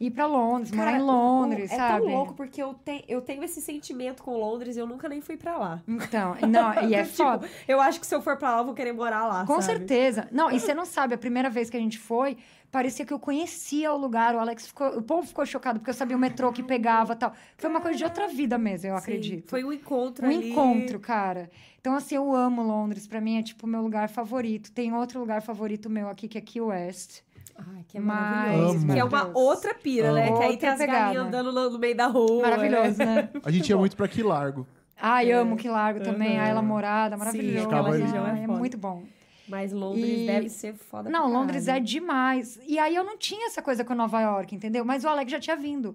[0.00, 2.02] ir pra Londres, morar Cara, em o- Londres, é sabe?
[2.04, 5.20] tão louco porque eu, te, eu tenho esse sentimento com Londres e eu nunca nem
[5.20, 5.82] fui pra lá.
[5.86, 7.48] Então, não, e é Tipo, foda.
[7.68, 9.78] Eu acho que se eu for pra lá, eu vou querer morar lá, Com sabe?
[9.78, 10.28] certeza.
[10.32, 12.36] Não, e você não sabe, a primeira vez que a gente foi,
[12.72, 14.34] parecia que eu conhecia o lugar.
[14.34, 14.88] O Alex ficou.
[14.98, 17.32] O povo ficou chocado, porque eu sabia o metrô que pegava e tal.
[17.56, 19.48] Foi uma coisa de outra vida mesmo, eu Sim, acredito.
[19.48, 20.50] Foi um encontro um ali.
[20.50, 21.50] encontro, cara.
[21.80, 23.06] Então, assim, eu amo Londres.
[23.06, 24.72] Pra mim é tipo o meu lugar favorito.
[24.72, 27.20] Tem outro lugar favorito meu aqui, que é Key West.
[27.56, 28.86] Ai, que é maravilhoso.
[28.86, 30.28] Que é uma outra pira, né?
[30.28, 30.38] Amo.
[30.38, 31.20] Que aí tem as galinhas pegada.
[31.20, 32.42] andando no, meio da rua.
[32.42, 33.28] Maravilhoso, né?
[33.44, 34.66] A gente ia muito pra Aqui Largo.
[35.00, 35.34] Ai, É.
[35.34, 36.36] amo que largo também.
[36.36, 36.44] Aham.
[36.44, 37.66] A Ela Morada, Sim, maravilhoso.
[37.66, 39.02] aquela região é é muito bom.
[39.48, 42.58] Mas Londres E- deve ser foda Não, Londres é demais.
[42.66, 44.84] E aí eu não tinha essa coisa com Nova York, entendeu?
[44.84, 45.94] Mas o Alex já tinha vindo.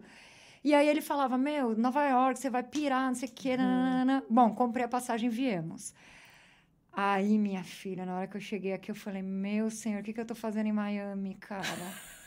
[0.64, 3.36] E aí ele falava, meu, Nova York, você vai pirar, não sei o Uhum.
[3.36, 3.58] que.
[3.58, 4.24] nananana.
[4.30, 5.94] Bom, comprei a passagem e viemos.
[6.92, 10.12] Aí, minha filha, na hora que eu cheguei aqui, eu falei, meu senhor, o que,
[10.12, 11.64] que eu tô fazendo em Miami, cara?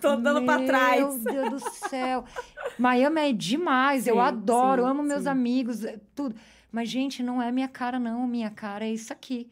[0.00, 1.00] Tô dando pra trás.
[1.00, 2.24] Meu Deus do céu.
[2.78, 5.28] Miami é demais, eu Sim, adoro, sim, amo meus sim.
[5.28, 6.36] amigos, é tudo.
[6.70, 8.26] Mas, gente, não é minha cara, não.
[8.26, 9.50] Minha cara é isso aqui.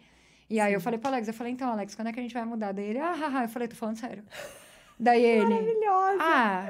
[0.48, 2.32] E aí eu falei pro Alex, eu falei, então, Alex, quando é que a gente
[2.32, 2.72] vai mudar?
[2.72, 3.44] Daí ele, ah, ah, ah.
[3.44, 4.22] eu falei, tô falando sério.
[4.98, 6.18] Daí ele, Maravilhosa.
[6.20, 6.68] ah,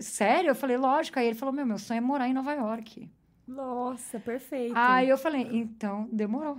[0.00, 0.50] sério?
[0.50, 1.18] Eu falei, lógico.
[1.18, 3.10] Aí ele falou, meu, meu sonho é morar em Nova York.
[3.46, 4.72] Nossa, perfeito.
[4.76, 6.58] Aí eu falei, então, demorou.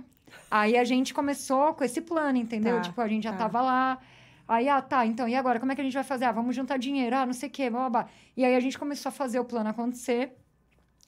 [0.50, 2.76] Aí a gente começou com esse plano, entendeu?
[2.76, 3.38] Tá, tipo, a gente já tá.
[3.38, 3.98] tava lá.
[4.46, 5.58] Aí, ah, tá, então, e agora?
[5.58, 6.24] Como é que a gente vai fazer?
[6.24, 8.08] Ah, vamos juntar dinheiro, ah, não sei o quê, blá, blá, blá.
[8.36, 10.36] E aí a gente começou a fazer o plano acontecer.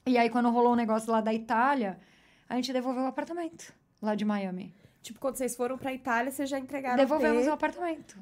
[0.07, 1.99] E aí, quando rolou o negócio lá da Itália,
[2.47, 4.73] a gente devolveu o apartamento lá de Miami.
[5.01, 8.17] Tipo, quando vocês foram pra Itália, vocês já entregaram Devolvemos o o apartamento.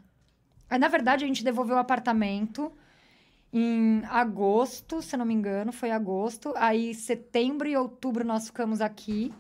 [0.69, 2.71] Aí, na verdade, a gente devolveu o apartamento
[3.53, 6.53] em agosto, se não me engano, foi agosto.
[6.57, 9.33] Aí, setembro e outubro, nós ficamos aqui.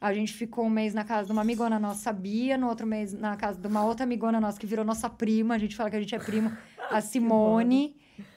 [0.00, 3.12] A gente ficou um mês na casa de uma amigona nossa, Bia, no outro mês
[3.12, 5.54] na casa de uma outra amigona nossa que virou nossa prima.
[5.54, 6.54] A gente fala que a gente é primo,
[6.90, 7.96] a Simone.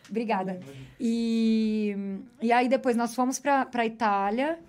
[0.09, 0.59] Obrigada.
[0.99, 1.95] E,
[2.41, 4.59] e aí depois nós fomos pra Itália.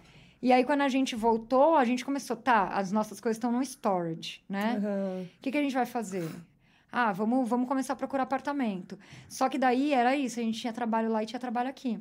[0.43, 3.63] E aí, quando a gente voltou, a gente começou, tá, as nossas coisas estão no
[3.63, 4.81] storage, né?
[5.37, 6.27] O que, que a gente vai fazer?
[6.91, 8.99] Ah, vamos, vamos começar a procurar apartamento.
[9.29, 12.01] Só que daí era isso, a gente tinha trabalho lá e tinha trabalho aqui.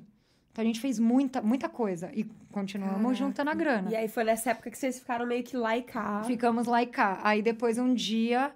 [0.60, 3.16] Então a gente fez muita, muita coisa e continuamos Caraca.
[3.16, 3.90] juntando a grana.
[3.90, 6.22] E aí foi nessa época que vocês ficaram meio que lá e cá.
[6.26, 7.18] Ficamos lá e cá.
[7.24, 8.52] Aí depois um dia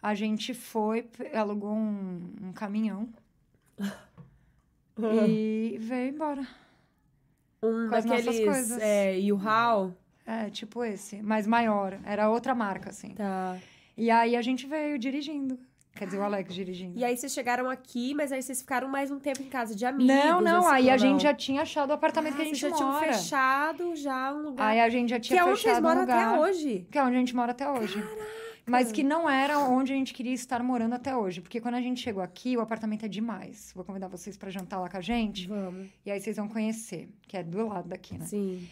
[0.00, 3.08] a gente foi, alugou um, um caminhão
[5.26, 6.46] e veio embora.
[7.60, 8.78] Um com as nossas daqueles coisas.
[8.80, 9.96] é, U-Haul.
[10.24, 11.98] É, tipo esse, mas maior.
[12.04, 13.14] Era outra marca, assim.
[13.14, 13.58] Tá.
[13.96, 15.58] E aí a gente veio dirigindo.
[15.98, 16.96] Quer dizer, o Alex dirigindo.
[16.98, 19.84] E aí vocês chegaram aqui, mas aí vocês ficaram mais um tempo em casa de
[19.84, 20.06] amigos.
[20.14, 20.98] Não, não, assim, aí ou a não?
[20.98, 22.98] gente já tinha achado o apartamento que a Ah, gente vocês já mora.
[23.00, 24.68] tinham fechado já um lugar.
[24.68, 26.28] Aí a gente já que tinha é onde vocês um moram lugar.
[26.28, 26.86] até hoje.
[26.90, 28.02] Que é onde a gente mora até hoje.
[28.66, 31.40] Mas que não era onde a gente queria estar morando até hoje.
[31.40, 33.72] Porque quando a gente chegou aqui, o apartamento é demais.
[33.74, 35.48] Vou convidar vocês pra jantar lá com a gente.
[35.48, 35.88] Vamos.
[36.04, 38.26] E aí vocês vão conhecer, que é do lado daqui, né?
[38.26, 38.68] Sim.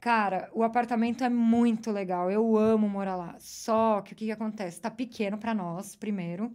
[0.00, 2.30] Cara, o apartamento é muito legal.
[2.30, 3.36] Eu amo morar lá.
[3.38, 4.80] Só que o que, que acontece?
[4.80, 6.50] Tá pequeno pra nós, primeiro.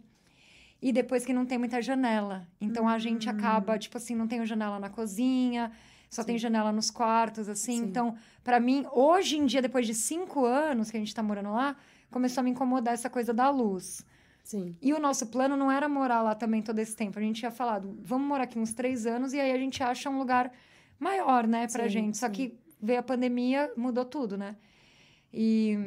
[0.81, 2.47] E depois que não tem muita janela.
[2.59, 5.71] Então a gente acaba, tipo assim, não tem janela na cozinha,
[6.09, 7.81] só tem janela nos quartos, assim.
[7.81, 7.85] Sim.
[7.85, 11.51] Então, pra mim, hoje em dia, depois de cinco anos que a gente tá morando
[11.51, 11.75] lá,
[12.09, 14.05] começou a me incomodar essa coisa da luz.
[14.43, 14.75] Sim.
[14.81, 17.19] E o nosso plano não era morar lá também todo esse tempo.
[17.19, 20.09] A gente tinha falado, vamos morar aqui uns três anos e aí a gente acha
[20.09, 20.51] um lugar
[20.99, 22.17] maior, né, pra Sim, gente.
[22.17, 22.33] Só sim.
[22.33, 24.55] que veio a pandemia, mudou tudo, né?
[25.31, 25.77] E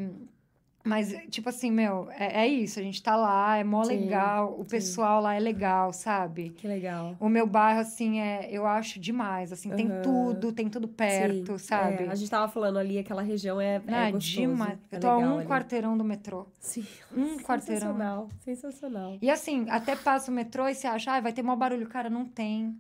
[0.85, 2.81] Mas, tipo assim, meu, é, é isso.
[2.81, 4.55] A gente tá lá, é mó Sim, legal.
[4.59, 4.71] O sim.
[4.71, 6.51] pessoal lá é legal, sabe?
[6.51, 7.17] Que legal.
[7.21, 9.53] O meu bairro, assim, é, eu acho demais.
[9.53, 10.03] Assim, tem Aham.
[10.03, 12.05] tudo, tem tudo perto, Sim, sabe?
[12.05, 14.41] é, a gente tava falando ali, aquela região é, Não, é é gostoso.
[14.41, 14.79] demais.
[14.91, 15.47] é Eu tô a um ali.
[15.47, 16.47] quarteirão do metrô.
[16.59, 16.85] Sim.
[17.17, 17.93] Um quarteirão.
[17.93, 19.19] Sensacional, sensacional.
[19.23, 21.87] E assim, até passa o metrô e você acha, ah, vai ter maior barulho.
[21.89, 22.77] Cara, não tem.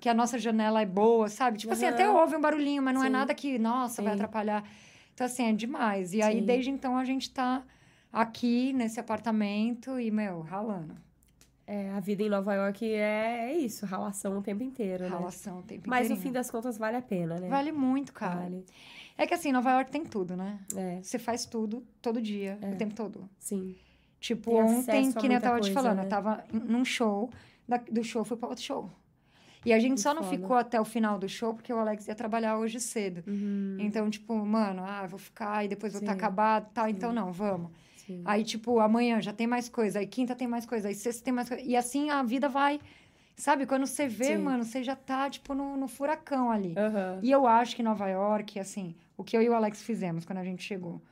[0.00, 1.58] Que a nossa janela é boa, sabe?
[1.58, 1.94] Tipo assim, Aham.
[1.94, 3.12] até ouve um barulhinho, mas não é Sim.
[3.12, 4.16] nada que, nossa, vai Sim.
[4.16, 4.64] atrapalhar.
[5.14, 6.12] Então, assim, é demais.
[6.12, 6.46] E aí, Sim.
[6.46, 7.62] desde então, a gente tá
[8.12, 10.96] aqui nesse apartamento e, meu, ralando.
[11.66, 15.08] É, a vida em Nova York é, é isso, ralação o tempo inteiro, né?
[15.08, 17.48] Ralação o tempo Mas no fim das contas vale a pena, né?
[17.48, 18.40] Vale muito, cara.
[18.40, 18.66] Vale.
[19.16, 20.58] É que assim, Nova York tem tudo, né?
[20.76, 22.70] É, Você faz tudo, todo dia, É.
[22.72, 23.28] o tempo todo.
[23.38, 23.76] sim.
[24.20, 26.04] Tipo, Tem ontem, que nem eu tava te coisa, falando, né?
[26.04, 27.28] eu tava num show,
[27.68, 28.90] da- do show fui pra outro show.
[29.64, 30.36] E a gente Muito só não foda.
[30.36, 33.22] ficou até o final do show porque o Alex ia trabalhar hoje cedo.
[33.26, 36.18] Uhum, Então, tipo, mano, ah, vou ficar e depois vou estar Sim.
[36.18, 37.70] acabado, tal, então não, vamos.
[37.96, 38.22] sim.
[38.24, 41.32] Aí, tipo, amanhã já tem mais coisa, aí quinta tem mais coisa, aí sexta tem
[41.32, 41.62] mais coisa.
[41.64, 42.80] E assim a vida vai.
[43.36, 44.44] Sabe, quando você vê, Sim.
[44.44, 46.74] mano, você já tá, tipo, no, no furacão ali.
[46.76, 47.18] Aham.
[47.22, 50.38] E eu acho que Nova York, assim, o que eu e o Alex fizemos quando
[50.38, 51.02] a gente chegou.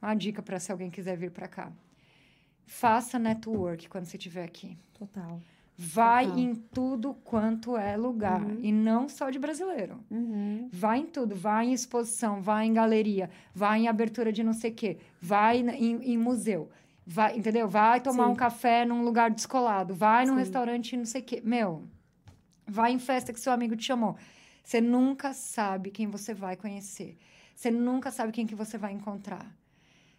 [0.00, 1.72] Uma dica pra se alguém quiser vir pra cá.
[2.66, 4.76] Faça network quando você estiver aqui.
[4.98, 5.40] Total.
[5.76, 6.40] Vai Total.
[6.40, 8.40] em tudo quanto é lugar.
[8.40, 8.58] Uhum.
[8.62, 9.98] E não só de brasileiro.
[10.10, 10.68] Uhum.
[10.72, 11.34] Vai em tudo.
[11.34, 15.58] Vai em exposição, vai em galeria, vai em abertura de não sei o quê, vai
[15.58, 16.70] em, em museu.
[17.06, 17.68] Vai, entendeu?
[17.68, 18.30] Vai tomar Sim.
[18.30, 19.94] um café num lugar descolado.
[19.94, 20.38] Vai num Sim.
[20.38, 21.42] restaurante não sei o quê.
[21.44, 21.84] Meu,
[22.66, 24.16] vai em festa que seu amigo te chamou.
[24.62, 27.18] Você nunca sabe quem você vai conhecer.
[27.54, 29.46] Você nunca sabe quem que você vai encontrar.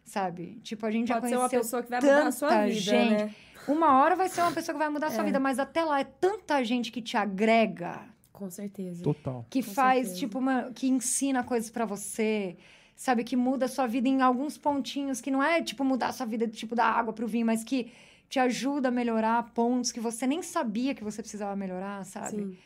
[0.06, 0.60] Sabe?
[0.64, 2.66] Tipo, a gente já Pode ser uma conheceu pessoa que vai mudar a sua tanta
[2.68, 3.10] vida, gente.
[3.24, 3.36] né?
[3.68, 5.26] uma hora vai ser uma pessoa que vai mudar a sua É.
[5.26, 8.00] vida, mas até lá é tanta gente que te agrega,
[8.32, 9.04] Com certeza.
[9.04, 9.44] Total.
[9.50, 10.20] que Com faz, certeza.
[10.20, 12.56] tipo, uma, que ensina coisas pra você,
[12.96, 13.24] sabe?
[13.24, 16.28] Que muda a sua vida em alguns pontinhos, que não é, tipo, mudar a sua
[16.28, 17.92] vida, tipo, da água pro vinho, mas que
[18.30, 22.38] te ajuda a melhorar pontos que você nem sabia que você precisava melhorar, sabe?
[22.44, 22.58] Sim.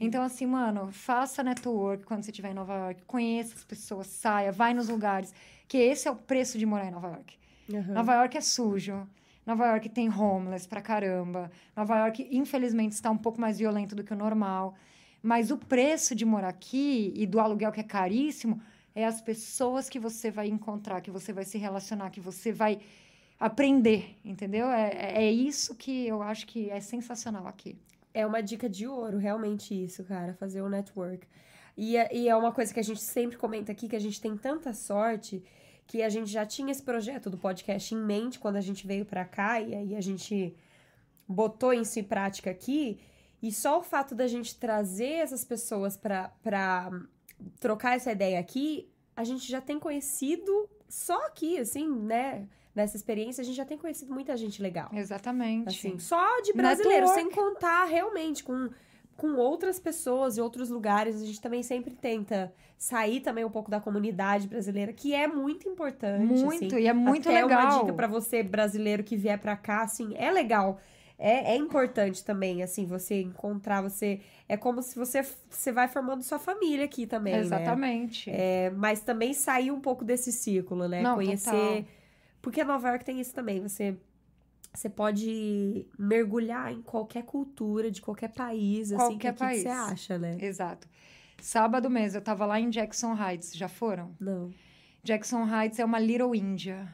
[0.00, 4.50] Então, assim, mano, faça network quando você estiver em Nova York, conheça as pessoas, saia,
[4.50, 5.32] vai nos lugares,
[5.68, 7.38] que esse é o preço de morar em Nova York.
[7.72, 7.94] Aham.
[7.94, 9.06] Nova York é sujo.
[9.46, 11.50] Nova York tem homeless pra caramba.
[11.76, 14.74] Nova York, infelizmente, está um pouco mais violento do que o normal.
[15.22, 18.60] Mas o preço de morar aqui e do aluguel que é caríssimo
[18.94, 22.78] é as pessoas que você vai encontrar, que você vai se relacionar, que você vai
[23.38, 24.68] aprender, entendeu?
[24.68, 27.76] É, é- é isso que eu acho que é sensacional aqui.
[28.14, 31.26] É uma dica de ouro, realmente isso, cara, fazer o network.
[31.76, 34.20] E é, e é uma coisa que a gente sempre comenta aqui, que a gente
[34.20, 35.42] tem tanta sorte
[35.86, 39.04] que a gente já tinha esse projeto do podcast em mente quando a gente veio
[39.04, 40.54] pra cá e aí a gente
[41.26, 43.00] botou isso em prática aqui.
[43.42, 46.30] E só o fato da gente trazer essas pessoas pra
[47.58, 52.48] trocar essa ideia aqui, a gente já tem conhecido só aqui, assim, né?
[52.74, 54.88] Nessa experiência, a gente já tem conhecido muita gente legal.
[54.94, 55.68] Exatamente.
[55.68, 57.20] Assim, só de brasileiro, Network.
[57.20, 58.70] sem contar realmente com,
[59.14, 61.20] com outras pessoas e outros lugares.
[61.20, 65.68] A gente também sempre tenta sair também um pouco da comunidade brasileira, que é muito
[65.68, 66.24] importante.
[66.24, 66.82] muito, assim.
[66.82, 67.60] e é muito Até legal.
[67.60, 70.80] uma dica pra você brasileiro que vier pra cá, assim, é legal.
[71.18, 74.20] É, é importante também, assim, você encontrar, você...
[74.48, 77.40] É como se você, você vai formando sua família aqui também, né?
[77.40, 78.28] Exatamente.
[78.28, 81.02] É, mas também sair um pouco desse círculo, né?
[81.02, 81.50] Não, Conhecer.
[81.50, 81.84] total.
[82.42, 83.60] Porque Nova York tem isso também.
[83.60, 83.96] Você,
[84.74, 89.62] você pode mergulhar em qualquer cultura de qualquer país, assim, que Qualquer aqui que país.
[89.62, 90.36] você acha, né?
[90.40, 90.88] Exato.
[91.40, 93.54] Sábado mesmo, eu tava lá em Jackson Heights.
[93.54, 94.14] Já foram?
[94.20, 94.50] Não.
[95.02, 96.92] Jackson Heights é uma Little India.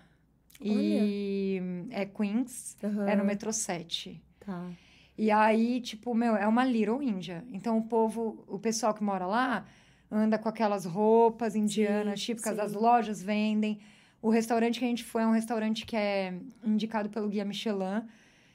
[0.61, 1.61] E
[1.91, 3.09] é Queens, Aham.
[3.09, 4.21] é no metrô 7.
[4.41, 4.71] Tá.
[5.17, 7.45] E aí, tipo, meu, é uma Little India.
[7.53, 9.65] Então o povo, o pessoal que mora lá,
[10.11, 12.61] anda com aquelas roupas indianas Sim, típicas, sim.
[12.61, 13.79] as lojas vendem.
[14.21, 16.35] O restaurante que a gente foi é um restaurante que é
[16.65, 18.03] indicado pelo guia Michelin.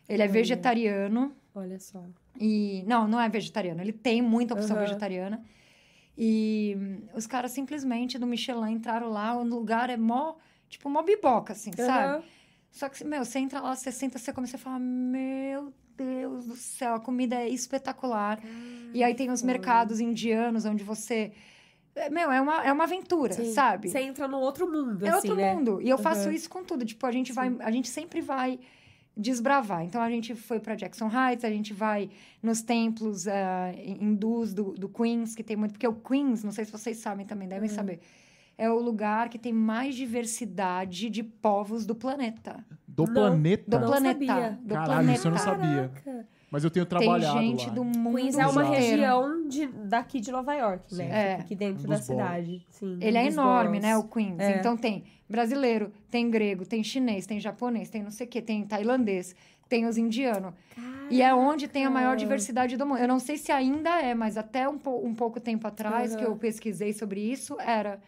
[0.08, 0.34] Ele é Olha.
[0.34, 1.34] vegetariano.
[1.56, 2.04] Olha só.
[2.40, 3.82] E não, não é vegetariano.
[3.82, 4.86] Ele tem muita opção Aham.
[4.86, 5.44] vegetariana.
[6.18, 10.36] E hum, os caras simplesmente do Michelin entraram lá, o lugar é mó,
[10.70, 12.16] tipo, mó biboca, assim, sabe?
[12.16, 12.24] Aham.
[12.72, 16.56] Só que, meu, você entra lá, você senta, você começa a falar, meu Deus do
[16.56, 18.40] céu, a comida é espetacular.
[18.94, 21.32] e aí tem os mercados indianos, onde você...
[21.96, 23.52] é, Meu, é uma, é uma aventura, Sim.
[23.54, 23.90] sabe?
[23.90, 25.54] Você entra no outro mundo, É assim, outro né?
[25.54, 25.82] mundo.
[25.82, 26.84] E eu faço isso com tudo.
[26.86, 27.58] Tipo, a gente vai, Sim.
[27.60, 28.60] a gente sempre vai
[29.16, 29.84] desbravar.
[29.84, 32.10] Então a gente foi para Jackson Heights, a gente vai
[32.42, 36.66] nos templos ah, hindus do, do Queens, que tem muito, porque o Queens, não sei
[36.66, 37.76] se vocês sabem também, devem Uhum.
[37.76, 38.00] saber.
[38.58, 42.64] É o lugar que tem mais diversidade de povos do planeta.
[42.88, 43.64] Do Não, planeta.
[43.68, 44.26] Do Não planeta.
[44.26, 44.60] sabia.
[44.62, 45.18] Do Caralho, planeta.
[45.18, 45.92] isso eu não sabia.
[46.04, 46.28] Caraca.
[46.54, 47.74] Mas eu tenho Tem trabalhado gente lá.
[47.74, 48.86] do mundo Queens é uma inteiro.
[48.86, 51.10] região de, daqui de Nova York, né?
[51.10, 51.34] É.
[51.42, 52.64] Aqui dentro da cidade.
[52.70, 54.40] Sim, Ele é enorme, né, o Queens.
[54.40, 54.60] É.
[54.60, 58.64] Então tem brasileiro, tem grego, tem chinês, tem japonês, tem não sei o quê, tem
[58.68, 59.36] tailandês,
[59.68, 60.54] tem os indianos.
[61.10, 63.00] E é onde tem a maior diversidade do mundo.
[63.00, 66.18] Eu não sei se ainda é, mas até um, pou- um pouco tempo atrás, Uhum.
[66.20, 68.00] que eu pesquisei sobre isso, era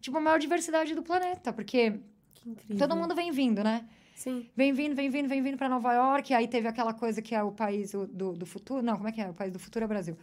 [0.00, 2.00] tipo a maior diversidade do planeta, porque
[2.34, 2.78] Que incrível.
[2.88, 3.84] todo mundo vem vindo, né?
[4.16, 4.48] Sim.
[4.56, 6.32] Vem vindo, vem vindo, vem vindo para Nova York.
[6.32, 8.82] Aí teve aquela coisa que é o país do, do futuro.
[8.82, 9.28] Não, como é que é?
[9.28, 10.16] O país do futuro é o Brasil.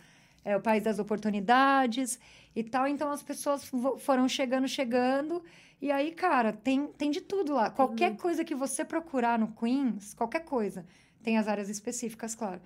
[0.44, 2.20] É o país das oportunidades
[2.56, 2.88] e tal.
[2.88, 5.44] Então as pessoas foram chegando, chegando.
[5.80, 7.70] E aí, cara, tem, tem de tudo lá.
[7.70, 10.86] Qualquer coisa que você procurar no Queens, qualquer coisa.
[11.22, 12.60] Tem as áreas específicas, claro.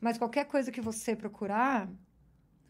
[0.00, 1.88] Mas qualquer coisa que você procurar,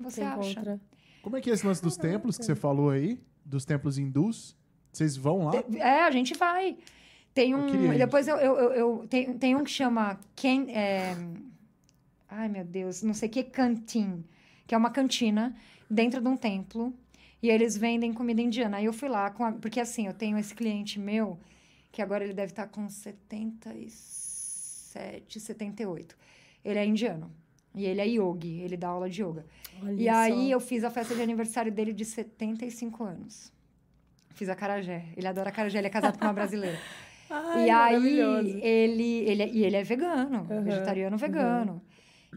[0.01, 0.51] você Você acha.
[0.51, 0.81] encontra.
[1.21, 3.21] Como é que é esse lance dos templos que você falou aí?
[3.45, 4.57] Dos templos hindus?
[4.91, 5.53] Vocês vão lá?
[5.77, 6.79] É, a gente vai.
[7.39, 7.93] Tem Eu um.
[7.93, 7.99] ir.
[7.99, 11.15] depois eu, eu, eu, eu- tem, tem um que chama Ken, é,
[12.29, 14.25] ai, meu Deus, não sei o que, Cantin,
[14.67, 15.55] que é uma cantina
[15.89, 16.93] dentro de um templo.
[17.41, 18.79] E eles vendem comida indiana.
[18.79, 21.39] Aí eu fui lá, com a- porque assim, eu tenho esse cliente meu,
[21.93, 26.17] que agora ele deve estar com 77, 78.
[26.65, 27.31] Ele é indiano.
[27.75, 29.47] E ele é yogi, ele dá aula de yoga.
[29.81, 30.55] Olha E aí só.
[30.55, 33.53] eu fiz a festa de aniversário dele de 75 anos.
[34.31, 35.05] Fiz a carajé.
[35.17, 36.77] Ele adora carajé, ele é casado com uma brasileira.
[37.31, 38.21] Ai, e aí
[38.63, 41.83] ele, ele, é- e ele é vegano, Uhum, vegetariano vegano.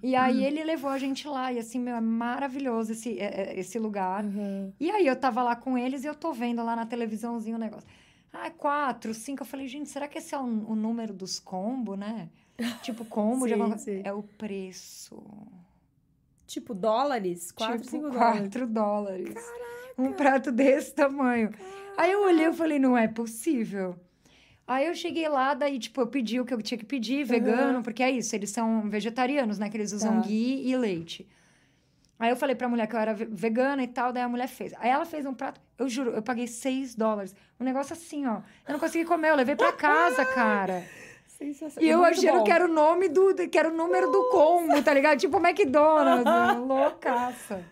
[0.02, 3.60] E aí ele levou a gente lá, e assim, meu, é maravilhoso esse, é- é-
[3.60, 4.24] esse lugar.
[4.24, 4.72] Uhum.
[4.80, 7.60] E aí eu tava lá com eles e eu tô vendo lá na televisãozinho o
[7.60, 7.88] negócio.
[8.34, 9.44] Ah, quatro, cinco.
[9.44, 12.30] Eu falei, gente, será que esse é o, o número dos combos, né?
[12.82, 13.84] Tipo, combo de Sim, alguma coisa.
[13.84, 14.02] sim.
[14.06, 15.22] É o preço.
[16.48, 17.52] Tipo, dólares?
[17.52, 18.40] 4, tipo, 5 dólares.
[18.42, 19.36] 4 dólares.
[19.98, 21.52] Um prato desse tamanho.
[21.98, 23.96] Aí eu olhei e falei, não é possível.
[24.74, 27.82] Aí eu cheguei lá, daí, tipo, eu pedi o que eu tinha que pedir, vegano,
[27.84, 29.70] porque é isso, eles são vegetarianos, né?
[29.70, 30.28] Que eles usam Tá.
[30.28, 31.28] ghee e leite.
[32.20, 34.48] Aí eu falei pra mulher que eu era ve- vegana e tal, daí a mulher
[34.48, 34.74] fez.
[34.80, 37.36] Aí ela fez um prato, eu juro, eu paguei 6 dólares.
[37.60, 38.38] Um negócio assim, ó.
[38.68, 40.84] Eu não consegui comer, eu levei pra casa, cara.
[41.28, 41.84] Sensacional.
[41.84, 42.44] E eu Muito achando bom.
[42.44, 43.34] que era o nome do.
[43.50, 45.18] que era o número do combo, tá ligado?
[45.20, 46.24] Tipo McDonald's.
[46.24, 46.52] né?
[46.60, 47.64] Loucaça.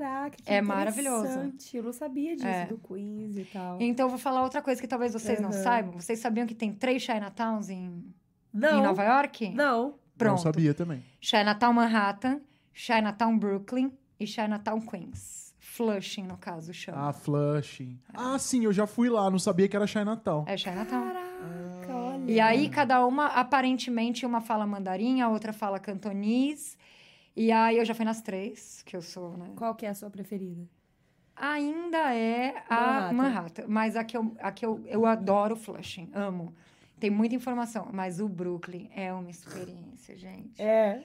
[0.00, 1.24] Caraca, que É maravilhoso.
[1.26, 1.76] interessante.
[1.76, 2.66] Eu não sabia disso, É.
[2.66, 3.76] do Queens e tal.
[3.80, 5.62] Então, eu vou falar outra coisa que talvez vocês não Uhum.
[5.62, 5.92] saibam.
[6.00, 8.04] Vocês sabiam que tem três Chinatowns em,
[8.52, 9.50] Não, em Nova York?
[9.50, 9.82] não.
[9.88, 10.42] Não Pronto.
[10.42, 11.02] sabia também.
[11.20, 12.40] Chinatown Manhattan,
[12.74, 15.54] Chinatown Brooklyn e Chinatown Queens.
[15.58, 17.08] Flushing, no caso, chama.
[17.08, 17.98] Ah, Flushing.
[18.12, 20.44] Ah, sim, eu já fui lá, não sabia que era Chinatown.
[20.46, 21.06] É Chinatown.
[21.12, 22.30] Caraca, olha.
[22.30, 26.76] E aí, cada uma, aparentemente, uma fala mandarim, a outra fala cantonês.
[27.40, 29.50] E aí, eu já fui nas três, que eu sou, né?
[29.56, 30.68] Qual que é a sua preferida?
[31.34, 33.12] Ainda é a Manhattan.
[33.14, 33.64] Manhattan.
[33.66, 36.54] Mas a que, eu, a que eu, eu adoro Flushing, amo.
[36.98, 40.60] Tem muita informação, mas o Brooklyn é uma experiência, gente.
[40.60, 41.02] É.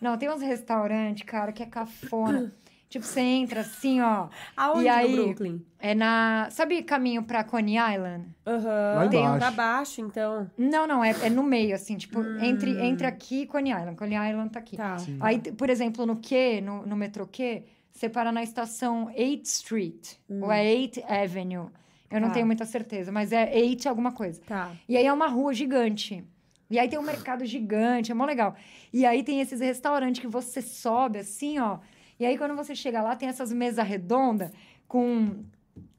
[0.00, 2.50] Não, tem uns restaurantes, cara, que é cafona.
[2.88, 4.28] tipo, você entra assim, ó.
[4.56, 5.16] Aonde E aí?
[5.16, 5.62] no Brooklyn?
[5.78, 6.48] É na.
[6.50, 8.26] Sabe caminho pra Coney Island?
[8.46, 8.94] Aham.
[8.96, 10.50] Lá Tem um pra baixo, então.
[10.56, 13.96] Não, não, é, é no meio, assim, tipo, entre, entre aqui e Coney Island.
[13.96, 14.76] Coney Island tá aqui.
[14.76, 14.98] Tá.
[14.98, 15.18] Sim.
[15.20, 20.12] Aí, por exemplo, no Q, no, no metrô Q, você para na estação 8th Street,
[20.28, 21.68] ou é 8th Avenue.
[22.10, 22.34] Eu não Tá.
[22.34, 24.40] tenho muita certeza, mas é 8 alguma coisa.
[24.46, 24.70] Tá.
[24.88, 26.22] E aí é uma rua gigante.
[26.70, 28.54] E aí tem um mercado gigante, é mó legal.
[28.92, 31.78] E aí tem esses restaurantes que você sobe assim, ó.
[32.18, 34.50] E aí quando você chega lá, tem essas mesas redondas
[34.88, 35.44] com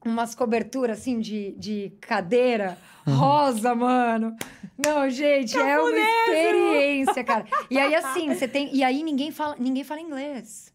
[0.04, 4.36] umas coberturas assim de, de cadeira rosa, mano.
[4.78, 7.46] Não, gente, é uma experiência, cara.
[7.70, 10.74] E aí assim, você tem, e aí ninguém fala, ninguém fala inglês.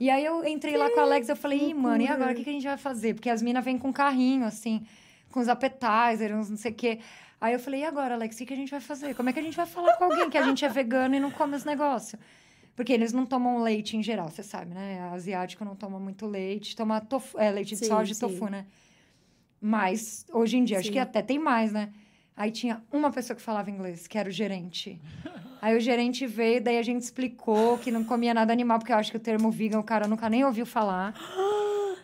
[0.00, 2.34] E aí eu entrei lá com a Alex, eu falei, Ih, mano, e agora o
[2.34, 3.14] que, que a gente vai fazer?
[3.14, 4.86] Porque as minas vêm com carrinho, assim,
[5.30, 7.00] com os appetizers, uns não sei o quê.
[7.40, 9.14] Aí eu falei, e agora, Alex, o que, que a gente vai fazer?
[9.14, 11.20] Como é que a gente vai falar com alguém que a gente é vegano e
[11.20, 12.20] não come os negócios?
[12.78, 15.00] Porque eles não tomam leite em geral, você sabe, né?
[15.12, 18.66] Asiático não toma muito leite, toma tofu, é, leite de Sim, soja e tofu, né?
[19.60, 20.92] Mas hoje em dia, acho Sim.
[20.92, 21.92] que até tem mais, né?
[22.36, 25.00] Aí tinha uma pessoa que falava inglês, que era o gerente.
[25.60, 28.96] Aí o gerente veio, daí a gente explicou que não comia nada animal, porque eu
[28.96, 31.14] acho que o termo vegan o cara nunca nem ouviu falar.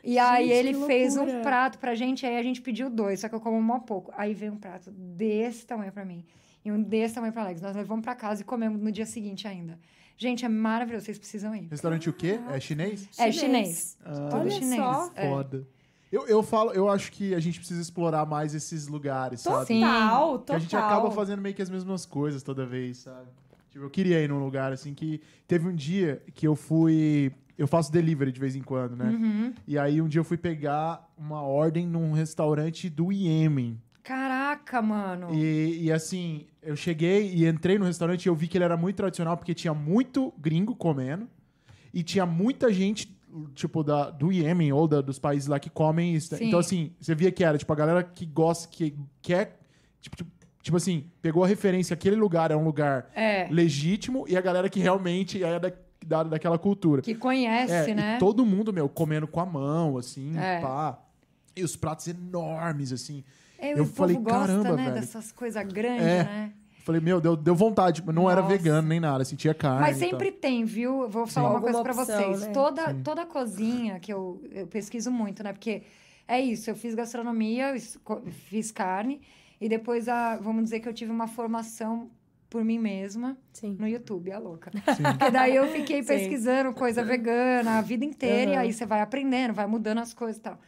[0.06, 3.20] E aí Gente, ele que fez um prato pra gente, aí a gente pediu dois,
[3.20, 4.12] só que eu como mó pouco.
[4.14, 6.22] Aí veio um prato desse tamanho pra mim
[6.62, 7.62] e um desse tamanho pra Alex.
[7.62, 9.78] Nós levamos pra casa e comemos no dia seguinte ainda.
[10.16, 11.66] Gente, é maravilhoso, vocês precisam ir.
[11.70, 12.38] Restaurante o quê?
[12.50, 13.08] É chinês?
[13.18, 13.98] É chinês.
[14.04, 14.76] Ah, Tudo Olha chinês.
[14.80, 15.10] só.
[15.16, 15.28] É.
[15.28, 15.66] Foda.
[16.12, 19.66] Eu, eu falo, eu acho que a gente precisa explorar mais esses lugares, sabe?
[19.66, 19.80] Sim.
[19.80, 20.56] Total, Que total.
[20.56, 23.26] a gente acaba fazendo meio que as mesmas coisas toda vez, sabe?
[23.70, 25.20] Tipo, eu queria ir num lugar assim que.
[25.48, 27.32] Teve um dia que eu fui.
[27.58, 29.06] Eu faço delivery de vez em quando, né?
[29.10, 29.54] Uhum.
[29.66, 33.80] E aí um dia eu fui pegar uma ordem num restaurante do Iêmen.
[34.04, 35.34] Caraca, mano.
[35.34, 38.76] E, e, assim, eu cheguei e entrei no restaurante e eu vi que ele era
[38.76, 41.26] muito tradicional porque tinha muito gringo comendo
[41.92, 43.18] e tinha muita gente,
[43.54, 46.36] tipo, da, do Iêmen ou da, dos países lá que comem isso.
[46.36, 46.48] Sim.
[46.48, 49.58] Então, assim, você via que era, tipo, a galera que gosta, que quer.
[50.02, 50.30] Tipo, tipo,
[50.62, 53.48] tipo assim, pegou a referência, aquele lugar é um lugar É.
[53.50, 55.72] legítimo e a galera que realmente é da,
[56.06, 57.00] da, daquela cultura.
[57.00, 58.18] Que conhece, É, né?
[58.18, 60.60] Todo mundo, meu, comendo com a mão, assim, É.
[60.60, 60.98] pá.
[61.56, 63.24] E os pratos enormes, assim.
[63.66, 64.94] É, eu o falei, povo gosta, caramba, né, velho.
[65.00, 66.24] dessas coisas grandes, É.
[66.24, 66.52] né?
[66.84, 68.02] Falei, meu, deu, deu vontade.
[68.04, 68.54] mas Não era Nossa.
[68.56, 69.80] vegano nem nada, assim, tinha carne.
[69.80, 70.10] Mas e tal.
[70.10, 71.02] sempre tem, viu?
[71.02, 72.40] Eu Vou falar uma Alguma coisa pra opção, vocês.
[72.46, 72.52] né?
[72.52, 73.02] Toda, Sim.
[73.02, 75.52] toda cozinha que eu, eu pesquiso muito, né?
[75.54, 75.82] Porque
[76.28, 77.74] é isso, eu fiz gastronomia,
[78.50, 79.22] fiz carne,
[79.58, 82.10] e depois, a, vamos dizer que eu tive uma formação
[82.50, 83.76] por mim mesma Sim.
[83.80, 84.70] no YouTube, a louca.
[84.94, 85.02] Sim.
[85.18, 86.08] Porque daí eu fiquei Sim.
[86.08, 88.62] pesquisando coisa vegana a vida inteira, e Aham.
[88.62, 90.58] aí você vai aprendendo, vai mudando as coisas e tal.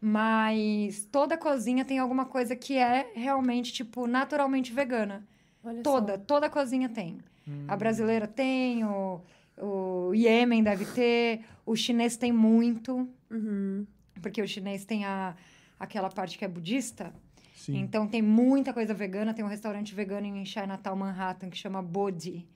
[0.00, 5.26] Mas toda cozinha tem alguma coisa que é realmente, tipo, naturalmente vegana.
[5.62, 6.18] Olha Toda, só.
[6.18, 7.18] toda cozinha tem.
[7.46, 7.64] Hum.
[7.66, 9.20] A brasileira tem, o,
[9.60, 13.86] o Iêmen deve ter, o chinês tem muito, Uhum.
[14.22, 15.34] porque o chinês tem a,
[15.78, 17.12] aquela parte que é budista.
[17.54, 17.78] Sim.
[17.78, 19.34] Então tem muita coisa vegana.
[19.34, 22.46] Tem um restaurante vegano em Chinatown, Manhattan, que chama Bodhi,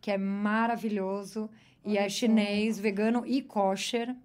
[0.00, 1.50] que é maravilhoso.
[1.84, 2.16] e Olha é só.
[2.16, 4.16] chinês, vegano e kosher.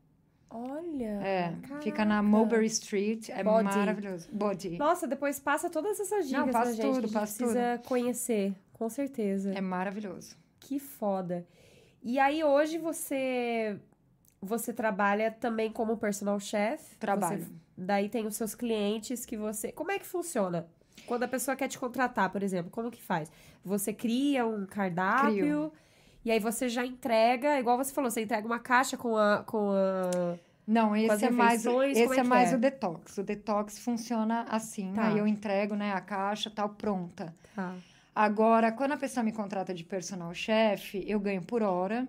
[0.56, 1.20] Olha.
[1.24, 2.06] É, fica caraca.
[2.06, 3.30] na Mulberry Street.
[3.30, 3.64] É Bodhi.
[3.64, 4.30] maravilhoso.
[4.32, 4.78] Bodhi.
[4.78, 6.82] Nossa, depois passa todas essas dicas Não, pra passa gente.
[6.86, 9.52] tudo, que a gente passa precisa conhecer, com certeza.
[9.54, 10.36] É maravilhoso.
[10.60, 11.46] Que foda.
[12.04, 13.80] E aí hoje você
[14.42, 16.96] você trabalha também como personal chef?
[16.98, 17.44] Trabalho.
[17.46, 19.72] Você- daí tem os seus clientes que você.
[19.72, 20.68] Como é que funciona?
[21.08, 23.32] Quando a pessoa quer te contratar, por exemplo, como que faz?
[23.66, 25.74] Você cria um cardápio Crio.
[26.26, 29.72] E aí você já entrega, igual você falou, você entrega uma caixa com a com
[29.72, 32.56] a Não, esse é mais, refeições, esse é é mais é?
[32.56, 33.18] o detox.
[33.18, 34.94] O detox funciona assim.
[34.94, 35.08] Tá.
[35.08, 37.34] Aí eu entrego, né, a caixa tal pronta.
[37.56, 37.76] Tá.
[38.16, 42.08] Agora, quando a pessoa me contrata de personal chef, eu ganho por hora.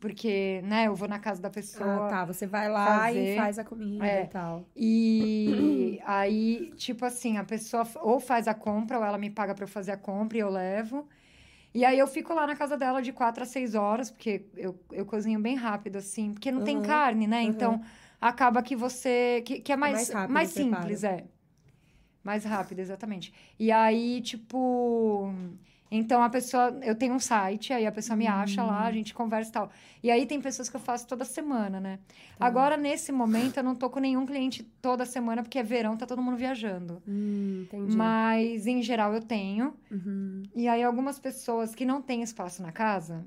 [0.00, 2.06] Porque, né, eu vou na casa da pessoa.
[2.06, 2.24] Ah, tá.
[2.24, 3.36] Você vai lá e fazer.
[3.36, 4.22] faz a comida É.
[4.22, 4.64] e tal.
[4.76, 9.64] E aí, tipo assim, a pessoa ou faz a compra, ou ela me paga pra
[9.64, 11.08] eu fazer a compra e eu levo.
[11.78, 14.78] E aí eu fico lá na casa dela de quatro a seis horas, porque eu,
[14.92, 17.42] eu cozinho bem rápido, assim, porque não tem Uhum, carne, né?
[17.42, 17.50] uhum.
[17.52, 17.82] Então
[18.20, 19.42] acaba que você.
[19.46, 20.98] que, que é mais, mais rápido mais o preparo.
[20.98, 21.26] simples, é.
[22.22, 23.32] Mais rápido, exatamente.
[23.58, 25.32] E aí, tipo.
[25.90, 26.78] Então a pessoa.
[26.82, 28.86] Eu tenho um site, aí a pessoa me acha lá, Hum.
[28.86, 29.70] a gente conversa e tal.
[30.02, 31.98] E aí tem pessoas que eu faço toda semana, né?
[32.38, 32.46] Tá.
[32.46, 36.04] Agora, nesse momento, eu não tô com nenhum cliente toda semana, porque é verão, tá
[36.06, 37.02] todo mundo viajando.
[37.08, 37.96] Hum, entendi.
[37.96, 39.74] Mas, em geral, eu tenho.
[39.90, 40.42] Uhum.
[40.54, 43.24] E aí, algumas pessoas que não têm espaço na casa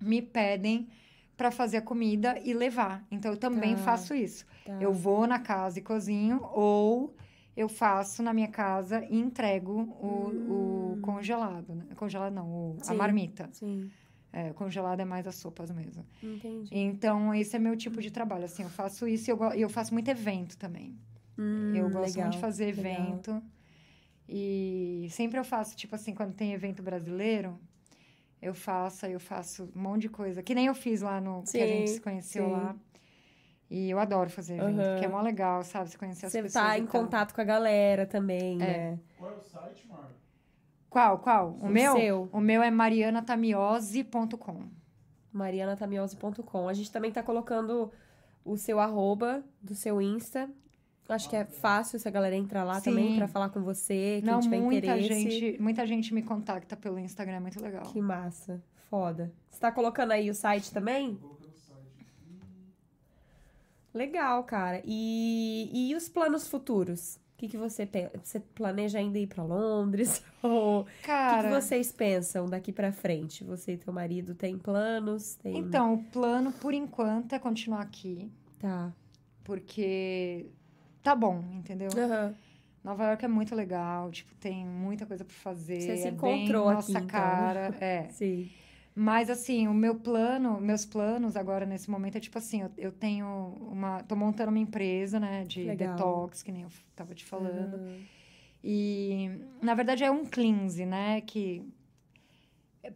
[0.00, 0.88] me pedem
[1.36, 3.04] para fazer a comida e levar.
[3.10, 3.82] Então, eu também Tá.
[3.82, 4.44] faço isso.
[4.64, 4.76] Tá.
[4.80, 7.14] Eu vou na casa e cozinho, ou
[7.62, 11.74] eu faço na minha casa e entrego o, o congelado.
[11.74, 11.84] Né?
[11.96, 12.84] Congelado não, o- a Hum.
[12.84, 12.96] Sim.
[12.96, 13.48] marmita.
[13.52, 13.90] Sim,
[14.32, 16.04] É, congelado é mais as sopas mesmo.
[16.22, 16.68] entendi.
[16.72, 18.44] Então, esse é meu tipo de trabalho.
[18.44, 20.88] Assim, eu faço isso e eu, eu faço muito evento também.
[21.38, 22.84] Hum, eu gosto legal, muito de fazer legal.
[22.84, 23.42] evento.
[24.28, 27.58] E sempre eu faço, tipo assim, quando tem evento brasileiro,
[28.42, 30.42] eu faço, eu faço um monte de coisa.
[30.42, 32.50] Que nem eu fiz lá no que a gente Sim, se conheceu sim.
[32.52, 32.76] lá.
[33.70, 34.90] E eu adoro fazer evento, Aham.
[34.92, 35.90] porque é mó legal, sabe?
[35.90, 36.64] Você conhecer as Você pessoas.
[36.64, 37.02] tá e em tal.
[37.02, 38.56] contato com a galera também, É.
[38.66, 38.98] né?
[39.18, 40.08] Qual é o site, Marco?
[40.88, 41.50] Qual, qual?
[41.60, 41.92] O, O meu?
[41.94, 42.28] seu.
[42.32, 44.62] O meu é marianatamiose.com.
[45.32, 46.68] marianatamiose.com.
[46.68, 47.92] A gente também tá colocando
[48.44, 50.48] o seu arroba do seu Insta.
[51.08, 52.90] Acho que é fácil se a galera entrar lá Sim.
[52.90, 55.30] também pra falar com você, quem Não, tiver muita interesse.
[55.30, 57.82] gente, muita gente me contacta pelo Instagram, é muito legal.
[57.84, 58.62] Que massa.
[58.90, 59.32] Foda.
[59.50, 61.18] Você tá colocando aí o site também?
[63.94, 64.82] Legal, cara.
[64.84, 67.16] E, e os planos futuros?
[67.16, 68.10] O que, que você pensa?
[68.22, 70.22] Você planeja ainda ir pra Londres?
[70.42, 73.44] Ou o que, Cara, que vocês pensam daqui pra frente?
[73.44, 75.34] Você e teu marido têm planos?
[75.36, 75.56] Tem...
[75.56, 78.30] então, o plano, por enquanto, é continuar aqui.
[78.58, 78.92] Tá.
[79.44, 80.46] Porque
[81.02, 81.90] tá bom, entendeu?
[81.96, 82.34] Aham.
[82.82, 85.80] Nova York é muito legal, tipo, tem muita coisa pra fazer.
[85.80, 87.06] Você se é bem encontrou aqui, nossa então.
[87.06, 88.08] cara, é.
[88.10, 88.50] Sim.
[89.00, 92.90] Mas assim, o meu plano, meus planos agora nesse momento é tipo assim, eu, eu
[92.90, 93.26] tenho
[93.70, 95.94] uma, tô montando uma empresa, né, de Legal.
[95.94, 97.74] detox, que nem eu tava te falando.
[97.74, 98.00] Aham.
[98.62, 99.30] E
[99.62, 101.62] na verdade é um cleanse, né, que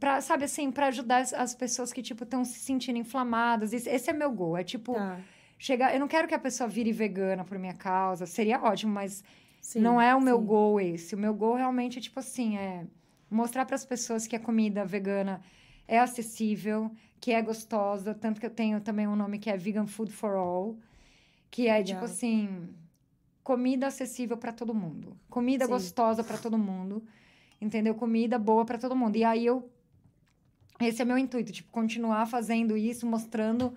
[0.01, 3.73] para sabe assim, para ajudar as, as pessoas que tipo estão se sentindo inflamadas.
[3.73, 5.21] Esse, esse é meu gol, é tipo Tá.
[5.57, 9.23] chegar, eu não quero que a pessoa vire vegana por minha causa, seria ótimo, mas
[9.61, 10.47] Sim, não é o meu sim.
[10.47, 11.15] goal esse.
[11.15, 12.87] O meu goal realmente é tipo assim, é
[13.31, 15.41] mostrar para as pessoas que a comida vegana
[15.87, 16.91] é acessível,
[17.21, 20.35] que é gostosa, tanto que eu tenho também um nome que é Vegan Food for
[20.35, 20.77] All,
[21.51, 21.85] que é Legal.
[21.85, 22.69] tipo assim,
[23.45, 25.17] comida acessível para todo mundo.
[25.29, 25.71] Comida Sim.
[25.73, 27.03] gostosa para todo mundo.
[27.61, 27.95] Entendeu?
[27.95, 29.15] Comida boa para todo mundo.
[29.17, 29.69] E aí eu
[30.81, 33.73] esse é meu intuito, tipo, continuar fazendo isso, mostrando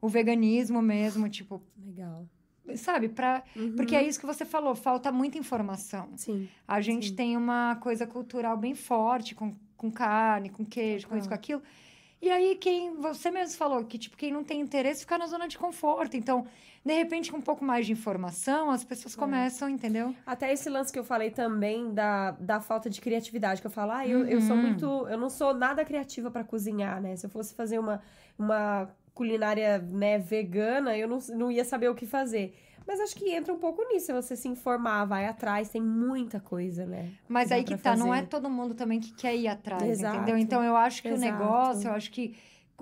[0.00, 2.26] o veganismo mesmo, tipo, Legal.
[2.74, 3.76] sabe, para Uhum.
[3.76, 6.08] porque é isso que você falou, falta muita informação.
[6.16, 6.48] Sim.
[6.66, 7.14] A gente Sim.
[7.14, 11.62] tem uma coisa cultural bem forte com, com carne, com queijo, com isso, com aquilo.
[12.20, 15.46] E aí, quem você mesmo falou que, tipo, quem não tem interesse fica na zona
[15.46, 16.16] de conforto.
[16.16, 16.46] Então,
[16.84, 19.18] de repente, com um pouco mais de informação, as pessoas É.
[19.18, 20.12] começam, entendeu?
[20.26, 23.92] Até esse lance que eu falei também da, da falta de criatividade, que eu falo,
[23.92, 24.62] ah, eu, eu sou Uhum.
[24.62, 24.84] muito.
[25.08, 27.14] Eu não sou nada criativa pra cozinhar, né?
[27.14, 28.02] Se eu fosse fazer uma,
[28.36, 32.52] uma culinária né, vegana, eu não, não ia saber o que fazer.
[32.88, 36.86] Mas acho que entra um pouco nisso, você se informar, vai atrás, tem muita coisa,
[36.86, 37.10] né?
[37.28, 38.28] Mas aí que tá, não é fazer.
[38.30, 40.16] todo mundo também que quer ir atrás, Exato.
[40.16, 40.38] entendeu?
[40.38, 41.32] Então, eu acho que o Exato.
[41.32, 42.34] negócio, eu acho que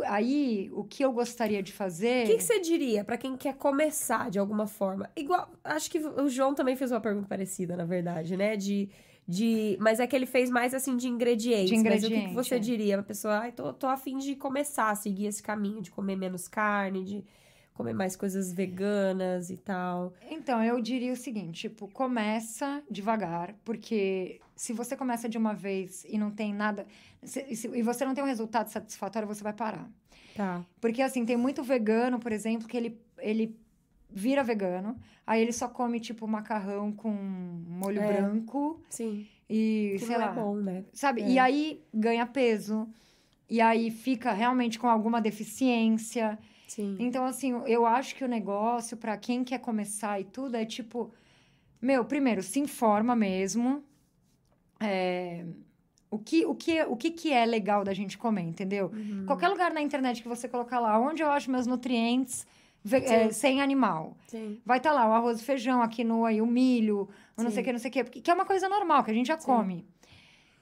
[0.04, 2.22] aí, o que eu gostaria de fazer...
[2.22, 5.10] O que, que você diria pra quem quer começar de alguma forma?
[5.16, 8.56] Igual, acho que o João também fez uma pergunta parecida, na verdade, né?
[8.56, 8.88] De,
[9.26, 11.68] de, mas é que ele fez mais assim de ingredientes.
[11.68, 12.58] De Mas o que, que ingrediente, você é.
[12.60, 13.38] diria pra pessoa?
[13.38, 17.24] Ai, tô, tô afim de começar a seguir esse caminho, de comer menos carne, de
[17.76, 20.12] comer mais coisas veganas e tal.
[20.30, 26.04] Então, eu diria o seguinte, tipo, começa devagar, porque se você começa de uma vez
[26.08, 26.86] e não tem nada,
[27.22, 29.88] se- se- e você não tem um resultado satisfatório, você vai parar.
[30.34, 30.64] Tá.
[30.80, 33.56] Porque, assim, tem muito vegano, por exemplo, que ele, ele
[34.10, 34.96] vira vegano,
[35.26, 38.06] aí ele só come, tipo, macarrão com molho É.
[38.06, 39.26] branco Sim.
[39.50, 40.84] e, Que sei não lá, é bom, né?
[40.92, 41.22] sabe?
[41.22, 41.28] É.
[41.28, 42.88] E aí ganha peso,
[43.50, 46.38] e aí fica realmente com alguma deficiência.
[46.66, 46.96] Sim.
[46.98, 51.12] Então, assim, eu acho que o negócio, pra quem quer começar e tudo, é tipo.
[51.80, 53.82] Meu, primeiro, se informa mesmo.
[54.80, 55.44] é,
[56.10, 58.90] o, que, o, que, o que, que é legal da gente comer, entendeu?
[58.92, 59.24] Uhum.
[59.26, 62.46] Qualquer lugar na internet que você colocar lá, onde eu acho meus nutrientes
[62.90, 64.16] é, sem animal.
[64.26, 64.60] Sim.
[64.64, 67.62] Vai estar lá o arroz e feijão, a quinoa e o milho, o não sei
[67.62, 69.38] o que, não sei o que, que é uma coisa normal, que a gente já
[69.38, 69.46] Sim.
[69.46, 69.84] come.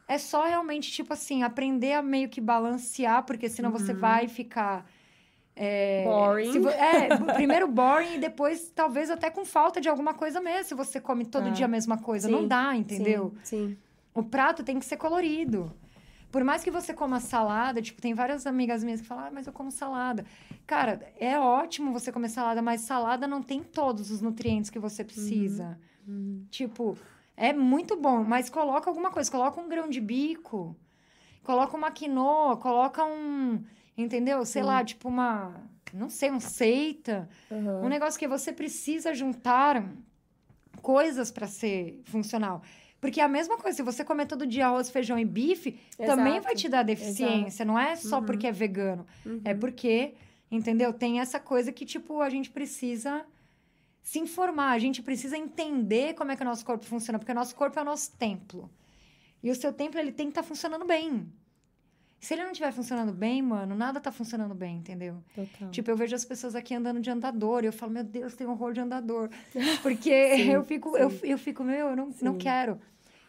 [0.09, 3.99] É só realmente, tipo assim, aprender a meio que balancear, porque senão você Uhum.
[4.01, 4.87] vai ficar.
[5.57, 6.61] É, Boring.
[6.61, 10.75] vo- é, primeiro boring e depois talvez até com falta de alguma coisa mesmo, se
[10.75, 11.51] você come todo Ah.
[11.51, 12.27] dia a mesma coisa.
[12.29, 12.33] Sim.
[12.35, 13.33] Não dá, entendeu?
[13.43, 13.69] Sim.
[13.69, 13.77] Sim.
[14.15, 15.73] O prato tem que ser colorido.
[16.31, 19.47] Por mais que você coma salada, tipo, tem várias amigas minhas que falam, ah, mas
[19.47, 20.25] eu como salada.
[20.67, 25.05] Cara, é ótimo você comer salada, mas salada não tem todos os nutrientes que você
[25.05, 25.79] precisa.
[26.09, 26.45] Uhum.
[26.51, 26.99] Tipo,
[27.37, 30.77] é muito bom, mas coloca alguma coisa, coloca um grão de bico,
[31.45, 33.63] coloca uma quinoa, coloca um,
[33.97, 34.45] entendeu?
[34.45, 35.55] Sei lá, tipo uma,
[35.93, 37.85] não sei, um seita, Uhum.
[37.87, 39.85] um negócio que você precisa juntar
[40.83, 42.62] coisas para ser funcional.
[43.01, 46.33] Porque é a mesma coisa, se você comer todo dia arroz, feijão e bife, também
[46.35, 46.43] Exato.
[46.45, 47.65] vai te dar deficiência.
[47.65, 48.25] Não é só Uhum.
[48.25, 49.07] porque é vegano.
[49.27, 49.41] Uhum.
[49.45, 50.15] É porque,
[50.51, 50.91] entendeu?
[50.93, 53.25] Tem essa coisa que, tipo, a gente precisa
[54.03, 54.71] se informar.
[54.73, 57.19] A gente precisa entender como é que o nosso corpo funciona.
[57.19, 58.71] Porque o nosso corpo é o nosso templo.
[59.43, 61.31] E o seu templo, ele tem que estar funcionando bem.
[62.25, 65.23] Se ele não estiver funcionando bem, mano, nada tá funcionando bem, entendeu?
[65.35, 65.71] Total.
[65.71, 68.47] Tipo, eu vejo as pessoas aqui andando de andador e eu falo, meu Deus, tem
[68.47, 69.29] horror de andador.
[69.83, 71.21] Porque Sim, eu, fico, eu, sim.
[71.23, 72.81] eu fico, meu, eu não, não quero.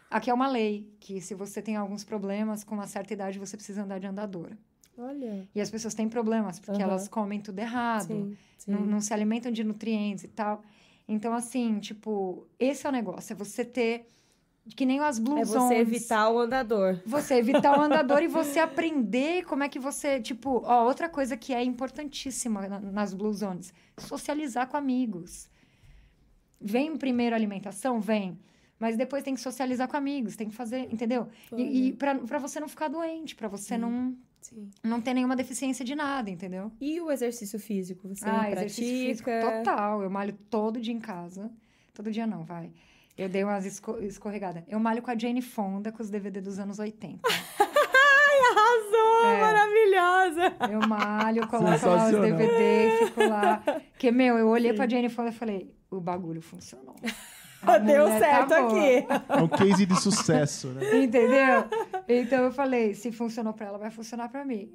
[0.09, 3.57] Aqui é uma lei que se você tem alguns problemas com uma certa idade, você
[3.57, 4.51] precisa andar de andador.
[4.97, 5.45] Olha.
[5.53, 6.91] E as pessoas têm problemas, porque Aham.
[6.91, 10.63] elas comem tudo errado, não, não se alimentam de nutrientes e tal.
[11.05, 14.07] Então, assim, tipo, esse é o negócio, é você ter.
[14.75, 15.49] Que nem as É zones.
[15.49, 16.99] você evitar o andador.
[17.05, 20.19] Você evitar o andador e você aprender como é que você.
[20.19, 25.47] Tipo, ó, outra coisa que é importantíssima na- nas Blue Zones: socializar com amigos.
[26.59, 27.99] Vem primeiro a alimentação?
[27.99, 28.39] Vem.
[28.79, 31.27] Mas depois tem que socializar com amigos, tem que fazer, entendeu?
[31.55, 34.69] E, e pra, pra você não ficar doente, pra você não, Sim.
[34.83, 36.69] não ter nenhuma deficiência de nada, entendeu?
[36.81, 38.07] E o exercício físico?
[38.09, 38.55] Você ah, pratica?
[38.65, 40.01] exercício físico total.
[40.01, 41.49] Eu malho todo dia em casa.
[41.93, 42.69] Todo dia não, vai.
[43.17, 44.63] Eu dei umas esco escorregadas.
[44.67, 47.21] Eu malho com a Jane Fonda, com os DVD dos anos 80.
[47.27, 49.25] Arrasou!
[49.25, 49.41] É.
[49.41, 50.53] Maravilhosa!
[50.71, 52.11] Eu malho, coloco lá os.
[52.11, 53.63] DVD e fico lá.
[53.91, 56.95] Porque, meu, eu olhei pra Jane Fonda e falei, o bagulho funcionou.
[57.61, 59.07] A Deu mulher certo tá aqui.
[59.29, 61.03] É um case de sucesso, né?
[61.03, 61.65] Entendeu?
[62.07, 64.71] Então eu falei, se funcionou pra ela, vai funcionar pra mim.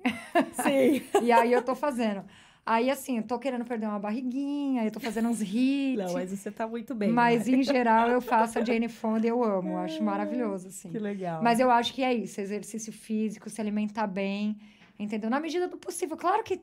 [0.62, 1.02] Sim.
[1.22, 2.24] E aí eu tô fazendo.
[2.72, 5.98] Aí, assim, eu tô querendo perder uma barriguinha, eu tô fazendo uns hits.
[5.98, 7.10] Não, mas você tá muito bem.
[7.10, 7.58] Mas, Mari.
[7.58, 9.70] em geral, eu faço a Jane Fonda e eu amo.
[9.70, 10.88] Eu acho maravilhoso, assim.
[10.88, 11.42] Que legal.
[11.42, 14.56] Mas eu acho que é isso, exercício físico, se alimentar bem,
[14.96, 15.28] entendeu?
[15.28, 16.16] Na medida do possível.
[16.16, 16.58] Claro que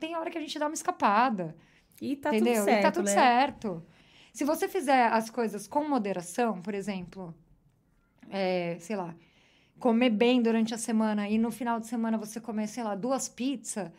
[0.00, 1.54] tem hora que a gente dá uma escapada,
[2.00, 2.54] E tá entendeu?
[2.54, 3.12] tudo certo, e tá tudo né?
[3.12, 3.82] certo.
[4.32, 7.34] Se você fizer as coisas com moderação, por exemplo,
[8.30, 9.14] é, sei lá,
[9.78, 13.28] comer bem durante a semana e no final de semana você comer, sei lá, duas
[13.28, 13.90] pizzas,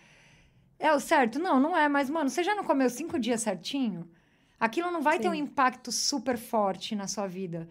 [0.83, 1.39] é o certo?
[1.39, 4.05] Não, não é, mas, mano, você já não comeu cinco dias certinho?
[4.59, 5.39] Aquilo não vai ter um Sim.
[5.39, 7.69] impacto super forte na sua vida.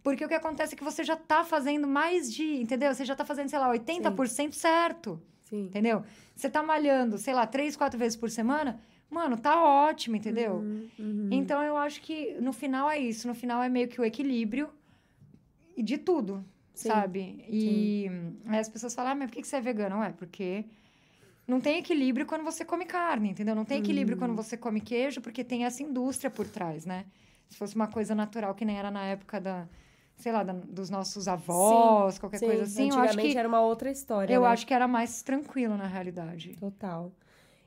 [0.00, 2.94] Porque o que acontece é que você já tá fazendo mais de, entendeu?
[2.94, 5.20] Você já tá fazendo, sei lá, 80% certo.
[5.42, 5.64] Sim.
[5.66, 6.04] Entendeu?
[6.36, 8.80] Você tá malhando, sei lá, três, quatro vezes por semana,
[9.10, 10.54] mano, tá ótimo, entendeu?
[10.54, 11.28] Uhum, uhum.
[11.32, 13.26] Então eu acho que no final é isso.
[13.26, 14.70] No final é meio que o equilíbrio
[15.76, 16.44] de tudo,
[16.74, 17.44] Sim, sabe?
[17.48, 18.08] E
[18.46, 19.98] aí as pessoas falam, ah, mas por que que você é vegano?
[19.98, 20.64] Ué, porque
[21.46, 23.54] não tem equilíbrio quando você come carne, entendeu?
[23.54, 24.18] Não tem equilíbrio Uhum.
[24.20, 27.04] quando você come queijo, porque tem essa indústria por trás, né?
[27.48, 29.68] Se fosse uma coisa natural, que nem era na época da,
[30.16, 33.48] sei lá, da- dos nossos avós, qualquer Sim, coisa assim, eu acho antigamente que, era
[33.48, 34.32] uma outra história.
[34.32, 34.48] eu né?
[34.48, 36.54] acho que era mais tranquilo na realidade.
[36.58, 37.12] Total.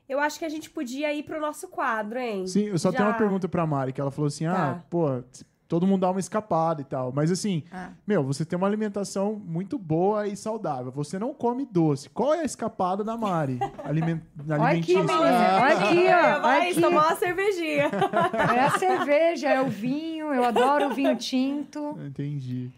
[0.08, 2.46] Eu acho que a gente podia ir pro nosso quadro, hein?
[2.46, 2.98] Sim, eu só Já.
[2.98, 4.84] tenho uma pergunta pra Mari, que ela falou assim: ah, Tá.
[4.88, 5.22] pô,
[5.68, 7.12] todo mundo dá uma escapada e tal.
[7.12, 7.90] Mas assim, Ah.
[8.06, 10.92] meu, você tem uma alimentação muito boa e saudável.
[10.92, 12.08] Você não come doce.
[12.10, 13.58] Qual é a escapada da Mari?
[13.84, 14.20] Aliment...
[14.48, 15.20] Olha aqui, menina.
[15.20, 16.40] Olha aqui, ó.
[16.40, 16.80] Vai aqui.
[16.80, 17.90] tomar uma cervejinha.
[18.54, 21.96] É a cerveja, é o vinho, eu adoro o vinho tinto.
[22.06, 22.70] Entendi.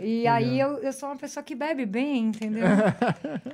[0.00, 0.34] E Legal.
[0.34, 2.66] aí eu, eu sou uma pessoa que bebe bem, entendeu?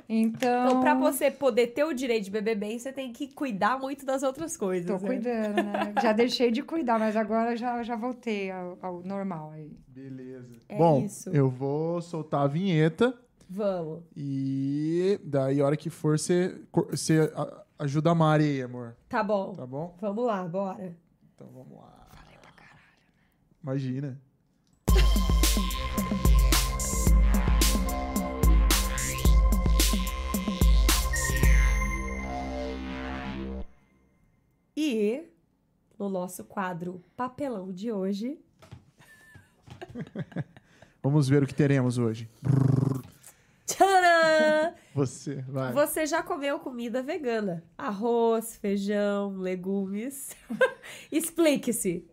[0.09, 0.65] Então.
[0.67, 4.05] Então, pra você poder ter o direito de beber bem, você tem que cuidar muito
[4.05, 4.85] das outras coisas.
[4.85, 5.07] Tô né?
[5.07, 5.93] cuidando, né?
[6.01, 9.71] Já deixei de cuidar, mas agora já, já voltei ao, ao normal aí.
[9.87, 10.55] Beleza.
[10.69, 11.29] É Bom, isso.
[11.29, 13.17] eu vou soltar a vinheta
[13.49, 14.03] Vamos.
[14.15, 16.59] e daí, a hora que for, você,
[16.89, 17.31] você
[17.79, 18.95] ajuda a Mari aí, amor.
[19.09, 19.53] Tá bom.
[19.53, 19.95] Tá bom?
[19.99, 20.95] Vamos lá, bora.
[21.35, 22.07] Então vamos lá.
[22.11, 22.79] Falei pra caralho.
[23.63, 24.21] Imagina.
[34.85, 35.23] E
[35.97, 38.37] no nosso quadro Papelão de hoje,
[41.01, 42.29] Vamos ver o que teremos hoje.
[43.65, 44.73] tcharam!
[44.93, 45.71] Você, vai.
[45.71, 47.63] Você já comeu comida vegana?
[47.77, 50.35] Arroz, feijão, legumes.
[51.09, 52.05] Explique-se.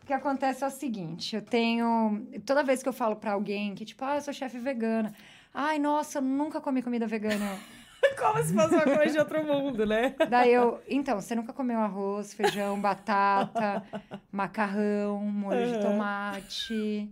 [0.00, 2.24] O que acontece é o seguinte, eu tenho...
[2.46, 5.12] Toda vez que eu falo pra alguém que, tipo, ah, eu sou chefe vegana.
[5.52, 7.58] Ai, nossa, eu nunca comi comida vegana.
[8.18, 10.14] Como se fosse uma coisa de outro mundo, né?
[10.28, 10.80] Daí eu...
[10.88, 13.84] Então, você nunca comeu arroz, feijão, batata,
[14.30, 15.82] macarrão, molho de Aham.
[15.82, 17.10] tomate...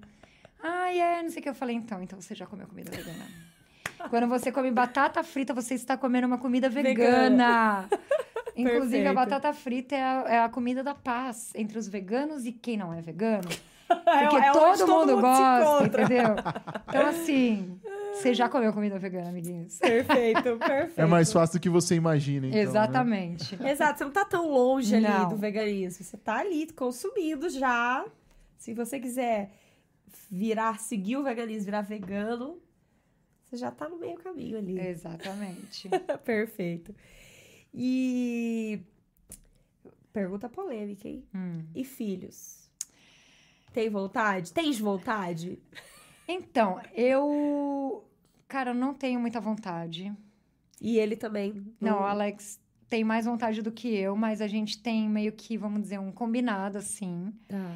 [0.62, 1.48] Ai, é, não sei o que.
[1.48, 3.24] Eu falei, então, então você já comeu comida vegana.
[4.10, 7.88] Quando você come batata frita, você está comendo uma comida vegana.
[8.56, 9.08] Inclusive, Perfeito.
[9.08, 12.76] a batata frita é a, é a comida da paz entre os veganos e quem
[12.76, 13.48] não é vegano.
[13.88, 16.02] É- Porque é onde todo, mundo se gosta, encontra.
[16.02, 16.34] entendeu?
[16.88, 17.80] Então, assim,
[18.16, 19.78] você já comeu comida vegana, amiguinhos?
[19.80, 21.00] Perfeito, perfeito.
[21.00, 22.58] É mais fácil do que você imagina, então.
[22.58, 22.62] né?
[22.64, 23.54] Exatamente.
[23.64, 25.28] Exato, você não tá tão longe ali Não.
[25.28, 26.04] do veganismo.
[26.04, 28.04] Você tá ali consumindo já.
[28.58, 29.52] Se você quiser
[30.30, 32.58] virar, seguir o veganismo, virar vegano,
[33.44, 34.78] você já tá no meio caminho ali.
[34.80, 35.88] Exatamente.
[36.24, 36.94] Perfeito.
[37.72, 38.80] E
[40.12, 41.24] pergunta polêmica, hein?
[41.34, 41.62] Hum.
[41.74, 42.70] E filhos?
[43.72, 44.52] Tem vontade?
[44.52, 45.58] Tens vontade?
[46.26, 48.05] Então, eu.
[48.48, 50.12] Cara, eu não tenho muita vontade.
[50.80, 51.64] E ele também.
[51.80, 55.56] Não, o Alex tem mais vontade do que eu, mas a gente tem meio que,
[55.56, 57.32] vamos dizer, um combinado, assim.
[57.48, 57.72] Tá.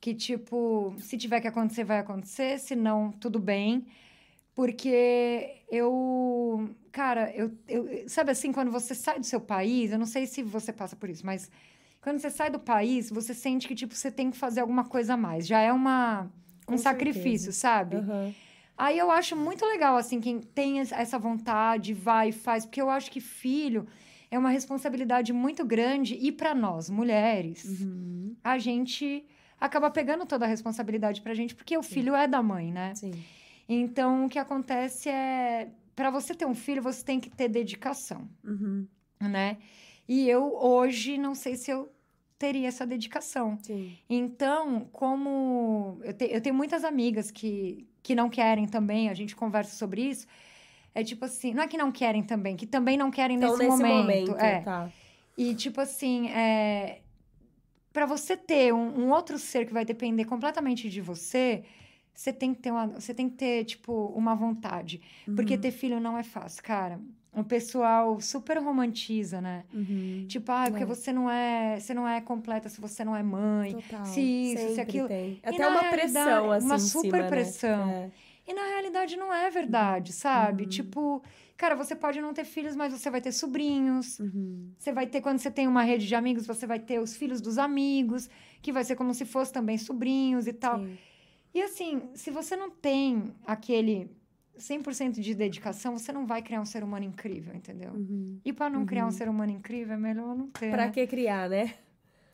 [0.00, 3.86] Que, tipo, se tiver que acontecer, vai acontecer, se não, tudo bem.
[4.54, 6.74] Porque eu.
[6.90, 8.08] Cara, eu, eu.
[8.08, 11.08] Sabe assim, quando você sai do seu país, eu não sei se você passa por
[11.08, 11.50] isso, mas
[12.00, 15.14] quando você sai do país, você sente que, tipo, você tem que fazer alguma coisa
[15.14, 15.46] a mais.
[15.46, 16.30] Já é uma.
[16.66, 17.96] Com Um sacrifício, sabe?
[17.96, 18.34] Aham.
[18.84, 22.80] Aí eu acho muito legal, assim, quem tem es- essa vontade, vai e faz, porque
[22.80, 23.86] eu acho que filho
[24.30, 28.34] é uma responsabilidade muito grande e para nós, mulheres, Uhum.
[28.42, 29.26] a gente
[29.60, 32.94] acaba pegando toda a responsabilidade pra gente, porque o filho é da mãe, né?
[32.94, 33.12] Sim.
[33.68, 38.28] Então, o que acontece é, para você ter um filho, você tem que ter dedicação,
[38.42, 38.86] Uhum.
[39.20, 39.58] né?
[40.08, 41.92] E eu hoje não sei se eu
[42.40, 43.58] teria essa dedicação.
[43.62, 43.92] Sim.
[44.08, 49.36] Então, como eu, te- eu tenho muitas amigas que, que não querem também, a gente
[49.36, 50.26] conversa sobre isso.
[50.94, 53.62] É tipo assim, não é que não querem também, que também não querem Então, nesse,
[53.68, 54.34] nesse momento.
[54.36, 54.60] é.
[54.62, 54.90] tá.
[55.36, 57.02] E tipo assim, é,
[57.92, 61.62] para você ter um, um outro ser que vai depender completamente de você,
[62.14, 65.00] você tem que ter uma, você tem que ter tipo uma vontade,
[65.36, 65.60] porque Uhum.
[65.60, 66.98] ter filho não é fácil, cara.
[67.32, 69.64] O pessoal super romantiza, né?
[69.72, 70.24] Uhum.
[70.28, 70.86] Tipo, ah, porque É.
[70.86, 73.74] você não é, você não é completa se você não é mãe.
[73.74, 74.04] Total.
[74.04, 75.08] se isso, se Sempre aquilo.
[75.08, 75.40] tem.
[75.44, 77.28] Até uma pressão, assim, uma super cima, né?
[77.28, 77.88] pressão.
[77.90, 78.10] É.
[78.48, 80.64] E na realidade não é verdade, sabe?
[80.64, 80.68] Uhum.
[80.68, 81.22] Tipo,
[81.56, 84.18] cara, você pode não ter filhos, mas você vai ter sobrinhos.
[84.18, 84.72] Uhum.
[84.76, 87.40] Você vai ter, quando você tem uma rede de amigos, você vai ter os filhos
[87.40, 88.28] dos amigos,
[88.60, 90.80] que vai ser como se fosse também sobrinhos e tal.
[90.80, 90.98] Sim.
[91.54, 94.10] E assim, se você não tem aquele
[94.58, 97.90] 100% de dedicação, você não vai criar um ser humano incrível, entendeu?
[97.92, 98.38] Uhum.
[98.44, 99.10] E para não criar um Uhum.
[99.12, 100.70] ser humano incrível, é melhor não ter.
[100.70, 100.92] Pra né?
[100.92, 101.74] que criar, né?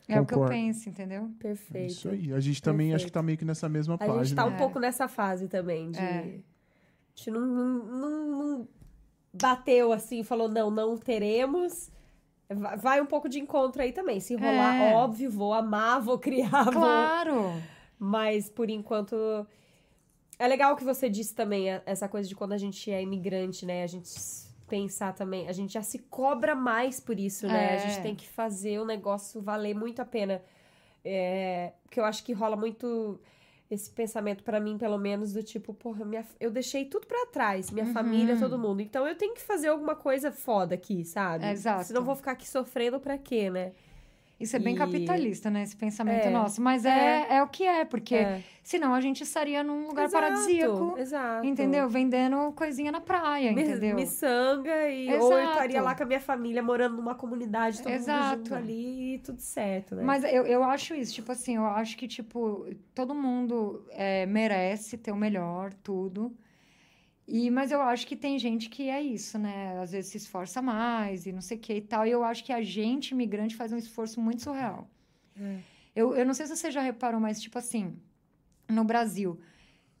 [0.09, 0.53] É o que eu Concordo.
[0.53, 1.29] penso, entendeu?
[1.39, 1.91] É Perfeito.
[1.91, 2.33] Isso aí.
[2.33, 3.13] A gente também acho que Perfeito.
[3.13, 4.23] tá meio que nessa mesma A página.
[4.23, 4.57] gente tá um É.
[4.57, 5.99] pouco nessa fase também de.
[5.99, 6.19] É.
[6.19, 8.67] A gente não, não, não-
[9.33, 11.91] bateu assim, falou, não, não teremos.
[12.49, 14.19] Va- Vai um pouco de encontro aí também.
[14.21, 14.95] Se rolar, É.
[14.95, 16.73] óbvio, vou amar, vou criar, vou.
[16.73, 17.53] Claro!
[17.99, 19.15] Mas por enquanto.
[20.39, 23.65] É legal que você disse também, a- essa coisa de quando a gente é imigrante,
[23.65, 23.83] né?
[23.83, 24.09] A gente
[24.67, 25.47] pensar também.
[25.47, 27.71] A gente já se cobra mais por isso, né?
[27.71, 27.77] A É.
[27.79, 30.41] gente tem que fazer o negócio valer muito a pena.
[31.03, 33.19] É, porque eu acho que rola muito
[33.71, 37.69] esse pensamento pra mim, pelo menos, do tipo, porra, minha, eu deixei tudo pra trás,
[37.71, 37.93] minha Uhum.
[37.93, 38.81] família, todo mundo.
[38.81, 41.45] Então eu tenho que fazer alguma coisa foda aqui, sabe?
[41.45, 41.85] É, exato.
[41.85, 43.73] Senão vou ficar aqui sofrendo pra quê, né?
[44.39, 45.63] Isso é bem E- capitalista, né?
[45.63, 46.29] Esse pensamento É.
[46.29, 46.61] nosso.
[46.61, 47.41] Mas é, é.
[47.43, 48.43] o que é, porque É.
[48.61, 51.45] senão a gente estaria num lugar Exato, paradisíaco, Exato.
[51.47, 51.89] Entendeu?
[51.89, 53.95] Vendendo coisinha na praia, Mi- entendeu?
[53.95, 55.49] Miçanga e ou eu Exato.
[55.53, 58.35] estaria lá com a minha família morando numa comunidade, todo mundo Exato.
[58.37, 60.03] junto ali e tudo certo, né?
[60.03, 64.97] Mas eu, eu acho isso, tipo assim, eu acho que, tipo, todo mundo é, merece
[64.97, 66.31] ter o melhor, tudo.
[67.27, 69.77] E, mas eu acho que tem gente que é isso, né?
[69.81, 72.07] Às vezes se esforça mais e não sei o que e tal.
[72.07, 74.87] E eu acho que a gente, imigrante, faz um esforço muito surreal.
[75.39, 75.57] É.
[75.93, 77.97] Eu, eu não sei se você já reparou, mas, tipo assim,
[78.69, 79.37] no Brasil,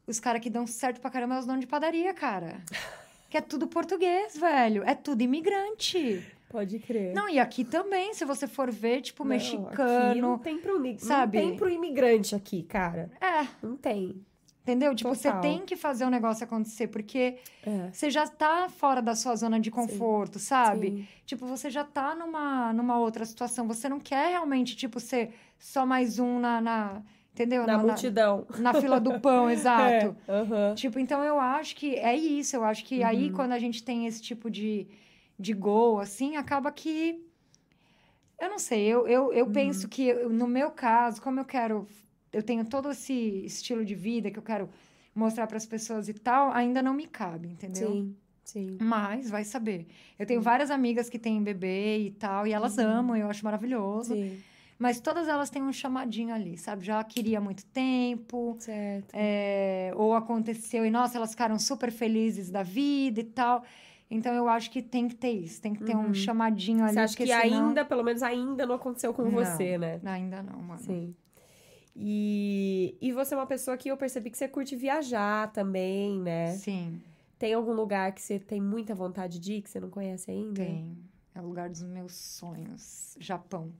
[0.05, 2.61] os caras que dão certo pra caramba é os donos de padaria, cara.
[3.29, 4.83] Que é tudo português, velho.
[4.85, 6.25] É tudo imigrante.
[6.49, 7.13] Pode crer.
[7.13, 10.39] Não, e aqui também, se você for ver, tipo, Não, Aqui não mexicano.
[10.39, 11.41] tem pro, sabe?
[11.41, 13.11] Não tem pro imigrante aqui, cara.
[13.19, 14.25] É, Não tem.
[14.67, 14.93] Entendeu?
[14.93, 15.41] Tipo, você Total.
[15.41, 17.89] tem que fazer o negócio acontecer, porque É.
[17.91, 20.87] você já tá fora da sua zona de conforto, sabe?
[20.89, 21.07] Sim.
[21.25, 23.65] Tipo, você já tá numa, numa outra situação.
[23.67, 26.59] Você não quer realmente, tipo, ser só mais um na.
[26.59, 27.01] na-
[27.33, 27.65] entendeu?
[27.65, 28.45] Na Na- multidão.
[28.59, 30.15] na fila do pão, exato.
[30.27, 30.75] É, aham.
[30.75, 32.55] Tipo, então eu acho que é isso.
[32.55, 33.33] Eu acho que aí, Uhum.
[33.35, 34.87] quando a gente tem esse tipo de,
[35.39, 37.23] de gol, assim, acaba que.
[38.39, 39.33] Eu não sei, eu, eu, Uhum.
[39.33, 41.87] eu penso que no meu caso, como eu quero.
[42.37, 43.13] Eu tenho todo esse
[43.45, 44.69] estilo de vida que eu quero
[45.15, 47.89] mostrar para as pessoas e tal, ainda não me cabe, entendeu?
[47.93, 48.77] Sim, sim.
[48.79, 49.87] Mas vai saber.
[50.19, 52.83] Eu tenho várias amigas que têm bebê e tal, e elas Uhum.
[52.87, 54.13] amam, eu acho maravilhoso.
[54.13, 54.37] Sim.
[54.77, 56.85] Mas todas elas têm um chamadinho ali, sabe?
[56.85, 59.07] Já queria há muito tempo, Certo.
[59.13, 63.63] é, ou aconteceu e, nossa, elas ficaram super felizes da vida e tal.
[64.11, 66.13] Então, eu acho que tem que ter isso, tem que ter um Uhum.
[66.13, 66.93] chamadinho ali.
[66.93, 69.31] Você acha que senão- ainda, pelo menos ainda não aconteceu com Não.
[69.31, 69.99] você, né?
[70.05, 70.79] Ainda não, mano.
[70.79, 71.15] Sim.
[71.99, 76.53] E, e você é uma pessoa que eu percebi que você curte viajar também, né?
[76.53, 77.01] Sim,
[77.39, 80.63] Tem algum lugar que você tem muita vontade de ir, que você não conhece ainda?
[80.63, 80.95] tem.
[81.33, 83.15] É o lugar dos meus sonhos.
[83.19, 83.71] Japão.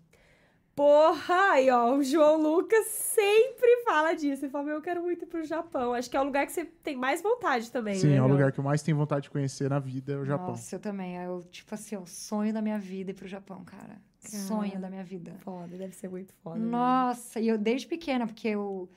[0.76, 1.54] Porra!
[1.54, 4.46] Aí, ó, o João Lucas sempre fala disso.
[4.46, 5.92] Ele fala, meu, eu quero muito ir pro Japão.
[5.92, 8.16] Acho que é o lugar que você tem mais vontade também, Sim, né?
[8.18, 10.50] é o lugar que eu mais tenho vontade de conhecer na vida, é o Japão.
[10.50, 11.18] Nossa, eu também.
[11.18, 14.00] É o, tipo assim, é o sonho da minha vida ir pro Japão, cara.
[14.36, 15.36] Sonho da minha vida.
[15.40, 16.60] Foda, deve ser muito foda.
[16.60, 16.66] né?
[16.66, 18.90] Nossa, e eu desde pequena, porque eu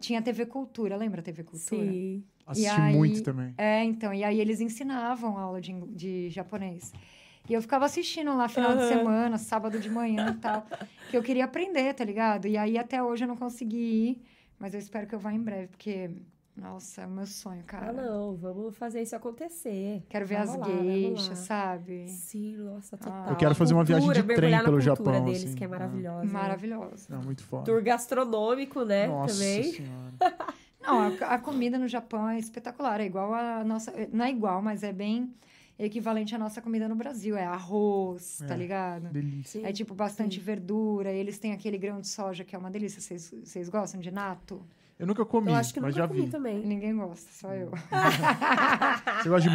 [0.00, 1.82] tinha TV Cultura, lembra a TV Cultura?
[1.90, 2.24] Sim.
[2.46, 3.54] Assisti aí- muito também.
[3.56, 6.92] É, então, e aí eles ensinavam aula de, de japonês.
[7.48, 8.88] E eu ficava assistindo lá final de Aham.
[8.88, 10.66] semana, sábado de manhã e tal,
[11.08, 12.46] que eu queria aprender, tá ligado?
[12.46, 14.22] E aí até hoje eu não consegui ir,
[14.58, 16.10] mas eu espero que eu vá em breve, porque,
[16.56, 17.88] nossa, é o meu sonho, cara.
[17.88, 20.02] Ah, não, vamos fazer isso acontecer.
[20.08, 21.36] Quero ver Vai as geishas, rolar.
[21.36, 22.08] sabe?
[22.08, 23.28] Sim, nossa, total.
[23.30, 25.54] Eu quero fazer uma viagem de Cultura, trem pelo cultura Japão, deles, assim.
[25.54, 25.70] que é Ah.
[25.70, 26.24] maravilhosa.
[26.26, 26.32] né?
[26.32, 27.06] Maravilhoso.
[27.12, 27.64] É muito foda.
[27.64, 29.06] Tour gastronômico, né?
[29.08, 29.72] Nossa Também.
[29.72, 30.12] senhora.
[30.82, 33.00] Não, a, a comida no Japão é espetacular.
[33.00, 33.92] É igual a nossa.
[34.12, 35.32] Não é igual, mas é bem
[35.78, 37.36] equivalente à nossa comida no Brasil.
[37.36, 38.56] É arroz, tá É.
[38.58, 39.08] ligado?
[39.10, 39.60] Delícia.
[39.60, 39.66] Sim.
[39.66, 41.10] É tipo bastante verdura.
[41.12, 43.00] Eles têm aquele grão de soja que é uma delícia.
[43.00, 44.60] Vocês, vocês gostam de nato?
[45.02, 46.30] Eu nunca comi, Eu acho que mas nunca já comi vi.
[46.30, 46.64] também.
[46.64, 47.70] Ninguém gosta, só eu.
[49.22, 49.54] Você gosta de?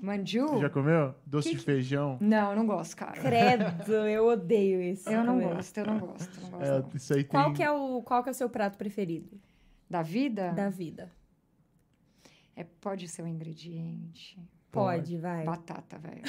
[0.00, 0.48] Manju?
[0.48, 1.14] Você já comeu?
[1.26, 2.16] Doce Que de que- feijão?
[2.20, 3.12] Não, eu não gosto, cara.
[3.12, 5.08] Credo, eu odeio isso.
[5.08, 5.54] Eu não também.
[5.54, 6.40] gosto, eu não gosto.
[6.40, 6.90] Não gosto É, não.
[6.94, 7.52] isso aí Qual tem...
[7.54, 9.38] que, é o, qual que é o seu prato preferido
[9.88, 10.52] Da vida?
[10.52, 11.10] da vida?
[12.56, 14.38] É, pode ser um ingrediente.
[14.70, 15.44] Pode, vai.
[15.44, 16.22] Batata, velho.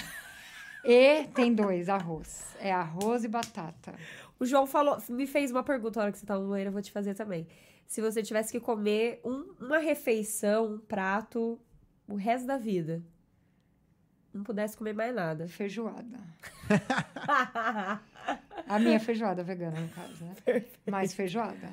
[0.84, 2.56] E tem dois, arroz.
[2.60, 3.94] É arroz e batata.
[4.40, 6.74] O João falou, me fez uma pergunta na hora que você tava no banheiro, eu
[6.74, 7.48] vou te fazer também.
[7.88, 11.60] Se você tivesse que comer um- uma refeição, um prato,
[12.08, 13.02] o resto da vida,
[14.34, 15.48] não pudesse comer mais nada.
[15.50, 16.20] Feijoada.
[18.68, 20.34] A minha feijoada vegana, no caso, né?
[20.90, 21.70] Mas feijoada.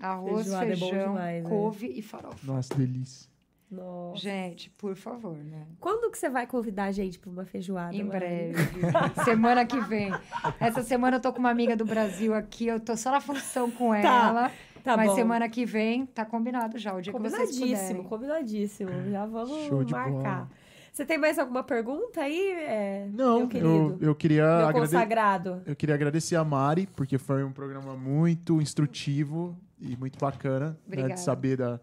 [0.00, 1.50] Arroz, Feijoada é bom feijão, demais, né?
[1.50, 2.38] couve e farofa.
[2.52, 3.28] Nossa, delícia.
[3.70, 4.20] Nossa.
[4.22, 5.66] Gente, por favor, né?
[5.78, 7.94] Quando que você vai convidar a gente pra uma feijoada?
[7.94, 8.54] Em breve.
[9.24, 10.10] semana que vem.
[10.58, 13.70] Essa semana eu tô com uma amiga do Brasil aqui, eu tô só na função
[13.70, 14.50] com ela.
[14.82, 15.14] Tá mas bom.
[15.14, 18.02] semana que vem tá combinado já, o dia que vocês Combinadíssimo, puderem.
[18.04, 18.90] combinadíssimo.
[19.10, 20.10] Já vamos Show de marcar.
[20.46, 20.50] bola.
[20.92, 23.98] Você tem mais alguma pergunta aí, é, Não, meu eu, querido?
[24.00, 24.96] eu queria meu agradecer.
[24.96, 25.62] consagrado.
[25.64, 30.76] Eu queria agradecer a Mari, porque foi um programa muito instrutivo e muito bacana né,
[30.86, 31.14] Obrigada.
[31.14, 31.78] de saber da,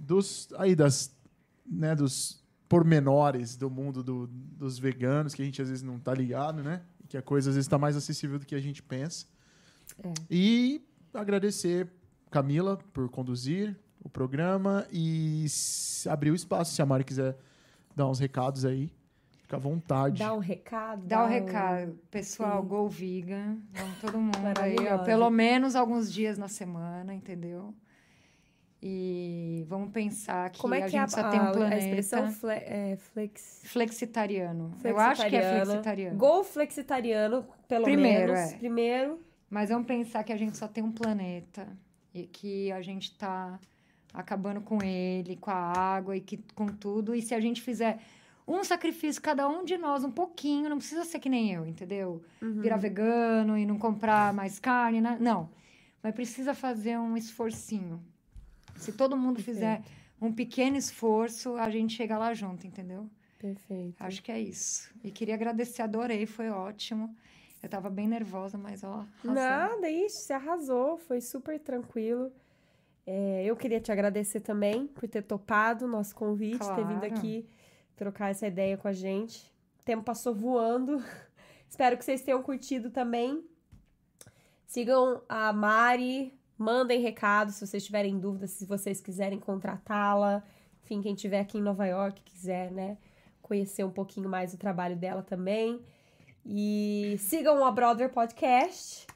[0.00, 1.14] dos, aí das,
[1.66, 6.14] né, dos pormenores do mundo do- dos veganos, que a gente às vezes não tá
[6.14, 6.80] ligado, né?
[7.08, 9.26] Que a coisa às vezes está mais acessível do que a gente pensa.
[10.02, 10.10] É.
[10.30, 10.82] E
[11.12, 11.86] agradecer
[12.32, 15.44] Camila por conduzir o programa e
[16.08, 17.36] abrir o espaço, se a Mari quiser
[17.94, 18.90] dar uns recados aí.
[19.42, 20.18] Fica à vontade.
[20.18, 21.06] Dá um recado.
[21.06, 21.98] Dá o um- recado.
[22.10, 22.68] Pessoal, Sim.
[22.68, 23.58] go vegan.
[23.72, 27.74] Vamos todo mundo aí, ó, pelo menos alguns dias na semana, entendeu?
[28.84, 31.52] E vamos pensar que Como é a que é a, gente só tem um a-
[31.52, 34.74] planeta a expressão fle, é, flex, flexitariano.
[34.82, 36.18] Eu acho que é flexitariano.
[36.18, 38.52] Gol flexitariano, pelo Primeiro, menos.
[38.52, 38.56] é.
[38.56, 39.20] Primeiro.
[39.48, 41.68] Mas vamos pensar que a gente só tem um planeta
[42.14, 43.58] e que a gente tá
[44.12, 47.14] acabando com ele, com a água e que, com tudo.
[47.14, 47.98] E se a gente fizer
[48.46, 52.22] um sacrifício, cada um de nós, um pouquinho, não precisa ser que nem eu, entendeu?
[52.40, 52.60] Uhum.
[52.60, 55.16] Virar vegano e não comprar mais carne, né?
[55.20, 55.48] não.
[56.02, 58.02] Mas precisa fazer um esforcinho.
[58.76, 59.82] Se todo mundo fizer
[60.20, 63.08] um pequeno esforço, a gente chega lá junto, entendeu?
[63.38, 63.94] Perfeito.
[63.98, 64.90] Acho que é isso.
[65.02, 67.14] E queria agradecer, adorei, foi ótimo.
[67.62, 69.32] Eu tava bem nervosa, mas ó, arrasou.
[69.34, 72.32] Nada, isso, você arrasou, foi super tranquilo.
[73.06, 77.14] É, eu queria te agradecer também por ter topado o nosso convite, ter vindo Claro.
[77.14, 77.48] aqui
[77.96, 79.52] trocar essa ideia com a gente.
[79.80, 81.02] O tempo passou voando.
[81.68, 83.44] Espero que vocês tenham curtido também.
[84.66, 90.42] Sigam a Mari, mandem recados se vocês tiverem dúvidas, se vocês quiserem contratá-la.
[90.82, 92.98] Enfim, quem estiver aqui em Nova York quiser, né,
[93.40, 95.80] conhecer um pouquinho mais o trabalho dela também.
[96.44, 99.06] E sigam o A Brother Podcast.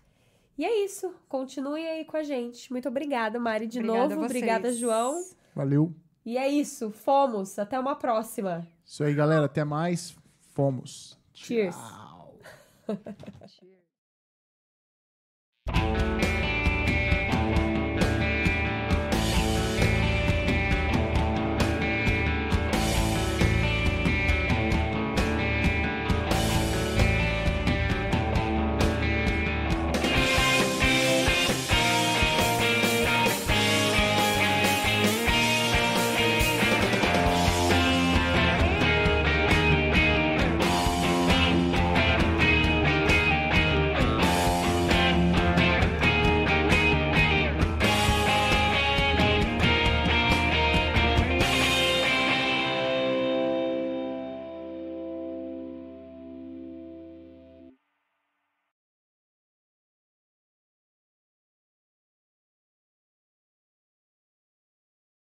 [0.58, 1.14] E é isso.
[1.28, 2.70] Continuem aí com a gente.
[2.72, 4.14] Muito obrigada, Mari, de Obrigada a novo.
[4.20, 4.30] vocês.
[4.30, 5.22] Obrigada, João.
[5.54, 5.92] Valeu.
[6.24, 6.90] E é isso.
[6.90, 7.58] Fomos.
[7.58, 8.66] Até uma próxima.
[8.84, 9.46] Isso aí, galera.
[9.46, 10.16] Até mais.
[10.54, 11.18] Fomos.
[11.34, 11.76] Cheers.
[11.76, 12.38] Tchau.
[12.86, 13.60] Cheers.